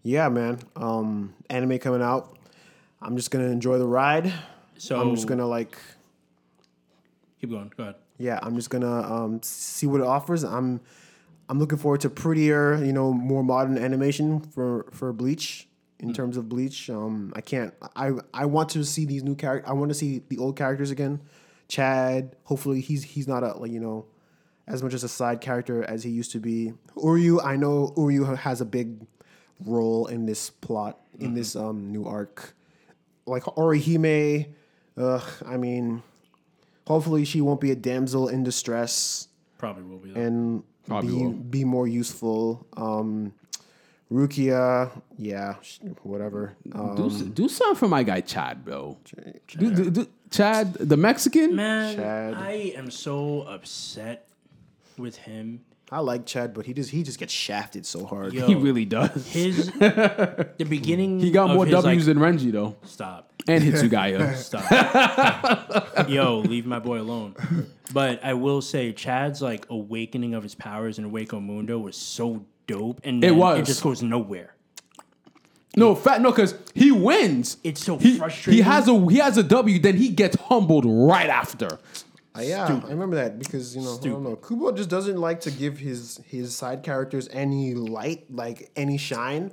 Yeah, 0.02 0.28
man. 0.28 0.58
Um. 0.76 1.34
Anime 1.50 1.78
coming 1.78 2.00
out. 2.02 2.38
I'm 3.02 3.16
just 3.16 3.30
gonna 3.30 3.48
enjoy 3.48 3.78
the 3.78 3.86
ride. 3.86 4.32
So 4.78 5.00
I'm 5.00 5.14
just 5.14 5.26
gonna 5.26 5.46
like. 5.46 5.76
Keep 7.42 7.50
going. 7.50 7.70
Go 7.76 7.82
ahead. 7.82 7.96
Yeah, 8.16 8.38
I'm 8.40 8.56
just 8.56 8.70
gonna 8.70 9.02
um 9.02 9.42
see 9.42 9.86
what 9.86 10.00
it 10.00 10.06
offers. 10.06 10.44
I'm. 10.44 10.80
I'm 11.48 11.58
looking 11.58 11.76
forward 11.76 12.00
to 12.02 12.08
prettier, 12.08 12.82
you 12.82 12.94
know, 12.94 13.12
more 13.12 13.42
modern 13.42 13.76
animation 13.76 14.40
for 14.40 14.86
for 14.92 15.12
Bleach. 15.12 15.68
In 15.98 16.12
terms 16.14 16.36
of 16.36 16.48
Bleach, 16.48 16.88
um, 16.88 17.32
I 17.36 17.42
can't. 17.42 17.74
I 17.94 18.12
I 18.32 18.46
want 18.46 18.70
to 18.70 18.84
see 18.84 19.04
these 19.04 19.22
new 19.22 19.34
characters. 19.34 19.68
I 19.68 19.74
want 19.74 19.90
to 19.90 19.94
see 19.94 20.22
the 20.28 20.38
old 20.38 20.56
characters 20.56 20.90
again. 20.90 21.20
Chad. 21.68 22.36
Hopefully, 22.44 22.80
he's 22.80 23.02
he's 23.02 23.28
not 23.28 23.42
a 23.42 23.52
like 23.58 23.70
you 23.70 23.80
know, 23.80 24.06
as 24.66 24.82
much 24.82 24.94
as 24.94 25.04
a 25.04 25.08
side 25.08 25.40
character 25.40 25.84
as 25.84 26.04
he 26.04 26.10
used 26.10 26.32
to 26.32 26.40
be. 26.40 26.72
Uryu. 26.96 27.44
I 27.44 27.56
know 27.56 27.92
Uryu 27.96 28.36
has 28.38 28.60
a 28.60 28.64
big 28.64 29.06
role 29.64 30.06
in 30.06 30.24
this 30.26 30.48
plot 30.48 30.98
in 31.20 31.34
this 31.34 31.54
um 31.54 31.92
new 31.92 32.06
arc. 32.06 32.54
Like 33.26 33.42
Orihime. 33.44 34.46
Ugh. 34.96 35.22
I 35.46 35.56
mean, 35.56 36.02
hopefully 36.86 37.24
she 37.24 37.40
won't 37.40 37.60
be 37.60 37.70
a 37.70 37.76
damsel 37.76 38.28
in 38.28 38.42
distress 38.42 39.28
Probably 39.58 39.82
will 39.84 39.98
be. 39.98 40.10
That. 40.10 40.18
and 40.20 40.62
Probably 40.86 41.10
be, 41.12 41.22
will. 41.22 41.30
be 41.32 41.64
more 41.64 41.86
useful. 41.86 42.66
Um, 42.76 43.32
Rukia, 44.10 44.90
yeah, 45.16 45.54
whatever. 46.02 46.52
Um, 46.74 46.96
do, 46.96 47.06
s- 47.06 47.22
do 47.22 47.48
something 47.48 47.76
for 47.76 47.88
my 47.88 48.02
guy 48.02 48.20
Chad, 48.20 48.62
bro. 48.64 48.98
Do, 49.56 49.70
do, 49.74 49.90
do, 49.90 50.06
Chad, 50.30 50.74
the 50.74 50.96
Mexican. 50.98 51.54
Man, 51.56 51.96
Chad. 51.96 52.34
I 52.34 52.72
am 52.76 52.90
so 52.90 53.42
upset 53.42 54.26
with 54.98 55.16
him. 55.16 55.60
I 55.92 55.98
like 55.98 56.24
Chad, 56.24 56.54
but 56.54 56.64
he 56.64 56.72
just 56.72 56.88
he 56.90 57.02
just 57.02 57.18
gets 57.18 57.34
shafted 57.34 57.84
so 57.84 58.06
hard. 58.06 58.32
Yo, 58.32 58.46
He 58.46 58.54
really 58.54 58.86
does. 58.86 59.26
his 59.30 59.66
the 59.72 60.66
beginning. 60.66 61.20
He 61.20 61.30
got 61.30 61.50
of 61.50 61.56
more 61.56 61.66
his, 61.66 61.74
W's 61.74 62.08
like, 62.08 62.16
than 62.16 62.16
Renji 62.22 62.50
though, 62.50 62.76
stop. 62.84 63.30
and 63.46 63.62
Hitsugaya. 63.62 64.34
Stop. 64.36 66.08
Yo, 66.08 66.38
leave 66.38 66.64
my 66.64 66.78
boy 66.78 66.98
alone. 67.00 67.34
But 67.92 68.24
I 68.24 68.32
will 68.32 68.62
say, 68.62 68.92
Chad's 68.94 69.42
like 69.42 69.66
awakening 69.68 70.32
of 70.32 70.42
his 70.42 70.54
powers 70.54 70.98
in 70.98 71.10
Hueco 71.12 71.42
Mundo 71.44 71.78
was 71.78 71.94
so 71.96 72.46
dope, 72.66 73.02
and 73.04 73.22
then 73.22 73.36
was. 73.36 73.58
It 73.58 73.66
just 73.66 73.82
goes 73.82 74.02
nowhere. 74.02 74.54
no, 75.76 75.94
fat 75.94 76.22
no, 76.22 76.30
because 76.30 76.54
he 76.74 76.90
wins. 76.90 77.58
It's 77.62 77.84
so 77.84 77.98
he, 77.98 78.16
frustrating. 78.16 78.64
He 78.64 78.70
has 78.70 78.88
a 78.88 79.10
he 79.10 79.18
has 79.18 79.36
a 79.36 79.42
W, 79.42 79.78
then 79.78 79.98
he 79.98 80.08
gets 80.08 80.36
humbled 80.36 80.86
right 80.86 81.28
after. 81.28 81.78
Uh, 82.36 82.40
yeah, 82.40 82.80
I 82.86 82.88
remember 82.90 83.16
that 83.16 83.38
because 83.38 83.76
you 83.76 83.82
know 83.82 83.98
I 84.00 84.04
don't 84.04 84.22
know. 84.22 84.36
Kubo 84.36 84.72
just 84.72 84.88
doesn't 84.88 85.18
like 85.18 85.40
to 85.42 85.50
give 85.50 85.78
his 85.78 86.18
his 86.26 86.56
side 86.56 86.82
characters 86.82 87.28
any 87.30 87.74
light, 87.74 88.24
like 88.34 88.70
any 88.74 88.96
shine. 88.96 89.52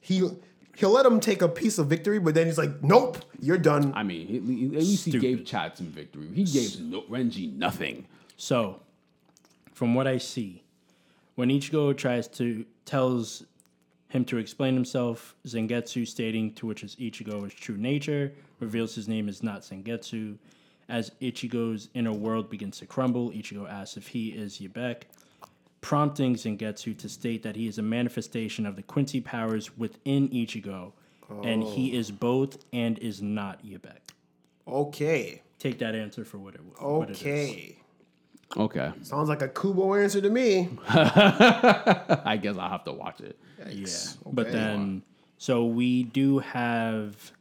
He 0.00 0.28
he'll 0.76 0.90
let 0.90 1.04
him 1.04 1.18
take 1.18 1.42
a 1.42 1.48
piece 1.48 1.78
of 1.78 1.88
victory, 1.88 2.20
but 2.20 2.34
then 2.34 2.46
he's 2.46 2.58
like, 2.58 2.82
"Nope, 2.82 3.18
you're 3.40 3.58
done." 3.58 3.92
I 3.94 4.04
mean, 4.04 4.26
he- 4.28 4.38
he- 4.38 4.66
at 4.66 4.82
least 4.82 5.04
he 5.06 5.18
gave 5.18 5.44
Chad 5.44 5.76
some 5.76 5.88
victory. 5.88 6.28
He 6.32 6.44
gave 6.44 6.80
no, 6.80 7.02
Renji 7.02 7.52
nothing. 7.56 8.06
So, 8.36 8.80
from 9.72 9.94
what 9.96 10.06
I 10.06 10.18
see, 10.18 10.62
when 11.34 11.48
Ichigo 11.48 11.96
tries 11.96 12.28
to 12.28 12.64
tells 12.84 13.44
him 14.10 14.24
to 14.26 14.36
explain 14.36 14.74
himself, 14.74 15.34
Zangetsu 15.46 16.06
stating 16.06 16.52
to 16.54 16.66
which 16.66 16.84
is 16.84 16.94
Ichigo's 16.96 17.52
true 17.54 17.76
nature, 17.78 18.32
reveals 18.60 18.94
his 18.94 19.08
name 19.08 19.28
is 19.28 19.42
not 19.42 19.62
Zangetsu. 19.62 20.36
As 20.88 21.10
Ichigo's 21.20 21.88
inner 21.94 22.12
world 22.12 22.50
begins 22.50 22.78
to 22.78 22.86
crumble, 22.86 23.30
Ichigo 23.30 23.70
asks 23.70 23.96
if 23.96 24.08
he 24.08 24.28
is 24.28 24.58
Yabek. 24.58 25.02
prompting 25.80 26.34
Zangetsu 26.36 26.96
to 26.98 27.08
state 27.08 27.42
that 27.42 27.56
he 27.56 27.66
is 27.66 27.78
a 27.78 27.82
manifestation 27.82 28.66
of 28.66 28.76
the 28.76 28.82
Quincy 28.82 29.20
powers 29.20 29.76
within 29.76 30.28
Ichigo, 30.28 30.92
and 31.42 31.64
oh. 31.64 31.70
he 31.70 31.94
is 31.94 32.10
both 32.10 32.58
and 32.72 32.98
is 32.98 33.20
not 33.20 33.64
Yebek. 33.64 33.98
Okay. 34.66 35.42
Take 35.58 35.78
that 35.78 35.94
answer 35.94 36.24
for 36.24 36.38
what 36.38 36.54
it 36.54 36.60
what 36.78 37.10
it 37.10 37.12
is. 37.12 37.20
Okay. 37.20 37.76
Okay. 38.56 38.92
Sounds 39.02 39.28
like 39.28 39.42
a 39.42 39.48
Kubo 39.48 39.94
answer 39.94 40.20
to 40.20 40.28
me. 40.28 40.68
I 40.88 42.38
guess 42.40 42.56
I'll 42.58 42.68
have 42.68 42.84
to 42.84 42.92
watch 42.92 43.20
it. 43.20 43.38
Yeah. 43.58 43.66
Yikes. 43.66 44.18
But 44.30 44.52
then, 44.52 45.02
so 45.38 45.64
we 45.64 46.02
do 46.02 46.40
have 46.40 47.32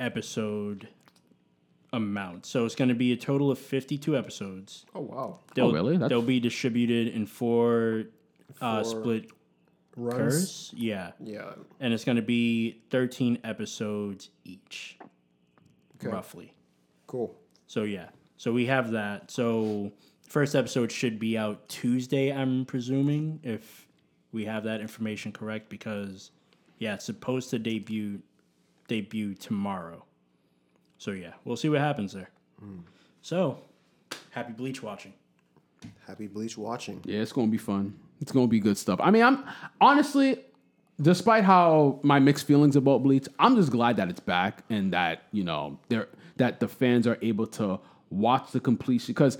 episode 0.00 0.88
amount. 1.92 2.44
So 2.46 2.64
it's 2.64 2.74
going 2.74 2.88
to 2.88 2.94
be 2.94 3.12
a 3.12 3.16
total 3.16 3.50
of 3.50 3.58
52 3.58 4.16
episodes. 4.16 4.84
Oh 4.94 5.00
wow. 5.00 5.38
They'll, 5.54 5.72
really? 5.72 5.94
That's- 5.94 6.08
They'll 6.10 6.22
be 6.22 6.40
distributed 6.40 7.08
in 7.14 7.26
four, 7.26 8.04
uh, 8.60 8.82
Four 8.82 9.00
split 9.00 9.30
Runs. 9.96 10.16
curves. 10.18 10.74
Yeah. 10.76 11.12
Yeah. 11.20 11.52
And 11.80 11.92
it's 11.94 12.04
going 12.04 12.16
to 12.16 12.22
be 12.22 12.82
13 12.90 13.38
episodes 13.44 14.30
each, 14.44 14.98
Okay. 15.96 16.08
roughly. 16.08 16.54
Cool. 17.06 17.34
So 17.66 17.82
yeah. 17.84 18.08
So 18.36 18.52
we 18.52 18.66
have 18.66 18.92
that. 18.92 19.30
So 19.30 19.90
first 20.28 20.54
episode 20.54 20.92
should 20.92 21.18
be 21.18 21.36
out 21.38 21.68
Tuesday, 21.68 22.30
I'm 22.32 22.64
presuming, 22.66 23.40
if 23.42 23.88
we 24.30 24.44
have 24.44 24.64
that 24.64 24.80
information 24.80 25.32
correct, 25.32 25.68
because 25.70 26.30
yeah, 26.78 26.94
it's 26.94 27.04
supposed 27.06 27.50
to 27.50 27.58
debut 27.58 28.20
debut 28.88 29.34
tomorrow. 29.34 30.04
So 30.98 31.12
yeah, 31.12 31.32
we'll 31.44 31.56
see 31.56 31.68
what 31.68 31.80
happens 31.80 32.12
there. 32.12 32.30
So 33.22 33.58
happy 34.30 34.52
bleach 34.52 34.82
watching. 34.82 35.12
Happy 36.06 36.26
Bleach 36.26 36.56
watching. 36.56 37.00
Yeah, 37.04 37.20
it's 37.20 37.32
gonna 37.32 37.48
be 37.48 37.58
fun. 37.58 37.94
It's 38.20 38.32
gonna 38.32 38.46
be 38.48 38.60
good 38.60 38.78
stuff. 38.78 38.98
I 39.02 39.10
mean, 39.10 39.22
I'm 39.22 39.44
honestly, 39.80 40.44
despite 41.00 41.44
how 41.44 42.00
my 42.02 42.18
mixed 42.18 42.46
feelings 42.46 42.76
about 42.76 43.02
Bleach, 43.02 43.28
I'm 43.38 43.56
just 43.56 43.70
glad 43.70 43.96
that 43.96 44.08
it's 44.08 44.20
back 44.20 44.64
and 44.70 44.92
that 44.92 45.24
you 45.32 45.44
know 45.44 45.78
they're 45.88 46.08
that 46.36 46.60
the 46.60 46.68
fans 46.68 47.06
are 47.06 47.18
able 47.22 47.46
to 47.46 47.78
watch 48.10 48.52
the 48.52 48.60
completion 48.60 49.12
because 49.12 49.36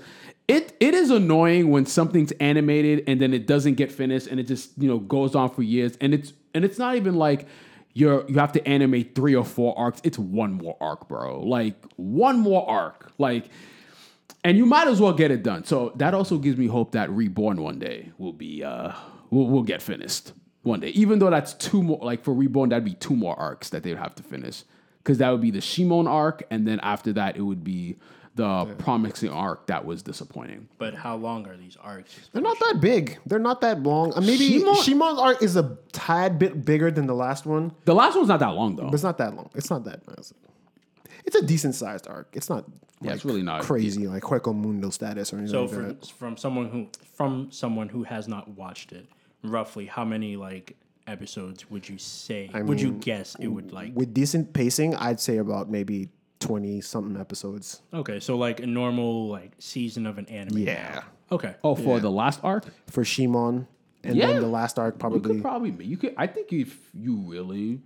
it 0.47 0.75
it 0.79 0.93
is 0.93 1.09
annoying 1.09 1.71
when 1.71 1.85
something's 1.85 2.31
animated 2.33 3.03
and 3.07 3.19
then 3.19 3.33
it 3.33 3.47
doesn't 3.47 3.75
get 3.75 3.91
finished 3.91 4.27
and 4.27 4.39
it 4.39 4.43
just 4.43 4.71
you 4.77 4.87
know 4.87 4.99
goes 4.99 5.33
on 5.33 5.49
for 5.49 5.63
years 5.63 5.97
and 5.99 6.13
it's 6.13 6.33
and 6.53 6.63
it's 6.63 6.77
not 6.77 6.95
even 6.95 7.15
like 7.15 7.47
you're 7.93 8.25
you 8.29 8.39
have 8.39 8.51
to 8.53 8.67
animate 8.67 9.15
three 9.15 9.35
or 9.35 9.45
four 9.45 9.77
arcs. 9.77 10.01
It's 10.03 10.17
one 10.19 10.53
more 10.53 10.77
arc, 10.79 11.07
bro. 11.07 11.41
Like 11.41 11.75
one 11.95 12.39
more 12.39 12.67
arc. 12.69 13.11
Like 13.17 13.49
and 14.43 14.57
you 14.57 14.65
might 14.65 14.87
as 14.87 15.01
well 15.01 15.13
get 15.13 15.31
it 15.31 15.43
done. 15.43 15.65
So 15.65 15.91
that 15.95 16.13
also 16.13 16.37
gives 16.37 16.57
me 16.57 16.67
hope 16.67 16.93
that 16.93 17.09
Reborn 17.09 17.61
one 17.61 17.79
day 17.79 18.11
will 18.17 18.33
be 18.33 18.63
uh 18.63 18.93
will 19.29 19.47
will 19.47 19.63
get 19.63 19.81
finished 19.81 20.33
one 20.63 20.79
day. 20.79 20.89
Even 20.89 21.19
though 21.19 21.29
that's 21.29 21.53
two 21.53 21.83
more 21.83 21.99
like 22.01 22.23
for 22.23 22.33
Reborn 22.33 22.69
that'd 22.69 22.85
be 22.85 22.93
two 22.93 23.15
more 23.15 23.37
arcs 23.37 23.69
that 23.69 23.83
they 23.83 23.89
would 23.89 23.99
have 23.99 24.15
to 24.15 24.23
finish 24.23 24.63
because 24.99 25.17
that 25.17 25.29
would 25.31 25.41
be 25.41 25.51
the 25.51 25.61
Shimon 25.61 26.07
arc, 26.07 26.43
and 26.51 26.67
then 26.67 26.79
after 26.81 27.13
that 27.13 27.35
it 27.35 27.41
would 27.41 27.63
be 27.63 27.97
the 28.39 28.75
promising 28.77 29.29
arc 29.29 29.67
that 29.67 29.85
was 29.85 30.01
disappointing. 30.01 30.67
But 30.77 30.93
how 30.95 31.15
long 31.17 31.45
are 31.47 31.57
these 31.57 31.77
arcs? 31.81 32.29
They're 32.31 32.41
not 32.41 32.57
that 32.59 32.79
big. 32.81 33.17
They're 33.25 33.37
not 33.37 33.61
that 33.61 33.83
long. 33.83 34.13
Uh, 34.15 34.21
maybe 34.21 34.47
Shimon- 34.59 34.81
Shimon's 34.81 35.19
arc 35.19 35.43
is 35.43 35.55
a 35.57 35.77
tad 35.91 36.39
bit 36.39 36.63
bigger 36.65 36.89
than 36.89 37.05
the 37.07 37.13
last 37.15 37.45
one, 37.45 37.73
The 37.85 37.93
last 37.95 38.15
one's 38.15 38.29
not 38.29 38.39
that 38.39 38.55
long 38.55 38.75
though. 38.75 38.85
but 38.85 38.93
it's 38.93 39.03
not 39.03 39.17
that 39.17 39.35
long. 39.35 39.49
It's 39.55 39.69
not 39.69 39.83
that 39.85 40.07
massive. 40.07 40.37
It's 41.25 41.35
a 41.35 41.41
decent 41.45 41.75
sized 41.75 42.07
arc. 42.07 42.29
It's 42.33 42.49
not 42.49 42.65
Yeah, 43.01 43.13
it's 43.13 43.25
really 43.25 43.43
not. 43.43 43.61
crazy 43.61 44.07
like 44.07 44.23
Hueco 44.23 44.55
Mundo 44.55 44.89
status 44.89 45.31
or 45.33 45.37
anything 45.37 45.51
So 45.53 45.61
like 45.63 45.69
from 45.73 45.87
that. 45.87 46.05
from 46.07 46.37
someone 46.37 46.69
who 46.69 46.87
from 47.13 47.51
someone 47.51 47.89
who 47.89 48.03
has 48.03 48.27
not 48.27 48.47
watched 48.57 48.91
it, 48.93 49.05
roughly 49.43 49.85
how 49.85 50.05
many 50.05 50.37
like 50.37 50.75
episodes 51.07 51.69
would 51.69 51.87
you 51.89 51.97
say? 51.97 52.49
would 52.53 52.79
you 52.79 52.93
guess 52.93 53.35
it 53.39 53.47
would 53.47 53.71
like? 53.73 53.91
With 53.95 54.13
decent 54.13 54.53
pacing, 54.53 54.95
I'd 54.95 55.19
say 55.19 55.37
about 55.37 55.69
maybe 55.69 56.09
twenty 56.39 56.81
something 56.81 57.19
episodes. 57.19 57.81
Okay, 57.93 58.19
so 58.19 58.37
like 58.37 58.59
a 58.59 58.65
normal 58.67 59.27
like 59.27 59.51
season 59.59 60.05
of 60.05 60.17
an 60.17 60.25
anime. 60.27 60.59
Yeah. 60.59 61.01
Okay. 61.31 61.55
Oh, 61.63 61.75
for 61.75 61.99
the 61.99 62.09
last 62.11 62.39
arc, 62.43 62.65
For 62.87 63.03
Shimon. 63.05 63.67
And 64.03 64.15
Yeah. 64.15 64.27
then 64.27 64.41
the 64.41 64.47
last 64.47 64.79
arc 64.79 64.95
you 64.95 64.99
probably 64.99 65.19
could 65.19 65.41
probably 65.41 65.71
ma- 65.71 65.81
you 65.81 65.97
could. 65.97 66.13
I 66.17 66.25
think 66.27 66.53
if 66.53 66.79
you 66.93 67.15
really, 67.17 67.81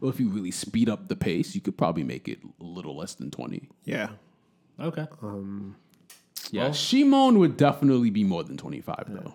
well, 0.00 0.10
if 0.10 0.18
you 0.18 0.28
really 0.28 0.50
speed 0.50 0.88
up 0.88 1.06
the 1.08 1.14
pace, 1.16 1.54
you 1.54 1.60
could 1.60 1.78
probably 1.78 2.02
make 2.02 2.28
it 2.28 2.40
a 2.60 2.64
little 2.64 2.96
less 2.96 3.14
than 3.14 3.30
twenty. 3.30 3.68
Yeah. 3.84 4.08
Okay. 4.80 5.06
Yeah, 6.50 6.72
Shimon 6.72 7.38
would 7.38 7.56
definitely 7.56 8.10
be 8.10 8.24
more 8.24 8.42
than 8.42 8.56
twenty 8.56 8.80
five 8.80 9.04
though. 9.08 9.32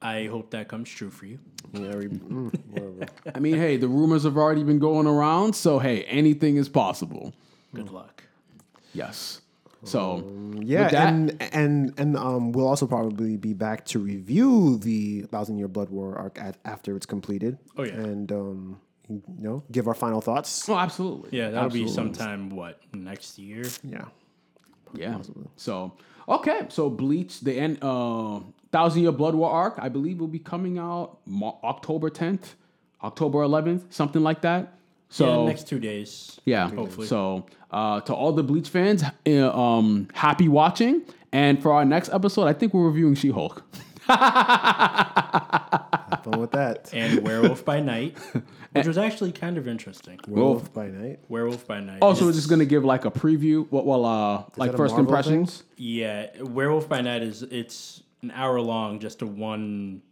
I 0.00 0.26
hope 0.26 0.50
that 0.50 0.68
comes 0.68 0.88
true 0.88 1.10
for 1.10 1.26
you. 1.26 1.38
Yeah, 1.72 1.96
we- 1.96 2.06
mm, 2.06 2.54
whatever. 2.70 3.06
I 3.34 3.40
mean, 3.40 3.56
hey, 3.56 3.76
the 3.76 3.88
rumors 3.88 4.22
have 4.24 4.36
already 4.36 4.62
been 4.62 4.78
going 4.78 5.06
around, 5.06 5.54
so 5.54 5.78
hey, 5.78 6.04
anything 6.04 6.56
is 6.56 6.68
possible. 6.68 7.34
Good 7.76 7.90
luck. 7.90 8.24
Yes. 8.92 9.40
So 9.84 10.24
Yeah, 10.60 10.88
that, 10.88 11.08
and 11.08 11.36
and 11.52 11.94
and 11.98 12.16
um, 12.16 12.52
we'll 12.52 12.66
also 12.66 12.86
probably 12.86 13.36
be 13.36 13.52
back 13.52 13.84
to 13.86 13.98
review 13.98 14.78
the 14.78 15.22
Thousand 15.22 15.58
Year 15.58 15.68
Blood 15.68 15.90
War 15.90 16.16
arc 16.16 16.40
at, 16.40 16.56
after 16.64 16.96
it's 16.96 17.06
completed. 17.06 17.58
Oh, 17.76 17.84
yeah. 17.84 17.92
and 17.92 18.32
um, 18.32 18.80
you 19.08 19.22
know, 19.38 19.62
give 19.70 19.86
our 19.86 19.94
final 19.94 20.20
thoughts. 20.20 20.68
oh, 20.68 20.76
absolutely. 20.76 21.38
Yeah, 21.38 21.50
that'll 21.50 21.70
be 21.70 21.86
sometime 21.88 22.50
what 22.50 22.80
next 22.92 23.38
year. 23.38 23.64
Yeah, 23.84 24.06
Yeah. 24.94 25.20
So 25.56 25.92
okay, 26.28 26.66
so 26.68 26.90
Bleach, 26.90 27.40
the 27.40 27.52
end, 27.52 27.78
uh, 27.82 28.40
Thousand 28.72 29.02
Year 29.02 29.12
Blood 29.12 29.34
War 29.36 29.50
arc, 29.50 29.74
I 29.78 29.88
believe 29.88 30.18
will 30.18 30.26
be 30.26 30.40
coming 30.40 30.78
out 30.78 31.18
Mo- 31.26 31.60
October 31.62 32.10
tenth, 32.10 32.56
October 33.04 33.42
eleventh, 33.42 33.94
something 33.94 34.22
like 34.22 34.40
that. 34.40 34.72
So 35.08 35.42
yeah, 35.42 35.48
next 35.48 35.68
two 35.68 35.78
days. 35.78 36.40
Yeah. 36.44 36.70
Hopefully. 36.70 37.06
So 37.06 37.46
uh, 37.70 38.00
to 38.02 38.14
all 38.14 38.32
the 38.32 38.42
Bleach 38.42 38.68
fans, 38.68 39.02
uh, 39.26 39.58
um, 39.58 40.08
happy 40.14 40.48
watching. 40.48 41.02
And 41.32 41.62
for 41.62 41.72
our 41.72 41.84
next 41.84 42.08
episode, 42.10 42.46
I 42.46 42.52
think 42.52 42.72
we're 42.72 42.86
reviewing 42.86 43.14
She-Hulk. 43.14 43.62
have 44.06 44.16
fun 46.24 46.40
with 46.40 46.52
that. 46.52 46.90
And 46.94 47.26
Werewolf 47.26 47.64
by 47.64 47.80
Night, 47.80 48.16
which 48.72 48.86
was 48.86 48.96
actually 48.96 49.32
kind 49.32 49.58
of 49.58 49.68
interesting. 49.68 50.18
Werewolf 50.28 50.72
by 50.72 50.88
night. 50.88 51.18
Werewolf 51.28 51.66
by 51.66 51.80
Night. 51.80 51.98
Also, 52.00 52.24
we're 52.24 52.32
just 52.32 52.48
gonna 52.48 52.64
give 52.64 52.84
like 52.84 53.04
a 53.04 53.10
preview. 53.10 53.66
What 53.70 53.86
well, 53.86 54.04
uh, 54.04 54.44
like 54.56 54.76
first 54.76 54.94
Marvel 54.94 55.00
impressions. 55.00 55.64
Yeah, 55.76 56.28
Werewolf 56.40 56.88
by 56.88 57.00
Night 57.00 57.22
is 57.22 57.42
it's 57.42 58.02
an 58.22 58.30
hour 58.30 58.60
long, 58.60 59.00
just 59.00 59.22
a 59.22 59.26
one 59.26 60.02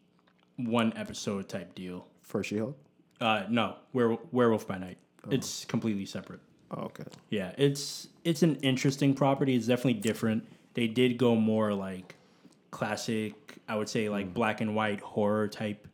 one 0.57 0.93
episode 0.97 1.49
type 1.49 1.75
deal. 1.75 2.07
for 2.23 2.43
She-Hulk. 2.43 2.77
Uh, 3.21 3.45
no, 3.49 3.77
Were, 3.93 4.19
Werewolf 4.33 4.67
by 4.67 4.79
Night. 4.79 4.99
Oh. 5.27 5.31
It's 5.31 5.65
completely 5.65 6.07
separate. 6.07 6.41
Oh, 6.71 6.83
okay. 6.83 7.05
Yeah, 7.31 7.53
it's 7.57 8.09
it's 8.25 8.43
an 8.43 8.57
interesting 8.57 9.15
property. 9.15 9.55
It's 9.55 9.67
definitely 9.67 10.01
different. 10.01 10.47
They 10.75 10.89
did 10.89 11.19
go 11.19 11.35
more 11.37 11.73
like 11.73 12.17
classic, 12.71 13.59
I 13.69 13.77
would 13.77 13.89
say 13.89 14.09
like 14.09 14.27
hmm. 14.27 14.33
black 14.33 14.61
and 14.61 14.75
white 14.75 15.01
horror 15.01 15.49
type 15.49 15.87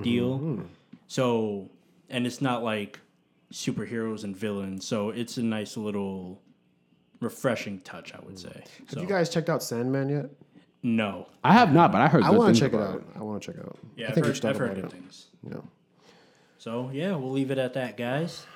deal. 0.00 0.38
Mm-hmm. 0.38 0.62
So, 1.06 1.68
and 2.08 2.26
it's 2.26 2.40
not 2.40 2.62
like 2.64 2.98
superheroes 3.52 4.24
and 4.24 4.36
villains. 4.36 4.86
So 4.86 5.10
it's 5.10 5.36
a 5.36 5.42
nice 5.42 5.76
little 5.76 6.40
refreshing 7.20 7.80
touch, 7.80 8.14
I 8.14 8.18
would 8.20 8.32
hmm. 8.32 8.48
say. 8.48 8.64
So, 8.88 9.00
Have 9.00 9.08
you 9.08 9.14
guys 9.14 9.28
checked 9.28 9.50
out 9.50 9.62
Sandman 9.62 10.08
yet? 10.08 10.30
no. 10.82 11.28
I 11.42 11.52
have 11.52 11.72
not, 11.72 11.92
but 11.92 12.00
I 12.00 12.08
heard. 12.08 12.22
I 12.22 12.30
good 12.30 12.38
want 12.38 12.56
to 12.56 12.60
things 12.60 12.72
check 12.72 12.80
it 12.80 12.82
about 12.82 12.94
out. 12.96 13.04
I 13.16 13.22
want 13.22 13.42
to 13.42 13.46
check 13.46 13.60
it 13.60 13.66
out. 13.66 13.78
Yeah, 13.96 14.06
I 14.06 14.08
I've 14.08 14.14
think 14.14 14.24
we 14.24 14.28
heard, 14.28 14.36
should 14.36 14.42
talk 14.42 14.50
I've 14.50 14.56
heard 14.58 14.70
about 14.70 14.82
good 14.82 14.92
it. 14.92 14.92
things. 14.92 15.26
Yeah. 15.42 15.56
So 16.64 16.88
yeah, 16.94 17.14
we'll 17.14 17.30
leave 17.30 17.50
it 17.50 17.58
at 17.58 17.74
that, 17.74 17.98
guys. 17.98 18.46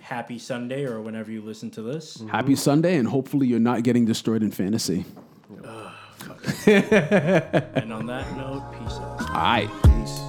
Happy 0.00 0.38
Sunday 0.38 0.86
or 0.86 1.02
whenever 1.02 1.30
you 1.30 1.42
listen 1.42 1.70
to 1.72 1.82
this. 1.82 2.16
Mm-hmm. 2.16 2.28
Happy 2.28 2.56
Sunday, 2.56 2.96
and 2.96 3.06
hopefully 3.06 3.46
you're 3.46 3.60
not 3.60 3.82
getting 3.82 4.06
destroyed 4.06 4.42
in 4.42 4.50
fantasy. 4.50 5.04
And 6.66 7.92
on 7.92 8.06
that 8.06 8.36
note, 8.36 8.72
peace 8.72 8.92
out. 8.92 9.20
All 9.20 9.34
right. 9.34 10.21